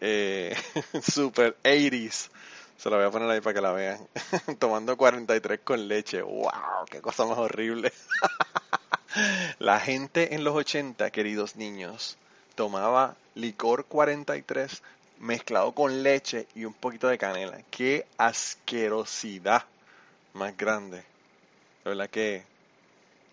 eh, 0.00 0.54
super 1.02 1.56
80s. 1.62 2.28
Se 2.76 2.90
la 2.90 2.96
voy 2.96 3.06
a 3.06 3.10
poner 3.10 3.30
ahí 3.30 3.40
para 3.40 3.54
que 3.54 3.60
la 3.60 3.72
vean. 3.72 4.08
Tomando 4.58 4.96
43 4.96 5.60
con 5.62 5.86
leche. 5.86 6.20
¡Wow! 6.20 6.86
¡Qué 6.90 7.00
cosa 7.00 7.24
más 7.24 7.38
horrible! 7.38 7.92
la 9.60 9.78
gente 9.78 10.34
en 10.34 10.42
los 10.42 10.56
80, 10.56 11.10
queridos 11.10 11.54
niños, 11.54 12.18
tomaba 12.56 13.14
licor 13.36 13.84
43 13.84 14.82
mezclado 15.20 15.72
con 15.72 16.02
leche 16.02 16.48
y 16.56 16.64
un 16.64 16.74
poquito 16.74 17.06
de 17.06 17.18
canela. 17.18 17.60
¡Qué 17.70 18.04
asquerosidad 18.18 19.64
más 20.32 20.56
grande! 20.56 21.04
La 21.84 21.90
verdad 21.90 22.10
que 22.10 22.44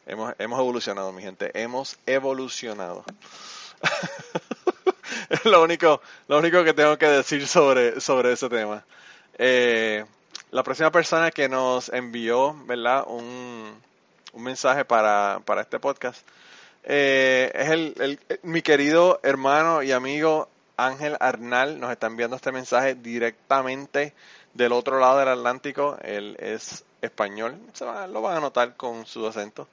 hemos, 0.09 0.33
hemos 0.39 0.59
evolucionado, 0.59 1.11
mi 1.11 1.21
gente. 1.21 1.51
Hemos 1.53 1.97
evolucionado. 2.05 3.03
es 5.29 5.45
lo 5.45 5.63
único, 5.63 6.01
lo 6.27 6.39
único 6.39 6.63
que 6.63 6.73
tengo 6.73 6.97
que 6.97 7.07
decir 7.07 7.47
sobre, 7.47 8.01
sobre 8.01 8.33
ese 8.33 8.49
tema. 8.49 8.83
Eh, 9.37 10.03
la 10.51 10.63
próxima 10.63 10.91
persona 10.91 11.31
que 11.31 11.47
nos 11.47 11.89
envió, 11.89 12.55
¿verdad? 12.65 13.05
Un, 13.07 13.79
un 14.33 14.43
mensaje 14.43 14.85
para, 14.85 15.41
para 15.45 15.61
este 15.61 15.79
podcast 15.79 16.27
eh, 16.83 17.51
es 17.53 17.69
el, 17.69 17.93
el, 17.99 18.39
mi 18.43 18.61
querido 18.61 19.19
hermano 19.23 19.83
y 19.83 19.91
amigo 19.91 20.49
Ángel 20.77 21.17
Arnal. 21.19 21.79
Nos 21.79 21.91
está 21.91 22.07
enviando 22.07 22.35
este 22.35 22.51
mensaje 22.51 22.95
directamente 22.95 24.13
del 24.53 24.71
otro 24.71 24.99
lado 24.99 25.19
del 25.19 25.27
Atlántico. 25.29 25.97
Él 26.01 26.35
es 26.39 26.83
español. 27.01 27.59
Se 27.73 27.85
va, 27.85 28.07
lo 28.07 28.21
van 28.21 28.37
a 28.37 28.39
notar 28.39 28.75
con 28.75 29.05
su 29.05 29.25
acento. 29.27 29.67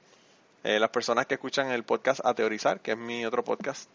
Eh, 0.63 0.79
las 0.79 0.89
personas 0.89 1.25
que 1.25 1.35
escuchan 1.35 1.71
el 1.71 1.83
podcast 1.83 2.21
A 2.25 2.33
Teorizar, 2.33 2.79
que 2.79 2.91
es 2.91 2.97
mi 2.97 3.25
otro 3.25 3.43
podcast, 3.43 3.89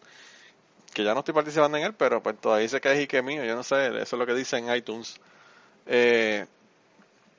que 0.93 1.03
ya 1.03 1.13
no 1.13 1.19
estoy 1.19 1.33
participando 1.33 1.77
en 1.77 1.85
él, 1.85 1.93
pero 1.93 2.21
pues 2.23 2.39
todavía 2.39 2.63
dice 2.63 2.79
que 2.79 2.91
es 2.93 3.01
y 3.01 3.07
que 3.07 3.21
mío, 3.21 3.43
yo 3.43 3.55
no 3.55 3.63
sé, 3.63 3.87
eso 3.87 4.01
es 4.01 4.13
lo 4.13 4.25
que 4.25 4.33
dice 4.33 4.57
en 4.57 4.73
iTunes. 4.73 5.19
Eh, 5.85 6.45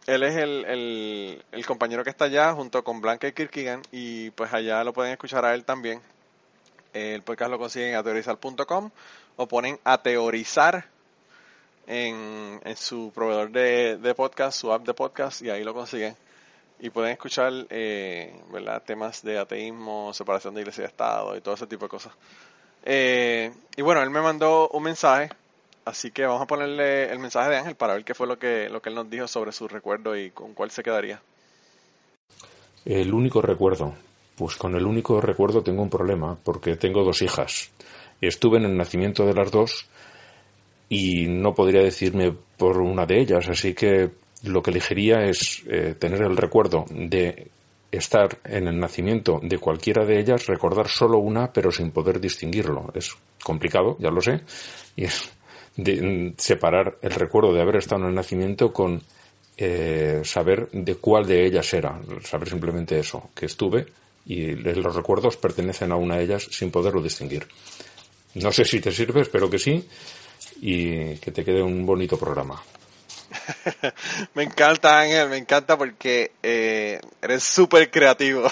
él 0.07 0.23
es 0.23 0.37
el, 0.37 1.43
el, 1.51 1.67
compañero 1.67 2.05
que 2.05 2.11
está 2.11 2.27
allá 2.27 2.53
junto 2.53 2.85
con 2.85 3.01
Blanca 3.01 3.27
y 3.27 3.33
Kirkigan 3.33 3.81
y 3.91 4.31
pues 4.31 4.53
allá 4.53 4.85
lo 4.85 4.93
pueden 4.93 5.13
escuchar 5.13 5.45
a 5.45 5.55
él 5.55 5.65
también. 5.65 6.03
El 6.93 7.23
podcast 7.23 7.51
lo 7.51 7.59
consiguen 7.59 7.97
a 7.97 8.03
teorizar.com 8.03 8.91
o 9.37 9.49
ponen 9.49 9.81
a 9.83 10.03
teorizar 10.03 10.87
en, 11.87 12.61
en 12.65 12.77
su 12.77 13.13
proveedor 13.15 13.51
de, 13.51 13.97
de, 13.97 14.15
podcast, 14.15 14.59
su 14.59 14.73
app 14.73 14.87
de 14.87 14.95
podcast 14.95 15.43
y 15.43 15.51
ahí 15.51 15.65
lo 15.65 15.75
consiguen. 15.75 16.17
Y 16.81 16.91
pueden 16.91 17.13
escuchar 17.13 17.53
eh, 17.71 18.35
¿verdad? 18.53 18.83
temas 18.85 19.23
de 19.23 19.39
ateísmo, 19.39 20.13
separación 20.13 20.55
de 20.55 20.61
iglesia 20.63 20.83
y 20.83 20.87
Estado 20.87 21.37
y 21.37 21.41
todo 21.41 21.55
ese 21.55 21.67
tipo 21.67 21.87
de 21.87 21.89
cosas. 21.89 22.13
Eh, 22.85 23.53
y 23.77 23.83
bueno, 23.83 24.03
él 24.03 24.11
me 24.11 24.21
mandó 24.21 24.69
un 24.69 24.83
mensaje, 24.83 25.31
así 25.85 26.11
que 26.11 26.27
vamos 26.27 26.43
a 26.43 26.47
ponerle 26.47 27.11
el 27.11 27.19
mensaje 27.19 27.51
de 27.51 27.57
Ángel 27.57 27.77
para 27.77 27.95
ver 27.95 28.05
qué 28.05 28.15
fue 28.15 28.27
lo 28.27 28.39
que, 28.39 28.69
lo 28.69 28.83
que 28.83 28.91
él 28.91 28.95
nos 28.95 29.09
dijo 29.09 29.27
sobre 29.27 29.53
su 29.53 29.69
recuerdo 29.69 30.17
y 30.17 30.31
con 30.31 30.53
cuál 30.53 30.71
se 30.71 30.83
quedaría. 30.83 31.23
El 32.85 33.15
único 33.15 33.41
recuerdo. 33.41 33.95
Pues 34.37 34.57
con 34.57 34.75
el 34.75 34.85
único 34.85 35.21
recuerdo 35.21 35.63
tengo 35.63 35.83
un 35.83 35.91
problema, 35.91 36.37
porque 36.43 36.77
tengo 36.77 37.05
dos 37.05 37.23
hijas. 37.23 37.71
Estuve 38.21 38.59
en 38.59 38.65
el 38.65 38.77
nacimiento 38.77 39.25
de 39.25 39.35
las 39.35 39.51
dos 39.51 39.89
y 40.89 41.27
no 41.29 41.55
podría 41.55 41.83
decirme 41.83 42.35
por 42.57 42.79
una 42.79 43.07
de 43.07 43.21
ellas, 43.21 43.49
así 43.49 43.75
que 43.75 44.11
lo 44.45 44.63
que 44.63 44.71
elegiría 44.71 45.25
es 45.25 45.63
eh, 45.69 45.95
tener 45.99 46.23
el 46.23 46.37
recuerdo 46.37 46.85
de 46.91 47.49
estar 47.91 48.39
en 48.45 48.67
el 48.67 48.79
nacimiento 48.79 49.41
de 49.43 49.59
cualquiera 49.59 50.05
de 50.05 50.19
ellas, 50.19 50.47
recordar 50.47 50.89
solo 50.89 51.19
una, 51.19 51.53
pero 51.53 51.71
sin 51.71 51.91
poder 51.91 52.21
distinguirlo. 52.21 52.91
Es 52.95 53.17
complicado, 53.43 53.97
ya 54.01 54.11
lo 54.11 54.21
sé, 54.21 54.41
y 54.97 55.05
es 55.05 55.31
de, 55.77 56.03
mm, 56.03 56.35
separar 56.39 56.99
el 57.03 57.13
recuerdo 57.13 57.53
de 57.53 57.63
haber 57.63 57.77
estado 57.77 58.03
en 58.03 58.09
el 58.09 58.15
nacimiento 58.15 58.73
con 58.73 59.03
eh, 59.57 60.23
saber 60.25 60.69
de 60.73 60.97
cuál 60.97 61.27
de 61.27 61.47
ellas 61.47 61.73
era, 61.75 62.01
saber 62.25 62.49
simplemente 62.49 62.99
eso, 62.99 63.31
que 63.35 63.47
estuve 63.47 63.87
y 64.27 64.53
los 64.53 64.95
recuerdos 64.95 65.37
pertenecen 65.37 65.93
a 65.93 65.97
una 65.97 66.17
de 66.17 66.25
ellas 66.25 66.49
sin 66.51 66.71
poderlo 66.71 67.03
distinguir. 67.03 67.47
No 68.35 68.51
sé 68.51 68.65
si 68.65 68.81
te 68.81 68.91
sirve, 68.91 69.21
espero 69.21 69.49
que 69.49 69.59
sí, 69.59 69.87
y 70.61 71.17
que 71.17 71.31
te 71.31 71.45
quede 71.45 71.63
un 71.63 71.87
bonito 71.87 72.19
programa. 72.19 72.61
me 74.35 74.43
encanta, 74.45 75.01
Ángel, 75.01 75.29
me 75.29 75.37
encanta 75.37 75.77
porque 75.77 76.33
eh, 76.43 77.01
eres 77.23 77.45
súper 77.45 77.91
creativo. 77.91 78.51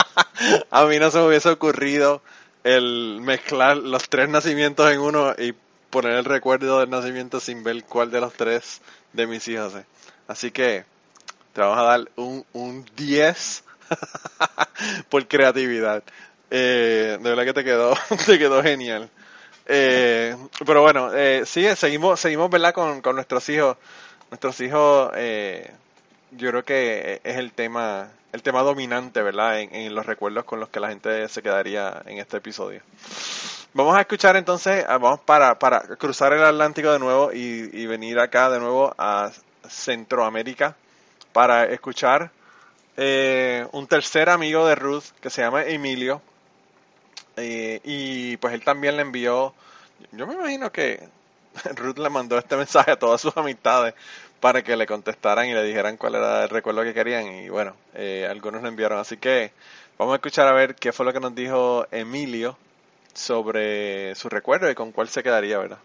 a 0.70 0.84
mí 0.86 0.98
no 0.98 1.10
se 1.10 1.18
me 1.18 1.26
hubiese 1.26 1.48
ocurrido 1.50 2.22
el 2.64 3.20
mezclar 3.22 3.76
los 3.76 4.08
tres 4.08 4.28
nacimientos 4.28 4.90
en 4.90 5.00
uno 5.00 5.34
y 5.36 5.54
poner 5.90 6.12
el 6.12 6.24
recuerdo 6.24 6.80
del 6.80 6.90
nacimiento 6.90 7.40
sin 7.40 7.62
ver 7.64 7.84
cuál 7.84 8.10
de 8.10 8.20
los 8.20 8.32
tres 8.32 8.80
de 9.12 9.26
mis 9.26 9.46
hijos. 9.48 9.74
Así 10.26 10.50
que 10.50 10.84
te 11.52 11.60
vamos 11.60 11.78
a 11.78 11.82
dar 11.82 12.10
un, 12.16 12.44
un 12.52 12.86
10 12.96 13.64
por 15.10 15.26
creatividad. 15.28 16.02
Eh, 16.50 17.18
de 17.20 17.30
verdad 17.30 17.44
que 17.44 17.52
te 17.54 17.64
quedó, 17.64 17.94
te 18.26 18.38
quedó 18.38 18.62
genial. 18.62 19.10
Eh, 19.66 20.36
pero 20.66 20.82
bueno, 20.82 21.12
eh, 21.14 21.42
sí, 21.46 21.66
seguimos, 21.76 22.20
seguimos, 22.20 22.50
¿verdad? 22.50 22.72
Con, 22.74 23.00
con 23.00 23.14
nuestros 23.16 23.48
hijos. 23.48 23.76
Nuestros 24.30 24.60
hijos, 24.60 25.12
eh, 25.16 25.70
yo 26.32 26.50
creo 26.50 26.64
que 26.64 27.20
es 27.22 27.36
el 27.36 27.52
tema, 27.52 28.08
el 28.32 28.42
tema 28.42 28.62
dominante, 28.62 29.22
¿verdad? 29.22 29.60
En, 29.60 29.94
los 29.94 30.06
recuerdos 30.06 30.44
con 30.44 30.58
los 30.58 30.68
que 30.70 30.80
la 30.80 30.88
gente 30.88 31.28
se 31.28 31.42
quedaría 31.42 32.02
en 32.06 32.18
este 32.18 32.38
episodio. 32.38 32.80
Vamos 33.74 33.96
a 33.96 34.00
escuchar 34.00 34.36
entonces, 34.36 34.84
ah, 34.88 34.98
vamos 34.98 35.20
para, 35.20 35.58
para 35.58 35.80
cruzar 35.96 36.32
el 36.32 36.44
Atlántico 36.44 36.92
de 36.92 36.98
nuevo 36.98 37.32
y, 37.32 37.70
y 37.72 37.86
venir 37.86 38.18
acá 38.18 38.50
de 38.50 38.58
nuevo 38.58 38.94
a 38.98 39.30
Centroamérica 39.68 40.76
para 41.32 41.64
escuchar 41.64 42.30
eh, 42.96 43.66
un 43.72 43.86
tercer 43.86 44.28
amigo 44.28 44.66
de 44.66 44.74
Ruth 44.74 45.04
que 45.20 45.30
se 45.30 45.42
llama 45.42 45.64
Emilio 45.64 46.20
eh, 47.36 47.80
y 47.84 48.36
pues 48.36 48.54
él 48.54 48.62
también 48.62 48.96
le 48.96 49.02
envió, 49.02 49.54
yo 50.12 50.26
me 50.26 50.34
imagino 50.34 50.70
que 50.70 51.08
Ruth 51.76 51.98
le 51.98 52.10
mandó 52.10 52.38
este 52.38 52.56
mensaje 52.56 52.92
a 52.92 52.98
todas 52.98 53.20
sus 53.20 53.36
amistades 53.36 53.94
para 54.40 54.62
que 54.62 54.76
le 54.76 54.86
contestaran 54.86 55.46
y 55.46 55.54
le 55.54 55.62
dijeran 55.62 55.96
cuál 55.96 56.16
era 56.16 56.42
el 56.42 56.50
recuerdo 56.50 56.82
que 56.82 56.94
querían 56.94 57.26
y 57.26 57.48
bueno, 57.48 57.74
eh, 57.94 58.26
algunos 58.28 58.62
le 58.62 58.68
enviaron. 58.68 58.98
Así 58.98 59.16
que 59.16 59.52
vamos 59.98 60.12
a 60.12 60.16
escuchar 60.16 60.48
a 60.48 60.52
ver 60.52 60.74
qué 60.74 60.92
fue 60.92 61.06
lo 61.06 61.12
que 61.12 61.20
nos 61.20 61.34
dijo 61.34 61.86
Emilio 61.90 62.56
sobre 63.14 64.14
su 64.14 64.28
recuerdo 64.28 64.70
y 64.70 64.74
con 64.74 64.90
cuál 64.92 65.08
se 65.08 65.22
quedaría, 65.22 65.58
¿verdad? 65.58 65.78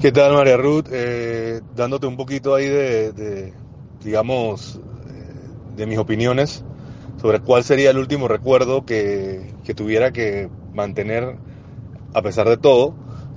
¿Qué 0.00 0.10
tal 0.10 0.34
María 0.34 0.56
Ruth? 0.56 0.86
Eh, 0.90 1.60
dándote 1.74 2.06
un 2.06 2.16
poquito 2.16 2.54
ahí 2.54 2.66
de, 2.66 3.12
de 3.12 3.52
digamos, 4.02 4.80
de 5.76 5.86
mis 5.86 5.98
opiniones 5.98 6.64
sobre 7.20 7.40
cuál 7.40 7.64
sería 7.64 7.90
el 7.90 7.98
último 7.98 8.28
recuerdo 8.28 8.84
que, 8.84 9.54
tuviera 9.74 10.12
que 10.12 10.48
mantener 10.72 11.36
a 12.12 12.22
pesar 12.22 12.48
de 12.48 12.56
todo, 12.56 12.94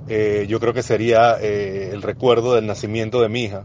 eh, 0.08 0.46
yo 0.48 0.60
creo 0.60 0.72
que 0.72 0.82
sería 0.82 1.36
eh, 1.40 1.90
el 1.92 2.02
recuerdo 2.02 2.54
del 2.54 2.66
nacimiento 2.66 3.20
de 3.20 3.28
mi 3.28 3.44
hija. 3.44 3.64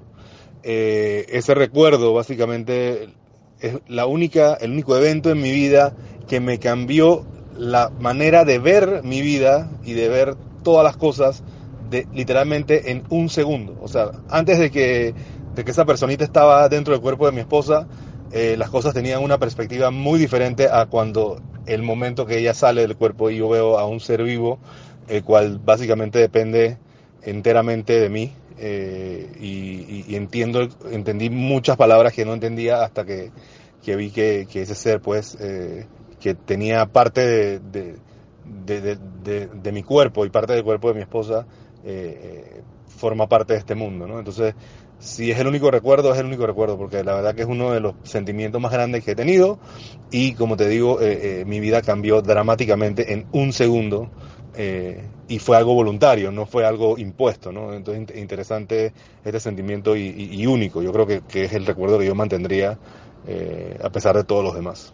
Eh, 0.63 1.25
ese 1.29 1.53
recuerdo 1.53 2.13
básicamente 2.13 3.09
es 3.59 3.79
la 3.87 4.05
única, 4.05 4.53
el 4.55 4.71
único 4.71 4.95
evento 4.95 5.29
en 5.29 5.41
mi 5.41 5.51
vida 5.51 5.93
que 6.27 6.39
me 6.39 6.57
cambió 6.57 7.25
la 7.57 7.89
manera 7.89 8.45
de 8.45 8.59
ver 8.59 9.01
mi 9.03 9.21
vida 9.21 9.69
y 9.83 9.93
de 9.93 10.09
ver 10.09 10.35
todas 10.63 10.83
las 10.83 10.97
cosas 10.97 11.43
de, 11.89 12.07
literalmente 12.13 12.91
en 12.91 13.03
un 13.09 13.29
segundo. 13.29 13.77
O 13.81 13.87
sea, 13.87 14.11
antes 14.29 14.57
de 14.57 14.71
que, 14.71 15.13
de 15.55 15.63
que 15.63 15.71
esa 15.71 15.85
personita 15.85 16.23
estaba 16.23 16.67
dentro 16.69 16.93
del 16.93 17.01
cuerpo 17.01 17.25
de 17.25 17.33
mi 17.33 17.41
esposa, 17.41 17.87
eh, 18.33 18.57
las 18.57 18.71
cosas 18.71 18.95
tenían 18.95 19.21
una 19.21 19.37
perspectiva 19.37 19.91
muy 19.91 20.17
diferente 20.17 20.67
a 20.67 20.87
cuando 20.87 21.39
el 21.67 21.83
momento 21.83 22.25
que 22.25 22.39
ella 22.39 22.55
sale 22.55 22.81
del 22.81 22.97
cuerpo 22.97 23.29
y 23.29 23.37
yo 23.37 23.47
veo 23.47 23.77
a 23.77 23.85
un 23.85 23.99
ser 23.99 24.23
vivo, 24.23 24.57
el 25.07 25.23
cual 25.23 25.59
básicamente 25.63 26.17
depende 26.17 26.79
enteramente 27.21 27.99
de 27.99 28.09
mí. 28.09 28.33
Eh, 28.57 29.29
y, 29.39 30.15
entiendo, 30.15 30.67
entendí 30.89 31.29
muchas 31.29 31.77
palabras 31.77 32.13
que 32.13 32.25
no 32.25 32.33
entendía 32.33 32.83
hasta 32.83 33.05
que, 33.05 33.31
vi 33.85 34.09
que, 34.09 34.47
ese 34.51 34.73
ser, 34.73 34.99
pues, 34.99 35.37
eh, 35.39 35.85
que 36.19 36.33
tenía 36.33 36.87
parte 36.87 37.59
de, 37.59 37.97
de, 38.65 39.71
mi 39.71 39.83
cuerpo 39.83 40.25
y 40.25 40.31
parte 40.31 40.53
del 40.53 40.63
cuerpo 40.63 40.87
de 40.87 40.95
mi 40.95 41.01
esposa, 41.01 41.45
forma 42.87 43.27
parte 43.27 43.53
de 43.53 43.59
este 43.59 43.75
mundo, 43.75 44.07
¿no? 44.07 44.17
Entonces, 44.17 44.55
si 45.03 45.31
es 45.31 45.37
el 45.37 45.47
único 45.47 45.69
recuerdo, 45.69 46.13
es 46.13 46.19
el 46.19 46.27
único 46.27 46.47
recuerdo, 46.47 46.77
porque 46.77 47.03
la 47.03 47.13
verdad 47.13 47.35
que 47.35 47.41
es 47.41 47.47
uno 47.47 47.73
de 47.73 47.81
los 47.81 47.93
sentimientos 48.03 48.61
más 48.61 48.71
grandes 48.71 49.03
que 49.03 49.11
he 49.11 49.15
tenido 49.15 49.59
y 50.09 50.33
como 50.33 50.55
te 50.55 50.69
digo, 50.69 51.01
eh, 51.01 51.41
eh, 51.41 51.45
mi 51.45 51.59
vida 51.59 51.81
cambió 51.81 52.21
dramáticamente 52.21 53.11
en 53.11 53.27
un 53.33 53.51
segundo 53.51 54.09
eh, 54.55 55.03
y 55.27 55.39
fue 55.39 55.57
algo 55.57 55.73
voluntario, 55.73 56.31
no 56.31 56.45
fue 56.45 56.65
algo 56.65 56.97
impuesto, 56.97 57.51
¿no? 57.51 57.73
Entonces 57.73 58.15
interesante 58.15 58.93
este 59.25 59.39
sentimiento 59.41 59.93
y, 59.97 60.47
único, 60.47 60.81
yo 60.81 60.93
creo 60.93 61.05
que, 61.05 61.43
es 61.43 61.51
el 61.51 61.65
recuerdo 61.65 61.99
que 61.99 62.05
yo 62.05 62.15
mantendría 62.15 62.79
a 63.83 63.89
pesar 63.89 64.15
de 64.15 64.23
todos 64.23 64.43
los 64.43 64.55
demás. 64.55 64.93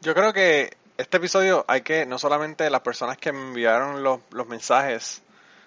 Yo 0.00 0.14
creo 0.14 0.32
que 0.32 0.70
este 0.96 1.18
episodio 1.18 1.64
hay 1.68 1.82
que, 1.82 2.06
no 2.06 2.18
solamente 2.18 2.68
las 2.70 2.80
personas 2.80 3.18
que 3.18 3.30
me 3.30 3.40
enviaron 3.40 4.02
los, 4.02 4.20
los 4.32 4.48
mensajes, 4.48 5.22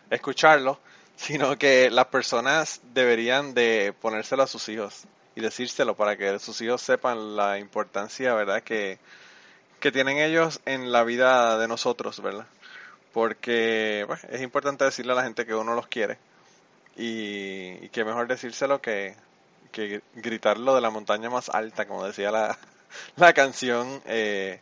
escucharlo, 0.10 0.80
sino 1.16 1.58
que 1.58 1.90
las 1.90 2.08
personas 2.08 2.82
deberían 2.94 3.54
de 3.54 3.94
ponérselo 4.00 4.44
a 4.44 4.48
sus 4.48 4.68
hijos 4.70 5.04
y 5.36 5.42
decírselo 5.42 5.96
para 5.96 6.18
que 6.18 6.40
sus 6.40 6.60
hijos 6.62 6.82
sepan 6.82 7.36
la 7.36 7.60
importancia, 7.60 8.34
¿verdad? 8.34 8.64
Que, 8.64 9.00
que 9.80 9.92
tienen 9.92 10.18
ellos 10.18 10.62
en 10.66 10.92
la 10.92 11.04
vida 11.04 11.58
de 11.58 11.68
nosotros, 11.68 12.22
¿verdad? 12.22 12.48
Porque 13.14 14.04
pues, 14.08 14.24
es 14.26 14.42
importante 14.42 14.84
decirle 14.86 15.14
a 15.14 15.16
la 15.16 15.24
gente 15.24 15.46
que 15.46 15.56
uno 15.56 15.76
los 15.76 15.88
quiere 15.88 16.18
y, 16.96 17.90
que 17.90 18.04
mejor 18.04 18.28
decírselo 18.28 18.82
que, 18.82 19.16
que 19.72 20.02
gritarlo 20.16 20.76
de 20.76 20.82
la 20.82 20.90
montaña 20.90 21.30
más 21.30 21.50
alta, 21.50 21.88
como 21.88 22.06
decía 22.06 22.32
la, 22.32 22.58
la 23.16 23.34
canción 23.34 24.02
eh, 24.06 24.60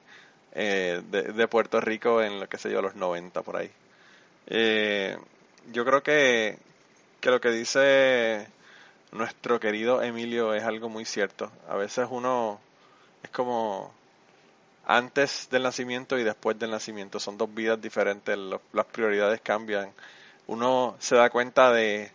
eh, 0.53 1.01
de, 1.09 1.23
de, 1.23 1.47
Puerto 1.47 1.79
Rico 1.81 2.21
en 2.21 2.39
lo 2.39 2.47
que 2.47 2.57
sé 2.57 2.71
yo, 2.71 2.81
los 2.81 2.95
90 2.95 3.41
por 3.41 3.57
ahí. 3.57 3.71
Eh, 4.47 5.17
yo 5.72 5.86
creo 5.86 6.03
que, 6.03 6.57
que 7.22 7.32
lo 7.32 7.39
que 7.41 7.51
dice 7.51 8.47
nuestro 9.11 9.59
querido 9.59 10.01
Emilio 10.01 10.53
es 10.53 10.63
algo 10.63 10.89
muy 10.89 11.05
cierto. 11.05 11.51
A 11.67 11.76
veces 11.76 12.07
uno 12.09 12.59
es 13.24 13.30
como 13.30 13.93
antes 14.86 15.47
del 15.51 15.63
nacimiento 15.63 16.17
y 16.17 16.24
después 16.24 16.57
del 16.57 16.72
nacimiento. 16.72 17.20
Son 17.20 17.38
dos 17.38 17.53
vidas 17.53 17.82
diferentes, 17.82 18.38
las 18.38 18.86
prioridades 18.88 19.41
cambian. 19.41 19.91
Uno 20.47 20.95
se 20.99 21.15
da 21.15 21.30
cuenta 21.30 21.72
de, 21.72 22.11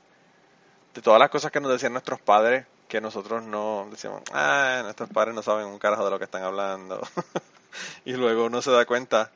de 0.95 1.03
todas 1.03 1.21
las 1.21 1.31
cosas 1.31 1.53
que 1.53 1.61
nos 1.61 1.71
decían 1.71 1.93
nuestros 1.93 2.21
padres, 2.21 2.67
que 2.89 3.01
nosotros 3.01 3.43
no 3.43 3.87
decíamos, 3.91 4.23
ah, 4.33 4.81
nuestros 4.83 5.09
padres 5.11 5.35
no 5.35 5.43
saben 5.43 5.67
un 5.67 5.79
carajo 5.79 6.05
de 6.05 6.11
lo 6.11 6.19
que 6.19 6.25
están 6.25 6.43
hablando. 6.43 7.01
y 8.05 8.15
luego 8.15 8.47
uno 8.47 8.61
se 8.61 8.71
da 8.71 8.85
cuenta 8.85 9.31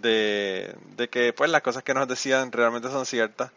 de, 0.00 0.76
que 1.10 1.32
pues 1.32 1.50
las 1.50 1.62
cosas 1.62 1.82
que 1.82 1.94
nos 1.94 2.08
decían 2.08 2.52
realmente 2.52 2.88
son 2.88 3.06
ciertas. 3.06 3.50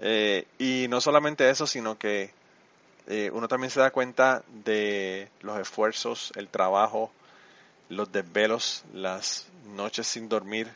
Eh, 0.00 0.46
y 0.58 0.86
no 0.88 1.00
solamente 1.00 1.48
eso, 1.48 1.66
sino 1.66 1.98
que 1.98 2.30
eh, 3.06 3.30
uno 3.32 3.48
también 3.48 3.70
se 3.70 3.80
da 3.80 3.90
cuenta 3.90 4.42
de 4.64 5.28
los 5.40 5.58
esfuerzos, 5.58 6.32
el 6.36 6.48
trabajo, 6.48 7.10
los 7.88 8.10
desvelos, 8.10 8.84
las 8.92 9.46
noches 9.74 10.06
sin 10.06 10.28
dormir, 10.28 10.68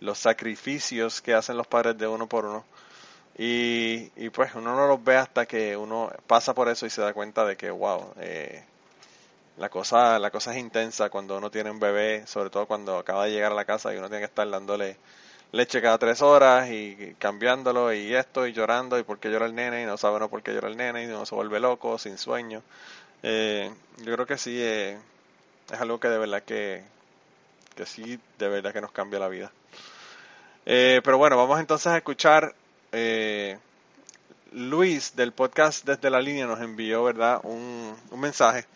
los 0.00 0.18
sacrificios 0.18 1.20
que 1.20 1.34
hacen 1.34 1.56
los 1.56 1.66
padres 1.66 1.98
de 1.98 2.06
uno 2.06 2.26
por 2.28 2.44
uno. 2.44 2.64
Y, 3.38 4.10
y 4.16 4.30
pues 4.30 4.54
uno 4.54 4.76
no 4.76 4.86
los 4.86 5.02
ve 5.02 5.16
hasta 5.16 5.46
que 5.46 5.76
uno 5.76 6.12
pasa 6.26 6.54
por 6.54 6.68
eso 6.68 6.86
y 6.86 6.90
se 6.90 7.00
da 7.00 7.14
cuenta 7.14 7.44
de 7.44 7.56
que, 7.56 7.70
wow, 7.70 8.12
eh, 8.18 8.64
la 9.58 9.68
cosa, 9.68 10.18
la 10.18 10.30
cosa 10.30 10.52
es 10.52 10.58
intensa 10.58 11.10
cuando 11.10 11.36
uno 11.36 11.50
tiene 11.50 11.70
un 11.70 11.78
bebé, 11.78 12.26
sobre 12.26 12.50
todo 12.50 12.66
cuando 12.66 12.98
acaba 12.98 13.26
de 13.26 13.32
llegar 13.32 13.52
a 13.52 13.54
la 13.54 13.64
casa 13.64 13.92
y 13.92 13.98
uno 13.98 14.08
tiene 14.08 14.20
que 14.20 14.26
estar 14.26 14.48
dándole 14.48 14.96
leche 15.52 15.82
cada 15.82 15.98
tres 15.98 16.22
horas 16.22 16.70
y 16.70 17.14
cambiándolo 17.18 17.92
y 17.92 18.14
esto 18.14 18.46
y 18.46 18.54
llorando 18.54 18.98
y 18.98 19.02
por 19.02 19.18
qué 19.18 19.30
llora 19.30 19.44
el 19.46 19.54
nene 19.54 19.82
y 19.82 19.86
no 19.86 19.98
sabe 19.98 20.16
uno 20.16 20.30
por 20.30 20.42
qué 20.42 20.52
llora 20.52 20.68
el 20.68 20.76
nene 20.76 21.04
y 21.04 21.06
uno 21.06 21.26
se 21.26 21.34
vuelve 21.34 21.60
loco, 21.60 21.98
sin 21.98 22.16
sueño. 22.16 22.62
Eh, 23.22 23.70
yo 23.98 24.14
creo 24.14 24.26
que 24.26 24.38
sí 24.38 24.58
eh, 24.58 24.98
es 25.70 25.80
algo 25.80 26.00
que 26.00 26.08
de 26.08 26.18
verdad 26.18 26.42
que, 26.42 26.82
que 27.76 27.84
sí, 27.84 28.18
de 28.38 28.48
verdad 28.48 28.72
que 28.72 28.80
nos 28.80 28.92
cambia 28.92 29.18
la 29.18 29.28
vida. 29.28 29.52
Eh, 30.64 31.02
pero 31.04 31.18
bueno, 31.18 31.36
vamos 31.36 31.60
entonces 31.60 31.88
a 31.88 31.96
escuchar. 31.96 32.54
Luis 34.54 35.16
del 35.16 35.32
podcast 35.32 35.86
Desde 35.86 36.10
la 36.10 36.20
Línea 36.20 36.46
nos 36.46 36.60
envió, 36.60 37.04
¿verdad? 37.04 37.40
Un, 37.42 37.96
un 38.10 38.20
mensaje 38.20 38.66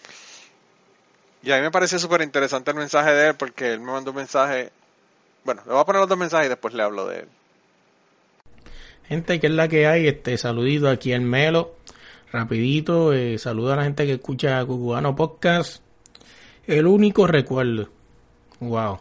y 1.42 1.52
a 1.52 1.56
mí 1.56 1.62
me 1.62 1.70
pareció 1.70 1.98
súper 1.98 2.22
interesante 2.22 2.70
el 2.70 2.76
mensaje 2.76 3.12
de 3.12 3.28
él 3.28 3.34
porque 3.36 3.72
él 3.72 3.80
me 3.80 3.92
mandó 3.92 4.10
un 4.10 4.16
mensaje. 4.16 4.70
Bueno, 5.44 5.62
le 5.64 5.72
voy 5.72 5.80
a 5.80 5.84
poner 5.84 6.00
los 6.00 6.08
dos 6.08 6.18
mensajes 6.18 6.46
y 6.46 6.48
después 6.48 6.74
le 6.74 6.82
hablo 6.82 7.06
de 7.06 7.20
él. 7.20 7.28
Gente, 9.08 9.38
que 9.38 9.46
es 9.46 9.52
la 9.52 9.68
que 9.68 9.86
hay? 9.86 10.08
Este 10.08 10.36
saludito 10.38 10.88
aquí 10.88 11.12
en 11.12 11.24
Melo. 11.24 11.76
Rapidito, 12.32 13.12
eh, 13.12 13.38
saludo 13.38 13.72
a 13.72 13.76
la 13.76 13.84
gente 13.84 14.04
que 14.06 14.14
escucha 14.14 14.64
Cucubano 14.64 15.14
Podcast. 15.14 15.82
El 16.66 16.88
único 16.88 17.28
recuerdo. 17.28 17.88
Wow. 18.58 18.98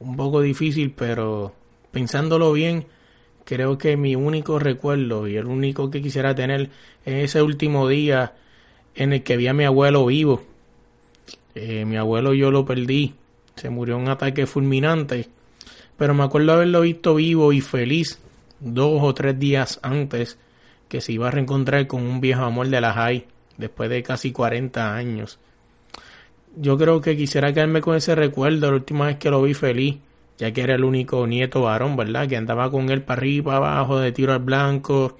Un 0.00 0.16
poco 0.16 0.40
difícil, 0.40 0.92
pero 0.92 1.54
pensándolo 1.92 2.52
bien, 2.52 2.86
creo 3.44 3.78
que 3.78 3.96
mi 3.96 4.16
único 4.16 4.58
recuerdo 4.58 5.28
y 5.28 5.36
el 5.36 5.46
único 5.46 5.90
que 5.90 6.02
quisiera 6.02 6.34
tener 6.34 6.70
es 7.04 7.30
ese 7.30 7.42
último 7.42 7.88
día 7.88 8.34
en 8.96 9.12
el 9.12 9.22
que 9.22 9.36
vi 9.36 9.46
a 9.46 9.52
mi 9.52 9.64
abuelo 9.64 10.04
vivo 10.06 10.42
eh, 11.56 11.86
mi 11.86 11.96
abuelo 11.96 12.34
yo 12.34 12.50
lo 12.50 12.66
perdí, 12.66 13.14
se 13.54 13.70
murió 13.70 13.96
en 13.96 14.02
un 14.02 14.08
ataque 14.10 14.46
fulminante, 14.46 15.26
pero 15.96 16.12
me 16.12 16.22
acuerdo 16.22 16.52
haberlo 16.52 16.82
visto 16.82 17.14
vivo 17.14 17.50
y 17.54 17.62
feliz 17.62 18.18
dos 18.60 19.02
o 19.02 19.14
tres 19.14 19.38
días 19.38 19.80
antes 19.82 20.38
que 20.88 21.00
se 21.00 21.12
iba 21.12 21.28
a 21.28 21.30
reencontrar 21.30 21.86
con 21.86 22.02
un 22.02 22.20
viejo 22.20 22.42
amor 22.42 22.68
de 22.68 22.80
la 22.82 22.92
high 22.92 23.24
después 23.56 23.88
de 23.88 24.02
casi 24.02 24.32
40 24.32 24.94
años. 24.94 25.38
Yo 26.56 26.76
creo 26.76 27.00
que 27.00 27.16
quisiera 27.16 27.54
quedarme 27.54 27.80
con 27.80 27.96
ese 27.96 28.14
recuerdo 28.14 28.70
la 28.70 28.76
última 28.76 29.06
vez 29.06 29.16
que 29.16 29.30
lo 29.30 29.40
vi 29.40 29.54
feliz, 29.54 29.96
ya 30.36 30.52
que 30.52 30.60
era 30.60 30.74
el 30.74 30.84
único 30.84 31.26
nieto 31.26 31.62
varón, 31.62 31.96
¿verdad? 31.96 32.28
Que 32.28 32.36
andaba 32.36 32.70
con 32.70 32.90
él 32.90 33.00
para 33.00 33.20
arriba, 33.20 33.54
para 33.54 33.78
abajo, 33.78 33.98
de 33.98 34.12
tiro 34.12 34.34
al 34.34 34.40
blanco 34.40 35.16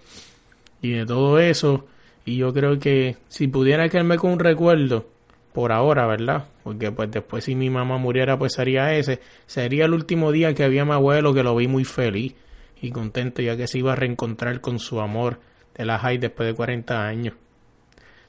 y 0.82 0.90
de 0.90 1.06
todo 1.06 1.38
eso. 1.38 1.86
Y 2.26 2.36
yo 2.36 2.52
creo 2.52 2.78
que 2.78 3.16
si 3.28 3.48
pudiera 3.48 3.88
quedarme 3.88 4.18
con 4.18 4.32
un 4.32 4.38
recuerdo, 4.38 5.15
por 5.56 5.72
ahora, 5.72 6.06
¿verdad? 6.06 6.44
Porque 6.64 6.92
pues 6.92 7.10
después 7.10 7.44
si 7.44 7.54
mi 7.54 7.70
mamá 7.70 7.96
muriera 7.96 8.38
pues 8.38 8.52
sería 8.52 8.92
ese. 8.92 9.20
Sería 9.46 9.86
el 9.86 9.94
último 9.94 10.30
día 10.30 10.52
que 10.52 10.62
había 10.62 10.84
mi 10.84 10.92
abuelo 10.92 11.32
que 11.32 11.42
lo 11.42 11.56
vi 11.56 11.66
muy 11.66 11.86
feliz 11.86 12.34
y 12.82 12.90
contento 12.90 13.40
ya 13.40 13.56
que 13.56 13.66
se 13.66 13.78
iba 13.78 13.94
a 13.94 13.96
reencontrar 13.96 14.60
con 14.60 14.78
su 14.78 15.00
amor 15.00 15.40
de 15.74 15.86
la 15.86 15.98
high 15.98 16.18
después 16.18 16.46
de 16.46 16.54
40 16.54 17.06
años. 17.06 17.34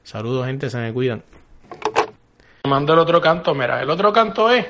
Saludos 0.04 0.46
gente, 0.46 0.70
se 0.70 0.78
me 0.78 0.94
cuidan. 0.94 1.22
Mando 2.64 2.94
el 2.94 3.00
otro 3.00 3.20
canto, 3.20 3.54
mira, 3.54 3.82
el 3.82 3.90
otro 3.90 4.14
canto 4.14 4.50
es 4.50 4.66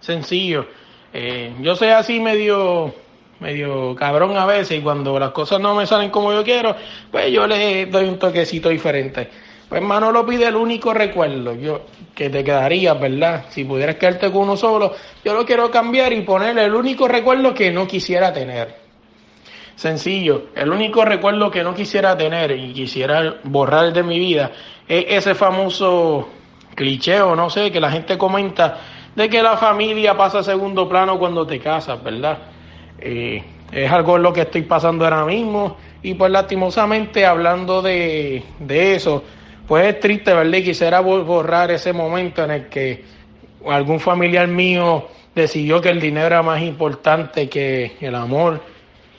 sencillo. 0.00 0.68
Eh, 1.12 1.54
yo 1.60 1.76
soy 1.76 1.88
así 1.88 2.18
medio 2.18 2.94
medio 3.40 3.94
cabrón 3.94 4.38
a 4.38 4.46
veces 4.46 4.78
y 4.78 4.80
cuando 4.80 5.18
las 5.18 5.32
cosas 5.32 5.60
no 5.60 5.74
me 5.74 5.86
salen 5.86 6.08
como 6.08 6.32
yo 6.32 6.42
quiero, 6.44 6.74
pues 7.10 7.30
yo 7.30 7.46
le 7.46 7.84
doy 7.84 8.08
un 8.08 8.18
toquecito 8.18 8.70
diferente. 8.70 9.49
Pues 9.70 9.84
lo 9.84 10.26
pide 10.26 10.48
el 10.48 10.56
único 10.56 10.92
recuerdo 10.92 11.54
yo, 11.54 11.82
que 12.12 12.28
te 12.28 12.42
quedaría, 12.42 12.92
¿verdad? 12.94 13.44
Si 13.50 13.62
pudieras 13.62 13.94
quedarte 13.94 14.28
con 14.32 14.42
uno 14.42 14.56
solo, 14.56 14.92
yo 15.24 15.32
lo 15.32 15.46
quiero 15.46 15.70
cambiar 15.70 16.12
y 16.12 16.22
ponerle 16.22 16.64
el 16.64 16.74
único 16.74 17.06
recuerdo 17.06 17.54
que 17.54 17.70
no 17.70 17.86
quisiera 17.86 18.32
tener. 18.32 18.74
Sencillo, 19.76 20.46
el 20.56 20.72
único 20.72 21.04
recuerdo 21.04 21.52
que 21.52 21.62
no 21.62 21.72
quisiera 21.72 22.16
tener 22.16 22.50
y 22.50 22.72
quisiera 22.72 23.36
borrar 23.44 23.92
de 23.92 24.02
mi 24.02 24.18
vida 24.18 24.50
es 24.88 25.04
ese 25.08 25.36
famoso 25.36 26.28
cliché 26.74 27.20
o 27.20 27.36
no 27.36 27.48
sé, 27.48 27.70
que 27.70 27.78
la 27.78 27.92
gente 27.92 28.18
comenta 28.18 28.76
de 29.14 29.28
que 29.28 29.40
la 29.40 29.56
familia 29.56 30.16
pasa 30.16 30.40
a 30.40 30.42
segundo 30.42 30.88
plano 30.88 31.16
cuando 31.16 31.46
te 31.46 31.60
casas, 31.60 32.02
¿verdad? 32.02 32.38
Eh, 32.98 33.44
es 33.70 33.92
algo 33.92 34.16
en 34.16 34.24
lo 34.24 34.32
que 34.32 34.40
estoy 34.40 34.62
pasando 34.62 35.04
ahora 35.04 35.24
mismo 35.24 35.76
y 36.02 36.14
pues 36.14 36.32
lastimosamente 36.32 37.24
hablando 37.24 37.80
de, 37.82 38.42
de 38.58 38.96
eso, 38.96 39.22
pues 39.70 39.86
es 39.86 40.00
triste, 40.00 40.34
¿verdad? 40.34 40.58
Y 40.58 40.64
quisiera 40.64 40.98
borrar 40.98 41.70
ese 41.70 41.92
momento 41.92 42.42
en 42.42 42.50
el 42.50 42.66
que 42.66 43.04
algún 43.68 44.00
familiar 44.00 44.48
mío 44.48 45.06
decidió 45.32 45.80
que 45.80 45.90
el 45.90 46.00
dinero 46.00 46.26
era 46.26 46.42
más 46.42 46.60
importante 46.60 47.48
que 47.48 47.92
el 48.00 48.16
amor 48.16 48.60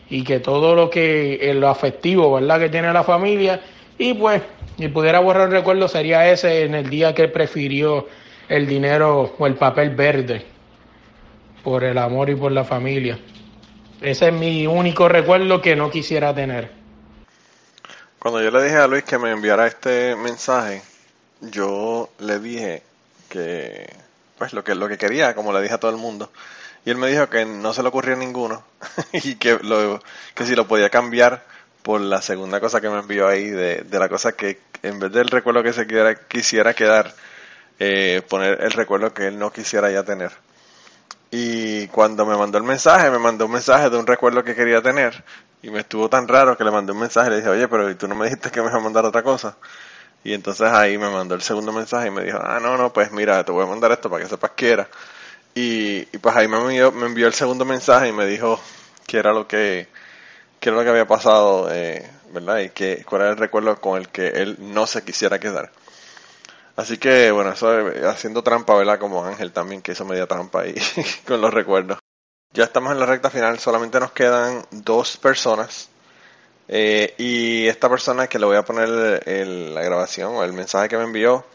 y 0.10 0.26
que 0.26 0.41
todo 0.41 0.76
lo 0.76 0.89
que 0.89 1.54
lo 1.56 1.70
afectivo, 1.70 2.34
¿verdad? 2.34 2.60
Que 2.60 2.68
tiene 2.68 2.91
la 2.91 3.06
familia 3.06 3.62
y 3.97 4.14
pues 4.14 4.41
si 4.78 4.89
pudiera 4.89 5.22
borrar 5.22 5.47
el 5.47 5.54
recuerdo 5.54 5.88
sería 5.88 6.30
ese 6.30 6.66
en 6.66 6.76
el 6.76 6.89
día 6.89 7.16
que 7.16 7.30
prefirió 7.30 8.10
el 8.49 8.68
dinero 8.68 9.34
o 9.39 9.47
el 9.47 9.54
papel 9.54 9.91
verde 9.91 10.41
por 11.64 11.86
el 11.86 11.97
amor 11.97 12.30
y 12.30 12.36
por 12.36 12.52
la 12.52 12.66
familia. 12.66 13.18
Ese 14.02 14.28
es 14.28 14.34
mi 14.34 14.68
único 14.68 15.08
recuerdo 15.08 15.62
que 15.62 15.78
no 15.78 15.89
quisiera 15.89 16.36
tener. 16.36 16.81
Cuando 18.22 18.39
yo 18.39 18.51
le 18.51 18.63
dije 18.63 18.78
a 18.78 18.86
Luis 18.86 19.03
que 19.03 19.17
me 19.17 19.32
enviara 19.32 19.65
este 19.65 20.15
mensaje, 20.15 20.84
yo 21.39 22.07
le 22.19 22.38
dije 22.38 22.84
que, 23.30 23.91
pues 24.38 24.53
lo 24.53 24.63
que, 24.63 24.76
lo 24.76 24.88
que 24.88 24.99
quería, 24.99 25.34
como 25.34 25.51
le 25.51 25.59
dije 25.59 25.74
a 25.74 25.80
todo 25.80 25.89
el 25.89 25.97
mundo. 25.97 26.32
Y 26.86 26.91
él 26.91 26.97
me 26.97 27.07
dijo 27.07 27.28
que 27.32 27.45
no 27.45 27.74
se 27.74 27.82
le 27.82 27.89
ocurrió 27.89 28.15
ninguno 28.15 28.63
y 29.11 29.38
que, 29.38 29.57
lo, 29.63 29.99
que 30.36 30.45
si 30.45 30.53
lo 30.53 30.67
podía 30.67 30.91
cambiar 30.91 31.43
por 31.82 31.99
la 31.99 32.22
segunda 32.22 32.59
cosa 32.59 32.80
que 32.80 32.89
me 32.89 32.99
envió 32.99 33.28
ahí, 33.28 33.49
de, 33.49 33.82
de 33.82 33.99
la 33.99 34.07
cosa 34.07 34.34
que 34.34 34.59
en 34.84 34.99
vez 34.99 35.11
del 35.11 35.28
recuerdo 35.30 35.63
que 35.63 35.74
se 35.74 35.88
quisiera, 35.88 36.13
quisiera 36.13 36.76
quedar, 36.76 37.15
eh, 37.80 38.22
poner 38.30 38.61
el 38.61 38.72
recuerdo 38.74 39.15
que 39.15 39.30
él 39.30 39.39
no 39.39 39.51
quisiera 39.51 39.89
ya 39.89 40.03
tener. 40.03 40.32
Y 41.32 41.88
cuando 41.88 42.28
me 42.28 42.38
mandó 42.38 42.59
el 42.59 42.65
mensaje, 42.65 43.09
me 43.09 43.17
mandó 43.17 43.47
un 43.47 43.53
mensaje 43.53 43.89
de 43.89 43.97
un 43.97 44.05
recuerdo 44.05 44.43
que 44.43 44.53
quería 44.53 44.80
tener. 44.80 45.24
Y 45.64 45.70
me 45.70 45.80
estuvo 45.80 46.09
tan 46.09 46.28
raro 46.28 46.57
que 46.57 46.64
le 46.64 46.72
mandé 46.72 46.91
un 46.91 46.99
mensaje 46.99 47.28
y 47.28 47.32
le 47.32 47.38
dije, 47.38 47.49
oye, 47.49 47.68
pero 47.68 47.95
tú 47.95 48.07
no 48.07 48.16
me 48.16 48.26
dijiste 48.26 48.49
que 48.51 48.62
me 48.62 48.68
iba 48.70 48.78
a 48.78 48.82
mandar 48.82 49.05
otra 49.05 49.24
cosa. 49.24 49.57
Y 50.24 50.34
entonces 50.34 50.70
ahí 50.72 50.97
me 50.97 51.09
mandó 51.09 51.36
el 51.36 51.41
segundo 51.41 51.72
mensaje 51.74 52.07
y 52.07 52.12
me 52.12 52.24
dijo, 52.24 52.39
ah, 52.41 52.59
no, 52.62 52.78
no, 52.78 52.93
pues 52.93 53.12
mira, 53.12 53.43
te 53.45 53.51
voy 53.51 53.64
a 53.66 53.68
mandar 53.68 53.91
esto 53.91 54.09
para 54.09 54.24
que 54.24 54.30
sepas 54.30 54.51
que 54.51 54.72
era. 54.72 54.89
Y, 55.55 55.99
y 56.14 56.20
pues 56.20 56.36
ahí 56.36 56.47
me 56.47 56.57
envió, 56.59 56.91
me 56.91 57.07
envió 57.07 57.28
el 57.28 57.34
segundo 57.34 57.66
mensaje 57.66 58.09
y 58.09 58.14
me 58.14 58.26
dijo 58.26 58.59
qué 59.07 59.18
era 59.20 59.34
lo 59.34 59.47
que, 59.47 59.88
qué 60.59 60.70
era 60.70 60.78
lo 60.80 60.84
que 60.86 60.89
había 60.91 61.07
pasado, 61.07 61.70
eh, 61.74 62.09
¿verdad? 62.34 62.59
Y 62.59 62.70
que, 62.72 63.05
cuál 63.05 63.24
era 63.24 63.32
el 63.32 63.38
recuerdo 63.38 63.80
con 63.82 63.99
el 63.99 64.09
que 64.09 64.30
él 64.30 64.57
no 64.59 64.88
se 64.88 65.03
quisiera 65.03 65.39
quedar. 65.39 65.72
Así 66.76 66.97
que, 66.97 67.32
bueno, 67.32 67.51
eso 67.51 67.89
eh, 67.91 68.07
haciendo 68.07 68.43
trampa, 68.43 68.76
¿verdad? 68.76 68.99
Como 68.99 69.24
Ángel 69.26 69.51
también, 69.53 69.82
que 69.82 69.93
hizo 69.93 70.05
media 70.05 70.28
trampa 70.28 70.62
ahí 70.64 70.76
con 71.28 71.41
los 71.41 71.53
recuerdos. 71.53 72.01
Ya 72.54 72.66
estamos 72.66 72.91
en 72.91 72.99
la 72.99 73.06
recta 73.06 73.30
final, 73.30 73.60
solamente 73.60 73.99
nos 73.99 74.12
quedan 74.12 74.66
dos 74.72 75.18
personas. 75.18 75.89
Eh, 76.68 77.16
y 77.18 77.68
esta 77.68 77.89
persona 77.89 78.28
que 78.28 78.39
le 78.39 78.45
voy 78.45 78.58
a 78.58 78.64
poner 78.66 79.24
el- 79.28 79.74
la 79.76 79.82
grabación 79.84 80.34
o 80.36 80.43
el 80.43 80.54
mensaje 80.54 80.89
que 80.89 80.97
me 80.97 81.04
envió, 81.04 81.45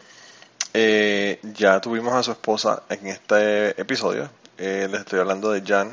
eh, 0.74 1.40
ya 1.42 1.80
tuvimos 1.80 2.14
a 2.14 2.22
su 2.22 2.32
esposa 2.32 2.82
en 2.90 3.06
este 3.08 3.80
episodio. 3.80 4.30
Eh, 4.58 4.88
les 4.90 5.00
estoy 5.00 5.20
hablando 5.20 5.50
de 5.52 5.62
Jan, 5.66 5.92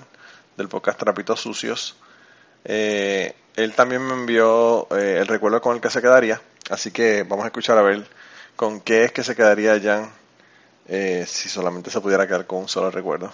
del 0.57 0.69
podcast 0.69 0.99
Trapitos 0.99 1.41
Sucios. 1.41 1.97
Eh, 2.65 3.35
él 3.55 3.73
también 3.75 4.01
me 4.05 4.13
envió 4.13 4.87
eh, 4.95 5.19
el 5.21 5.27
recuerdo 5.27 5.61
con 5.61 5.75
el 5.75 5.81
que 5.81 5.89
se 5.89 6.01
quedaría. 6.01 6.41
Así 6.69 6.91
que 6.91 7.23
vamos 7.23 7.45
a 7.45 7.47
escuchar 7.47 7.77
a 7.77 7.81
ver 7.83 8.07
con 8.55 8.81
qué 8.81 9.05
es 9.05 9.11
que 9.13 9.23
se 9.23 9.35
quedaría 9.35 9.79
Jan 9.81 10.11
eh, 10.87 11.25
si 11.27 11.49
solamente 11.49 11.91
se 11.91 12.01
pudiera 12.01 12.27
quedar 12.27 12.45
con 12.47 12.59
un 12.59 12.69
solo 12.69 12.91
recuerdo. 12.91 13.31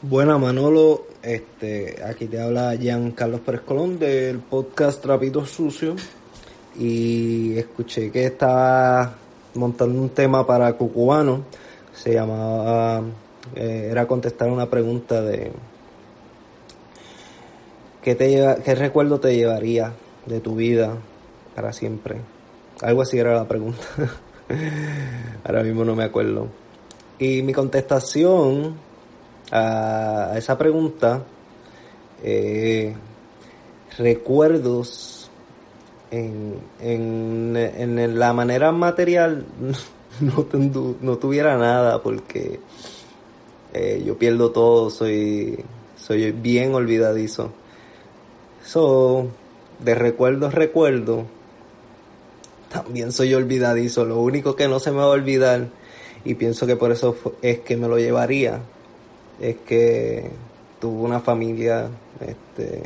Buena 0.00 0.38
Manolo, 0.38 1.06
este, 1.24 2.04
aquí 2.04 2.26
te 2.26 2.40
habla 2.40 2.76
Jean 2.76 3.10
Carlos 3.10 3.40
Pérez 3.40 3.62
Colón 3.62 3.98
del 3.98 4.38
podcast 4.38 5.02
Trapitos 5.02 5.50
Sucios 5.50 6.00
y 6.78 7.58
escuché 7.58 8.12
que 8.12 8.26
estaba 8.26 9.14
montando 9.54 10.00
un 10.00 10.10
tema 10.10 10.46
para 10.46 10.72
Cucubano, 10.74 11.42
se 11.92 12.14
llamaba, 12.14 13.02
eh, 13.56 13.88
era 13.90 14.06
contestar 14.06 14.48
una 14.50 14.70
pregunta 14.70 15.20
de 15.20 15.50
¿qué, 18.00 18.14
te 18.14 18.30
lleva, 18.30 18.54
¿qué 18.62 18.76
recuerdo 18.76 19.18
te 19.18 19.34
llevaría 19.34 19.94
de 20.26 20.38
tu 20.38 20.54
vida 20.54 20.96
para 21.56 21.72
siempre? 21.72 22.18
Algo 22.82 23.02
así 23.02 23.18
era 23.18 23.34
la 23.34 23.48
pregunta, 23.48 23.82
ahora 25.44 25.64
mismo 25.64 25.84
no 25.84 25.96
me 25.96 26.04
acuerdo. 26.04 26.46
Y 27.18 27.42
mi 27.42 27.52
contestación 27.52 28.86
a 29.50 30.34
esa 30.36 30.58
pregunta, 30.58 31.22
eh, 32.22 32.94
recuerdos 33.96 35.30
en, 36.10 36.56
en, 36.80 37.56
en 37.56 38.18
la 38.18 38.32
manera 38.32 38.72
material 38.72 39.46
no, 40.20 40.46
no 41.00 41.18
tuviera 41.18 41.56
nada 41.56 42.02
porque 42.02 42.60
eh, 43.72 44.02
yo 44.04 44.16
pierdo 44.16 44.50
todo, 44.50 44.90
soy, 44.90 45.64
soy 45.96 46.32
bien 46.32 46.74
olvidadizo. 46.74 47.52
So, 48.64 49.28
de 49.78 49.94
recuerdo 49.94 50.50
recuerdo, 50.50 51.26
también 52.70 53.12
soy 53.12 53.34
olvidadizo. 53.34 54.04
Lo 54.04 54.20
único 54.20 54.56
que 54.56 54.68
no 54.68 54.80
se 54.80 54.90
me 54.90 54.98
va 54.98 55.04
a 55.04 55.08
olvidar, 55.08 55.68
y 56.24 56.34
pienso 56.34 56.66
que 56.66 56.76
por 56.76 56.92
eso 56.92 57.16
es 57.42 57.60
que 57.60 57.76
me 57.76 57.88
lo 57.88 57.98
llevaría, 57.98 58.60
es 59.40 59.56
que 59.66 60.30
tuve 60.80 61.02
una 61.02 61.20
familia, 61.20 61.88
este, 62.20 62.82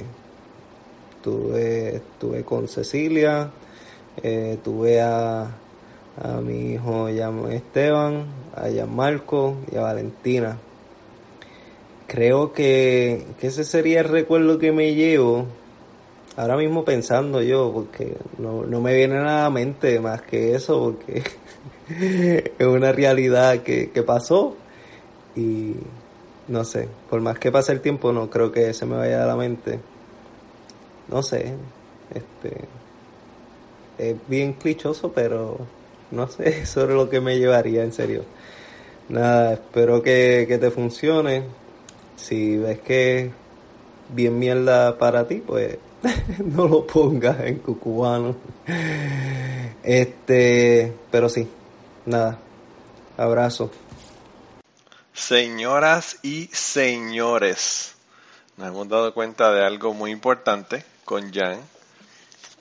tuve, 1.23 1.97
estuve 1.97 2.45
con 2.45 2.69
Cecilia, 2.69 3.51
eh, 4.23 4.59
tuve 4.63 5.01
a, 5.01 5.51
a 6.23 6.41
mi 6.43 6.73
hijo 6.73 7.09
Esteban, 7.09 8.27
a 8.55 8.69
Gianmarco 8.69 9.57
y 9.73 9.77
a 9.77 9.83
Valentina. 9.83 10.59
Creo 12.07 12.53
que, 12.53 13.25
que 13.41 13.47
ese 13.47 13.65
sería 13.65 14.01
el 14.01 14.09
recuerdo 14.09 14.59
que 14.59 14.73
me 14.73 14.95
llevo 14.95 15.47
ahora 16.37 16.57
mismo 16.57 16.85
pensando 16.85 17.43
yo, 17.43 17.71
porque 17.73 18.17
no, 18.39 18.65
no 18.65 18.81
me 18.81 18.95
viene 18.95 19.15
nada 19.15 19.47
a 19.47 19.51
mente 19.51 19.99
más 20.01 20.21
que 20.23 20.55
eso, 20.55 20.81
porque 20.81 21.23
es 22.59 22.67
una 22.67 22.93
realidad 22.93 23.63
que, 23.63 23.91
que 23.91 24.03
pasó 24.03 24.57
y 25.35 25.75
no 26.49 26.65
sé, 26.65 26.89
por 27.09 27.21
más 27.21 27.39
que 27.39 27.53
pase 27.53 27.73
el 27.73 27.81
tiempo 27.81 28.13
no 28.13 28.29
creo 28.31 28.53
que 28.53 28.75
se 28.75 28.87
me 28.87 28.97
vaya 28.97 29.23
a 29.23 29.27
la 29.27 29.37
mente. 29.37 29.81
No 31.09 31.23
sé, 31.23 31.55
este 32.15 32.69
es 33.99 34.17
bien 34.29 34.55
clichoso, 34.55 35.13
pero 35.13 35.59
no 36.11 36.29
sé, 36.29 36.49
es 36.63 36.77
lo 36.77 37.09
que 37.09 37.21
me 37.21 37.39
llevaría 37.39 37.83
en 37.83 37.93
serio. 37.93 38.25
Nada, 39.09 39.55
espero 39.55 40.03
que, 40.03 40.47
que 40.49 40.59
te 40.59 40.71
funcione. 40.71 41.45
Si 42.17 42.57
ves 42.57 42.79
que 42.81 43.31
bien 44.15 44.39
mierda 44.39 44.97
para 44.99 45.27
ti, 45.27 45.43
pues 45.47 45.79
no 46.45 46.69
lo 46.69 46.87
pongas 46.87 47.41
en 47.41 47.59
cucubano. 47.59 48.37
Este, 49.83 50.93
pero 51.11 51.29
sí, 51.29 51.49
nada. 52.07 52.39
Abrazo. 53.17 53.71
Señoras 55.15 56.17
y 56.23 56.47
señores, 56.53 57.95
nos 58.57 58.69
hemos 58.69 58.89
dado 58.89 59.13
cuenta 59.13 59.53
de 59.53 59.63
algo 59.65 59.93
muy 59.93 60.11
importante 60.11 60.85
con 61.05 61.31
Jan. 61.33 61.61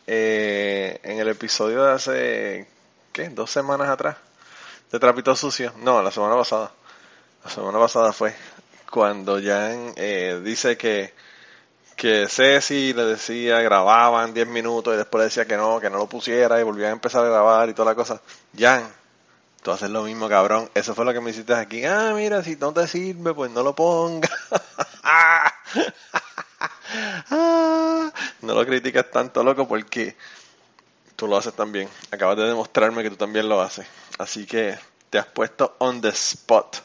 Eh, 0.05 0.99
en 1.03 1.19
el 1.19 1.29
episodio 1.29 1.83
de 1.85 1.91
hace, 1.93 2.67
¿qué? 3.13 3.29
Dos 3.29 3.51
semanas 3.51 3.87
atrás, 3.87 4.17
de 4.91 4.99
Trapito 4.99 5.33
Sucio. 5.33 5.71
No, 5.77 6.01
la 6.01 6.11
semana 6.11 6.35
pasada. 6.35 6.73
La 7.45 7.49
semana 7.49 7.79
pasada 7.79 8.11
fue 8.11 8.35
cuando 8.91 9.39
Jan 9.41 9.93
eh, 9.95 10.41
dice 10.43 10.77
que, 10.77 11.13
que 11.95 12.27
Ceci 12.27 12.91
le 12.91 13.05
decía, 13.05 13.61
grababan 13.61 14.33
10 14.33 14.47
minutos 14.47 14.93
y 14.93 14.97
después 14.97 15.19
le 15.19 15.25
decía 15.25 15.45
que 15.45 15.55
no, 15.55 15.79
que 15.79 15.89
no 15.89 15.97
lo 15.97 16.09
pusiera 16.09 16.59
y 16.59 16.63
volvían 16.63 16.89
a 16.89 16.93
empezar 16.93 17.25
a 17.25 17.29
grabar 17.29 17.69
y 17.69 17.73
toda 17.73 17.91
la 17.91 17.95
cosa. 17.95 18.21
Jan, 18.57 18.83
Tú 19.61 19.71
haces 19.71 19.89
lo 19.89 20.03
mismo, 20.03 20.27
cabrón. 20.27 20.69
Eso 20.73 20.95
fue 20.95 21.05
lo 21.05 21.13
que 21.13 21.21
me 21.21 21.29
hiciste 21.29 21.53
aquí. 21.53 21.85
Ah, 21.85 22.13
mira, 22.15 22.43
si 22.43 22.55
no 22.55 22.73
te 22.73 22.87
sirve, 22.87 23.33
pues 23.33 23.51
no 23.51 23.63
lo 23.63 23.75
pongas. 23.75 24.31
Ah, 27.29 28.11
no 28.41 28.53
lo 28.53 28.65
criticas 28.65 29.09
tanto, 29.09 29.43
loco, 29.43 29.67
porque 29.67 30.15
tú 31.15 31.25
lo 31.25 31.37
haces 31.37 31.53
también. 31.53 31.87
Acabas 32.11 32.37
de 32.37 32.43
demostrarme 32.43 33.01
que 33.01 33.09
tú 33.09 33.15
también 33.15 33.47
lo 33.47 33.61
haces. 33.61 33.87
Así 34.19 34.45
que 34.45 34.77
te 35.09 35.17
has 35.17 35.25
puesto 35.27 35.75
on 35.79 36.01
the 36.01 36.09
spot. 36.09 36.77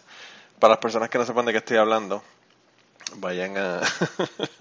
Para 0.59 0.75
las 0.75 0.79
personas 0.79 1.11
que 1.11 1.19
no 1.19 1.27
sepan 1.27 1.45
de 1.47 1.53
qué 1.53 1.59
estoy 1.59 1.77
hablando, 1.77 2.23
vayan 3.17 3.57
a 3.59 3.81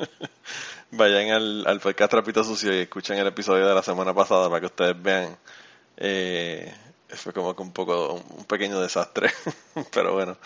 vayan 0.91 1.30
al, 1.32 1.68
al 1.68 1.80
podcast 1.80 2.11
Trapito 2.11 2.43
Sucio 2.43 2.74
y 2.74 2.82
escuchen 2.82 3.18
el 3.18 3.28
episodio 3.28 3.68
de 3.68 3.76
la 3.76 3.84
semana 3.84 4.13
pasada 4.13 4.49
para 4.49 4.59
que 4.59 4.68
ustedes 4.68 5.01
vean 5.01 5.38
eh, 5.97 6.74
fue 7.10 7.34
como 7.34 7.56
que 7.56 7.62
un 7.62 7.72
poco 7.72 8.14
un 8.14 8.45
pequeño 8.45 8.80
desastre 8.80 9.32
pero 9.93 10.14
bueno. 10.14 10.38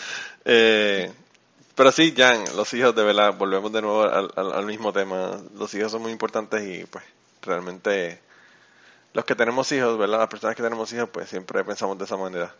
Eh, 0.45 1.12
pero 1.76 1.91
sí 1.91 2.14
Jan 2.16 2.43
los 2.55 2.74
hijos 2.74 2.93
de 2.95 3.03
verdad 3.03 3.36
volvemos 3.38 3.72
de 3.72 3.82
nuevo 3.82 4.03
al, 4.03 4.66
mismo 4.66 4.91
tema. 4.91 5.39
Los 5.55 5.74
hijos 5.74 5.91
son 5.91 6.01
muy 6.01 6.12
importantes 6.12 6.62
y 6.64 6.86
pues 6.86 7.03
realmente 7.41 8.22
los 9.14 9.26
que 9.26 9.36
tenemos 9.36 9.72
hijos 9.72 9.97
verdad 9.97 10.20
las 10.20 10.28
personas 10.28 10.55
que 10.55 10.64
tenemos 10.64 10.91
hijos 10.93 11.10
pues 11.10 11.30
siempre 11.30 11.64
pensamos 11.64 11.97
de 11.97 12.05
esa 12.05 12.18
manera. 12.18 12.53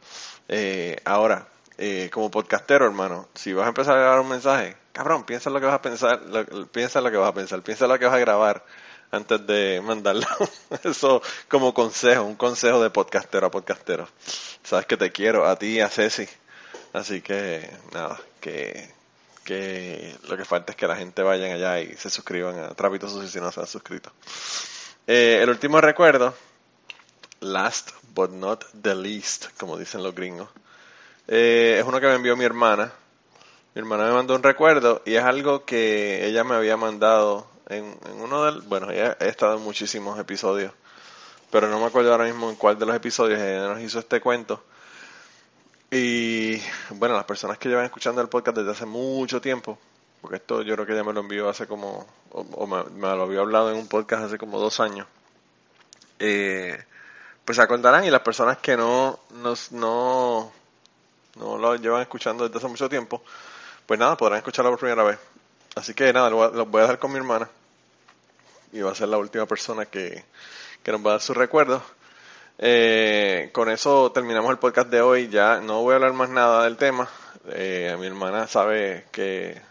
Eh, 0.48 0.98
ahora 1.04 1.48
eh, 1.82 2.10
como 2.12 2.30
podcastero, 2.30 2.86
hermano, 2.86 3.30
si 3.36 3.54
vas 3.54 3.66
a 3.66 3.70
empezar 3.70 3.96
a 3.96 4.02
grabar 4.02 4.20
un 4.20 4.28
mensaje, 4.28 4.76
cabrón, 4.92 5.24
piensa 5.24 5.50
lo 5.50 5.62
que 5.62 5.66
vas 5.66 5.76
a 5.76 5.82
pensar, 5.82 6.22
lo, 6.24 6.68
piensa 6.68 7.00
lo 7.00 7.10
que 7.10 7.16
vas 7.16 7.30
a 7.30 7.34
pensar, 7.34 7.62
piensa 7.62 7.88
lo 7.88 7.98
que 7.98 8.04
vas 8.04 8.16
a 8.16 8.20
grabar 8.20 8.66
antes 9.12 9.46
de 9.46 9.82
mandarlo. 9.82 10.28
Eso 10.84 11.22
como 11.48 11.74
consejo, 11.74 12.24
un 12.24 12.36
consejo 12.36 12.82
de 12.82 12.90
podcastero 12.90 13.48
a 13.48 13.52
podcastero. 13.52 14.08
Sabes 14.64 14.86
que 14.86 14.98
te 14.98 15.12
quiero, 15.12 15.48
a 15.48 15.58
ti 15.58 15.78
y 15.78 15.80
a 15.80 15.90
Ceci. 15.90 16.28
Así 16.94 17.22
que, 17.22 17.70
nada, 17.94 18.20
que, 18.42 18.90
que 19.44 20.16
lo 20.28 20.38
que 20.38 20.46
falta 20.46 20.72
es 20.72 20.76
que 20.76 20.88
la 20.88 20.96
gente 20.96 21.22
vayan 21.22 21.52
allá 21.52 21.80
y 21.80 21.96
se 21.96 22.10
suscriban 22.10 22.60
a 22.60 22.74
Trapito 22.74 23.08
Sucio 23.08 23.28
si 23.28 23.40
no 23.40 23.52
se 23.52 23.60
han 23.60 23.68
suscrito. 23.68 24.12
Eh, 25.08 25.40
el 25.42 25.50
último 25.50 25.82
recuerdo, 25.82 26.36
last 27.40 27.92
but 28.14 28.32
not 28.32 28.66
the 28.82 28.96
least, 28.96 29.48
como 29.58 29.78
dicen 29.78 30.04
los 30.04 30.14
gringos. 30.14 30.50
Eh, 31.28 31.78
es 31.80 31.86
uno 31.86 32.00
que 32.00 32.08
me 32.08 32.16
envió 32.16 32.36
mi 32.36 32.46
hermana. 32.46 32.92
Mi 33.76 33.80
hermana 33.80 34.06
me 34.06 34.14
mandó 34.14 34.36
un 34.36 34.44
recuerdo 34.44 35.04
y 35.06 35.16
es 35.16 35.24
algo 35.24 35.64
que 35.64 36.26
ella 36.26 36.44
me 36.44 36.56
había 36.56 36.76
mandado 36.76 37.49
en, 37.70 37.98
en 38.06 38.22
uno 38.22 38.44
del... 38.44 38.62
Bueno, 38.62 38.92
ella 38.92 39.16
ha 39.20 39.26
estado 39.26 39.58
en 39.58 39.64
muchísimos 39.64 40.20
episodios, 40.20 40.74
pero 41.52 41.70
no 41.70 41.80
me 41.80 41.86
acuerdo 41.86 42.12
ahora 42.12 42.26
mismo 42.26 42.50
en 42.50 42.56
cuál 42.56 42.78
de 42.78 42.86
los 42.86 42.96
episodios 42.96 43.40
nos 43.40 43.80
hizo 43.82 44.00
este 44.00 44.20
cuento. 44.20 44.64
Y 45.92 46.58
bueno, 46.92 47.16
las 47.16 47.24
personas 47.24 47.58
que 47.58 47.70
llevan 47.70 47.86
escuchando 47.86 48.22
el 48.22 48.30
podcast 48.30 48.58
desde 48.58 48.72
hace 48.72 48.86
mucho 48.86 49.40
tiempo, 49.42 49.78
porque 50.22 50.38
esto 50.38 50.62
yo 50.62 50.76
creo 50.76 50.86
que 50.86 50.94
ella 50.94 51.04
me 51.04 51.14
lo 51.14 51.22
envió 51.22 51.50
hace 51.50 51.66
como, 51.66 52.06
o, 52.32 52.42
o 52.42 52.68
me, 52.68 52.84
me, 52.92 53.08
lo 53.16 53.24
había 53.24 53.40
hablado 53.40 53.72
en 53.72 53.78
un 53.78 53.88
podcast 53.88 54.26
hace 54.26 54.38
como 54.38 54.60
dos 54.60 54.80
años, 54.80 55.08
eh, 56.20 56.78
pues 57.44 57.56
se 57.56 57.64
acordarán 57.64 58.04
y 58.04 58.12
las 58.12 58.22
personas 58.22 58.58
que 58.58 58.78
no, 58.78 59.20
nos, 59.32 59.72
no, 59.72 60.52
no 61.38 61.58
lo 61.58 61.76
llevan 61.76 62.02
escuchando 62.02 62.44
desde 62.44 62.60
hace 62.60 62.68
mucho 62.68 62.88
tiempo, 62.88 63.24
pues 63.88 64.00
nada, 64.00 64.16
podrán 64.16 64.38
escucharlo 64.38 64.70
por 64.72 64.80
primera 64.80 65.04
vez. 65.04 65.18
Así 65.76 65.96
que 65.96 66.14
nada, 66.14 66.30
los 66.30 66.70
voy 66.70 66.80
a 66.80 66.84
dejar 66.84 67.00
con 67.00 67.12
mi 67.12 67.18
hermana 67.18 67.50
y 68.72 68.82
va 68.82 68.92
a 68.92 68.96
ser 68.96 69.10
la 69.10 69.18
última 69.18 69.46
persona 69.46 69.86
que, 69.86 70.24
que 70.84 70.92
nos 70.92 71.06
va 71.06 71.12
a 71.12 71.14
dar 71.14 71.22
sus 71.22 71.36
recuerdos. 71.38 71.82
Eh, 72.58 73.50
con 73.54 73.70
eso 73.70 74.12
terminamos 74.12 74.52
el 74.52 74.58
podcast 74.58 74.90
de 74.90 75.02
hoy. 75.02 75.30
Ya 75.30 75.62
no 75.62 75.82
voy 75.82 75.94
a 75.94 75.96
hablar 75.96 76.14
más 76.14 76.30
nada 76.30 76.64
del 76.66 76.78
tema. 76.78 77.08
Eh, 77.50 77.96
mi 78.00 78.08
hermana 78.08 78.48
sabe 78.48 79.06
que 79.12 79.62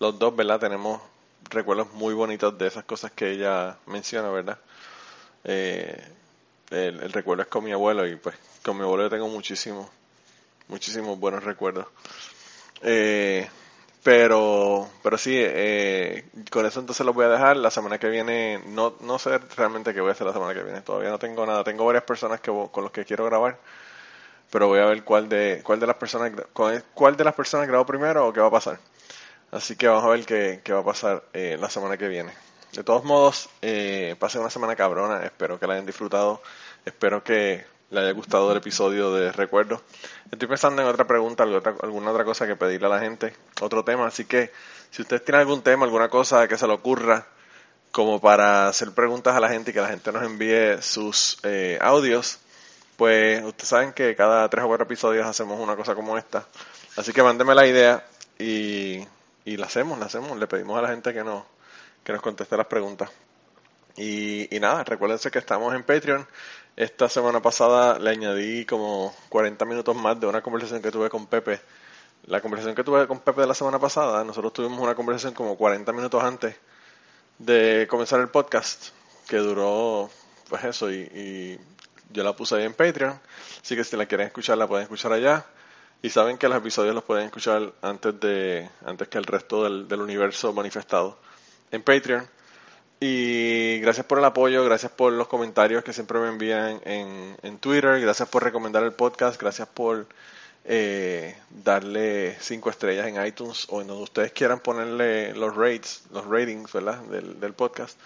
los 0.00 0.18
dos, 0.18 0.34
¿verdad? 0.34 0.60
Tenemos 0.60 1.00
recuerdos 1.50 1.92
muy 1.92 2.14
bonitos 2.14 2.56
de 2.58 2.66
esas 2.66 2.84
cosas 2.84 3.12
que 3.12 3.30
ella 3.30 3.78
menciona, 3.86 4.28
¿verdad? 4.30 4.58
Eh, 5.44 6.04
el, 6.70 7.12
recuerdo 7.12 7.42
es 7.42 7.48
con 7.48 7.64
mi 7.64 7.72
abuelo 7.72 8.06
y 8.06 8.16
pues 8.16 8.36
con 8.64 8.76
mi 8.76 8.82
abuelo 8.82 9.04
yo 9.04 9.10
tengo 9.10 9.28
muchísimos, 9.28 9.88
muchísimos 10.68 11.18
buenos 11.18 11.44
recuerdos. 11.44 11.86
Eh, 12.82 13.48
pero, 14.06 14.88
pero 15.02 15.18
sí, 15.18 15.32
eh, 15.36 16.26
con 16.52 16.64
eso 16.64 16.78
entonces 16.78 17.04
lo 17.04 17.12
voy 17.12 17.24
a 17.24 17.28
dejar. 17.28 17.56
La 17.56 17.72
semana 17.72 17.98
que 17.98 18.08
viene, 18.08 18.62
no, 18.68 18.94
no 19.00 19.18
sé 19.18 19.36
realmente 19.56 19.92
qué 19.92 20.00
voy 20.00 20.10
a 20.10 20.12
hacer 20.12 20.28
la 20.28 20.32
semana 20.32 20.54
que 20.54 20.62
viene. 20.62 20.80
Todavía 20.80 21.10
no 21.10 21.18
tengo 21.18 21.44
nada. 21.44 21.64
Tengo 21.64 21.84
varias 21.84 22.04
personas 22.04 22.40
que 22.40 22.52
con 22.70 22.84
los 22.84 22.92
que 22.92 23.04
quiero 23.04 23.24
grabar, 23.24 23.58
pero 24.52 24.68
voy 24.68 24.78
a 24.78 24.86
ver 24.86 25.02
cuál 25.02 25.28
de 25.28 25.60
cuál 25.64 25.80
de 25.80 25.88
las 25.88 25.96
personas 25.96 26.32
cuál 26.52 27.16
de 27.16 27.24
las 27.24 27.34
personas 27.34 27.66
grabo 27.66 27.84
primero 27.84 28.28
o 28.28 28.32
qué 28.32 28.40
va 28.40 28.46
a 28.46 28.50
pasar. 28.52 28.78
Así 29.50 29.74
que 29.74 29.88
vamos 29.88 30.04
a 30.04 30.08
ver 30.10 30.24
qué, 30.24 30.60
qué 30.62 30.72
va 30.72 30.80
a 30.80 30.84
pasar 30.84 31.24
eh, 31.32 31.56
la 31.60 31.68
semana 31.68 31.96
que 31.96 32.06
viene. 32.06 32.32
De 32.74 32.84
todos 32.84 33.02
modos, 33.04 33.48
eh, 33.60 34.14
pasen 34.20 34.40
una 34.42 34.50
semana 34.50 34.76
cabrona. 34.76 35.24
Espero 35.24 35.58
que 35.58 35.66
la 35.66 35.74
hayan 35.74 35.86
disfrutado. 35.86 36.42
Espero 36.84 37.24
que 37.24 37.66
le 37.90 38.00
haya 38.00 38.12
gustado 38.12 38.50
el 38.50 38.58
episodio 38.58 39.12
de 39.12 39.32
recuerdo. 39.32 39.82
Estoy 40.30 40.48
pensando 40.48 40.82
en 40.82 40.88
otra 40.88 41.06
pregunta, 41.06 41.44
alguna 41.44 42.10
otra 42.10 42.24
cosa 42.24 42.46
que 42.46 42.56
pedirle 42.56 42.86
a 42.86 42.90
la 42.90 42.98
gente, 43.00 43.34
otro 43.60 43.84
tema. 43.84 44.06
Así 44.06 44.24
que 44.24 44.50
si 44.90 45.02
ustedes 45.02 45.24
tienen 45.24 45.42
algún 45.42 45.62
tema, 45.62 45.84
alguna 45.84 46.08
cosa 46.08 46.48
que 46.48 46.58
se 46.58 46.66
le 46.66 46.72
ocurra, 46.72 47.26
como 47.92 48.20
para 48.20 48.68
hacer 48.68 48.92
preguntas 48.92 49.34
a 49.34 49.40
la 49.40 49.48
gente 49.48 49.70
y 49.70 49.74
que 49.74 49.80
la 49.80 49.88
gente 49.88 50.12
nos 50.12 50.22
envíe 50.24 50.82
sus 50.82 51.38
eh, 51.44 51.78
audios, 51.80 52.40
pues 52.96 53.42
ustedes 53.44 53.68
saben 53.68 53.92
que 53.92 54.14
cada 54.16 54.48
tres 54.48 54.64
o 54.64 54.68
cuatro 54.68 54.84
episodios 54.84 55.26
hacemos 55.26 55.60
una 55.60 55.76
cosa 55.76 55.94
como 55.94 56.18
esta. 56.18 56.46
Así 56.96 57.12
que 57.12 57.22
mándenme 57.22 57.54
la 57.54 57.66
idea 57.66 58.04
y, 58.38 59.06
y 59.44 59.56
la 59.56 59.66
hacemos, 59.66 59.98
la 59.98 60.06
hacemos. 60.06 60.36
Le 60.38 60.46
pedimos 60.46 60.78
a 60.78 60.82
la 60.82 60.88
gente 60.88 61.14
que 61.14 61.22
nos, 61.22 61.44
que 62.02 62.12
nos 62.12 62.20
conteste 62.20 62.56
las 62.56 62.66
preguntas. 62.66 63.10
Y, 63.96 64.54
y 64.54 64.60
nada, 64.60 64.84
recuérdense 64.84 65.30
que 65.30 65.38
estamos 65.38 65.74
en 65.74 65.82
Patreon. 65.82 66.26
Esta 66.76 67.08
semana 67.08 67.40
pasada 67.40 67.98
le 67.98 68.10
añadí 68.10 68.66
como 68.66 69.14
40 69.30 69.64
minutos 69.64 69.96
más 69.96 70.20
de 70.20 70.26
una 70.26 70.42
conversación 70.42 70.82
que 70.82 70.90
tuve 70.90 71.08
con 71.08 71.26
Pepe. 71.26 71.58
La 72.26 72.42
conversación 72.42 72.74
que 72.74 72.84
tuve 72.84 73.06
con 73.06 73.20
Pepe 73.20 73.40
de 73.40 73.46
la 73.46 73.54
semana 73.54 73.78
pasada, 73.78 74.22
nosotros 74.24 74.52
tuvimos 74.52 74.78
una 74.80 74.94
conversación 74.94 75.32
como 75.32 75.56
40 75.56 75.90
minutos 75.94 76.22
antes 76.22 76.54
de 77.38 77.86
comenzar 77.88 78.20
el 78.20 78.28
podcast, 78.28 78.88
que 79.26 79.38
duró, 79.38 80.10
pues 80.50 80.64
eso, 80.64 80.92
y, 80.92 81.58
yo 82.12 82.22
la 82.22 82.36
puse 82.36 82.56
ahí 82.56 82.64
en 82.64 82.74
Patreon. 82.74 83.18
Así 83.62 83.74
que 83.74 83.82
si 83.82 83.96
la 83.96 84.04
quieren 84.04 84.26
escuchar, 84.26 84.58
la 84.58 84.68
pueden 84.68 84.82
escuchar 84.82 85.14
allá. 85.14 85.46
Y 86.02 86.10
saben 86.10 86.36
que 86.36 86.46
los 86.46 86.58
episodios 86.58 86.94
los 86.94 87.04
pueden 87.04 87.24
escuchar 87.24 87.72
antes 87.80 88.20
de 88.20 88.68
antes 88.84 89.08
que 89.08 89.16
el 89.16 89.24
resto 89.24 89.64
del, 89.64 89.88
del 89.88 90.02
universo 90.02 90.52
manifestado 90.52 91.18
en 91.70 91.82
Patreon. 91.82 92.28
Y 92.98 93.78
gracias 93.80 94.06
por 94.06 94.18
el 94.18 94.24
apoyo, 94.24 94.64
gracias 94.64 94.90
por 94.90 95.12
los 95.12 95.28
comentarios 95.28 95.84
que 95.84 95.92
siempre 95.92 96.18
me 96.18 96.28
envían 96.28 96.80
en, 96.84 97.36
en 97.42 97.58
Twitter, 97.58 98.00
gracias 98.00 98.28
por 98.28 98.42
recomendar 98.42 98.82
el 98.84 98.92
podcast, 98.92 99.38
gracias 99.38 99.68
por 99.68 100.06
eh, 100.64 101.36
darle 101.50 102.36
cinco 102.40 102.70
estrellas 102.70 103.06
en 103.06 103.24
iTunes 103.24 103.66
o 103.68 103.82
en 103.82 103.88
donde 103.88 104.02
ustedes 104.02 104.32
quieran 104.32 104.60
ponerle 104.60 105.34
los 105.34 105.54
rates, 105.54 106.04
los 106.10 106.26
ratings, 106.26 106.72
¿verdad? 106.72 107.00
Del, 107.02 107.38
del 107.38 107.52
podcast. 107.52 107.98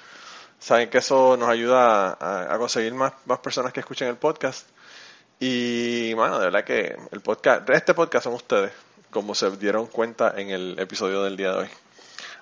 Saben 0.58 0.90
que 0.90 0.98
eso 0.98 1.38
nos 1.38 1.48
ayuda 1.48 2.18
a, 2.20 2.58
conseguir 2.58 2.92
más, 2.92 3.14
más 3.24 3.38
personas 3.38 3.72
que 3.72 3.80
escuchen 3.80 4.08
el 4.08 4.16
podcast. 4.16 4.68
Y 5.38 6.12
bueno, 6.14 6.38
de 6.38 6.46
verdad 6.46 6.64
que 6.64 6.96
el 7.12 7.20
podcast, 7.22 7.68
este 7.70 7.94
podcast 7.94 8.24
son 8.24 8.34
ustedes, 8.34 8.72
como 9.10 9.34
se 9.34 9.50
dieron 9.56 9.86
cuenta 9.86 10.34
en 10.36 10.50
el 10.50 10.78
episodio 10.78 11.22
del 11.22 11.36
día 11.36 11.52
de 11.52 11.58
hoy. 11.60 11.68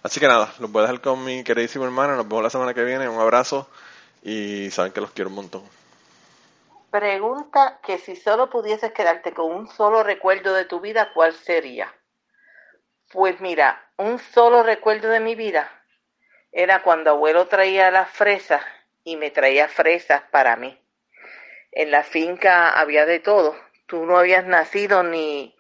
Así 0.03 0.21
que 0.21 0.29
nada, 0.29 0.53
los 0.61 0.71
voy 0.71 0.81
a 0.81 0.87
dejar 0.87 1.01
con 1.01 1.25
mi 1.25 1.43
queridísimo 1.43 1.85
hermano. 1.85 2.15
Nos 2.17 2.29
vemos 2.29 2.45
la 2.45 2.51
semana 2.51 2.75
que 2.75 2.85
viene. 2.85 3.09
Un 3.09 3.21
abrazo 3.21 3.69
y 4.23 4.71
saben 4.71 4.93
que 4.93 5.01
los 5.01 5.11
quiero 5.11 5.31
un 5.31 5.37
montón. 5.37 5.63
Pregunta 6.91 7.81
que 7.83 7.99
si 7.99 8.17
solo 8.17 8.49
pudieses 8.49 8.93
quedarte 8.93 9.33
con 9.35 9.51
un 9.51 9.69
solo 9.69 10.03
recuerdo 10.03 10.55
de 10.55 10.65
tu 10.65 10.81
vida, 10.81 11.13
¿cuál 11.13 11.35
sería? 11.35 11.93
Pues 13.13 13.41
mira, 13.41 13.91
un 13.97 14.19
solo 14.19 14.63
recuerdo 14.63 15.09
de 15.09 15.21
mi 15.21 15.35
vida 15.35 15.71
era 16.53 16.83
cuando 16.83 17.11
abuelo 17.11 17.47
traía 17.47 17.91
las 17.91 18.11
fresas 18.11 18.63
y 19.05 19.17
me 19.17 19.31
traía 19.31 19.69
fresas 19.69 20.23
para 20.31 20.57
mí. 20.57 20.81
En 21.73 21.91
la 21.91 22.05
finca 22.05 22.71
había 22.71 23.05
de 23.05 23.19
todo. 23.19 23.57
Tú 23.87 24.07
no 24.07 24.19
habías 24.19 24.47
nacido 24.47 25.03
ni, 25.03 25.55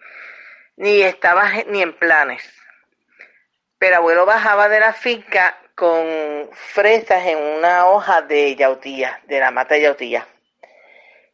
ni 0.76 1.02
estabas 1.02 1.66
ni 1.66 1.82
en 1.82 1.92
planes 1.98 2.42
pero 3.78 3.96
abuelo 3.96 4.26
bajaba 4.26 4.68
de 4.68 4.80
la 4.80 4.92
finca 4.92 5.58
con 5.74 6.50
fresas 6.52 7.24
en 7.26 7.38
una 7.38 7.86
hoja 7.86 8.22
de 8.22 8.56
yautía, 8.56 9.20
de 9.26 9.38
la 9.38 9.50
mata 9.50 9.78
yautía. 9.78 10.26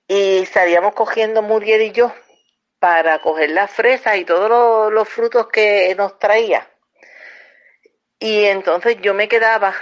Y 0.07 0.45
salíamos 0.47 0.92
cogiendo 0.95 1.40
Muriel 1.40 1.80
y 1.80 1.92
yo 1.92 2.14
para 2.78 3.20
coger 3.20 3.51
las 3.51 3.70
fresas 3.70 4.18
y 4.18 4.26
todos 4.26 4.92
los, 4.92 5.09
frutos 5.09 5.49
que 5.49 5.95
nos 5.97 6.18
traía. 6.18 6.70
Y 8.18 8.45
entonces 8.45 8.99
yo 9.01 9.14
me 9.14 9.28
quedaba 9.28 9.74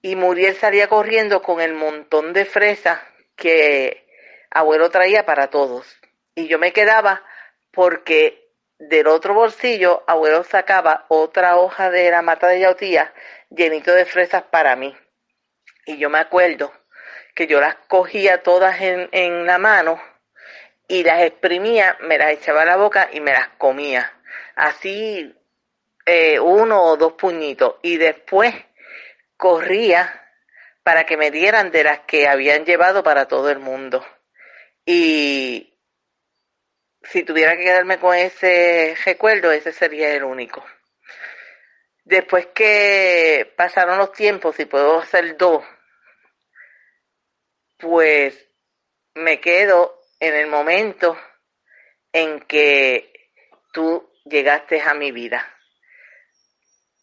y 0.00 0.14
Muriel 0.14 0.54
salía 0.54 0.86
corriendo 0.86 1.42
con 1.42 1.60
el 1.60 1.74
montón 1.74 2.32
de 2.32 2.44
fresas 2.44 3.00
que 3.34 4.06
abuelo 4.50 4.90
traía 4.90 5.26
para 5.26 5.50
todos. 5.50 5.96
Y 6.36 6.46
yo 6.46 6.60
me 6.60 6.72
quedaba 6.72 7.24
porque 7.72 8.43
del 8.78 9.06
otro 9.06 9.34
bolsillo, 9.34 10.02
abuelo 10.06 10.44
sacaba 10.44 11.06
otra 11.08 11.56
hoja 11.56 11.90
de 11.90 12.10
la 12.10 12.22
mata 12.22 12.48
de 12.48 12.60
yautía 12.60 13.12
llenito 13.50 13.92
de 13.92 14.04
fresas 14.04 14.42
para 14.44 14.76
mí. 14.76 14.96
Y 15.86 15.98
yo 15.98 16.10
me 16.10 16.18
acuerdo 16.18 16.72
que 17.34 17.46
yo 17.46 17.60
las 17.60 17.76
cogía 17.88 18.42
todas 18.42 18.80
en, 18.80 19.08
en 19.12 19.46
la 19.46 19.58
mano 19.58 20.00
y 20.88 21.02
las 21.02 21.22
exprimía, 21.22 21.96
me 22.00 22.18
las 22.18 22.32
echaba 22.32 22.62
a 22.62 22.66
la 22.66 22.76
boca 22.76 23.08
y 23.12 23.20
me 23.20 23.32
las 23.32 23.48
comía. 23.58 24.12
Así 24.54 25.34
eh, 26.06 26.38
uno 26.38 26.82
o 26.82 26.96
dos 26.96 27.14
puñitos. 27.14 27.76
Y 27.82 27.96
después 27.96 28.54
corría 29.36 30.22
para 30.82 31.04
que 31.04 31.16
me 31.16 31.30
dieran 31.30 31.70
de 31.70 31.84
las 31.84 32.00
que 32.00 32.28
habían 32.28 32.64
llevado 32.64 33.02
para 33.02 33.26
todo 33.26 33.50
el 33.50 33.58
mundo. 33.58 34.04
Y 34.84 35.73
si 37.04 37.22
tuviera 37.22 37.56
que 37.56 37.64
quedarme 37.64 37.98
con 37.98 38.14
ese 38.14 38.96
recuerdo, 39.04 39.52
ese 39.52 39.72
sería 39.72 40.12
el 40.14 40.24
único. 40.24 40.64
Después 42.04 42.46
que 42.54 43.52
pasaron 43.56 43.98
los 43.98 44.12
tiempos 44.12 44.58
y 44.60 44.66
puedo 44.66 45.00
hacer 45.00 45.36
dos, 45.36 45.64
pues 47.78 48.48
me 49.14 49.40
quedo 49.40 50.00
en 50.20 50.34
el 50.34 50.46
momento 50.46 51.18
en 52.12 52.40
que 52.40 53.12
tú 53.72 54.12
llegaste 54.24 54.80
a 54.80 54.94
mi 54.94 55.12
vida. 55.12 55.50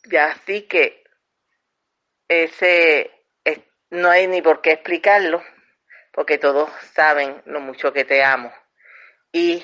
Ya 0.05 0.27
así 0.31 0.63
que 0.63 1.03
ese 2.27 3.11
no 3.91 4.09
hay 4.09 4.27
ni 4.27 4.41
por 4.41 4.61
qué 4.61 4.71
explicarlo, 4.71 5.43
porque 6.13 6.37
todos 6.37 6.69
saben 6.93 7.41
lo 7.45 7.59
mucho 7.59 7.91
que 7.91 8.05
te 8.05 8.23
amo. 8.23 8.53
Y 9.31 9.63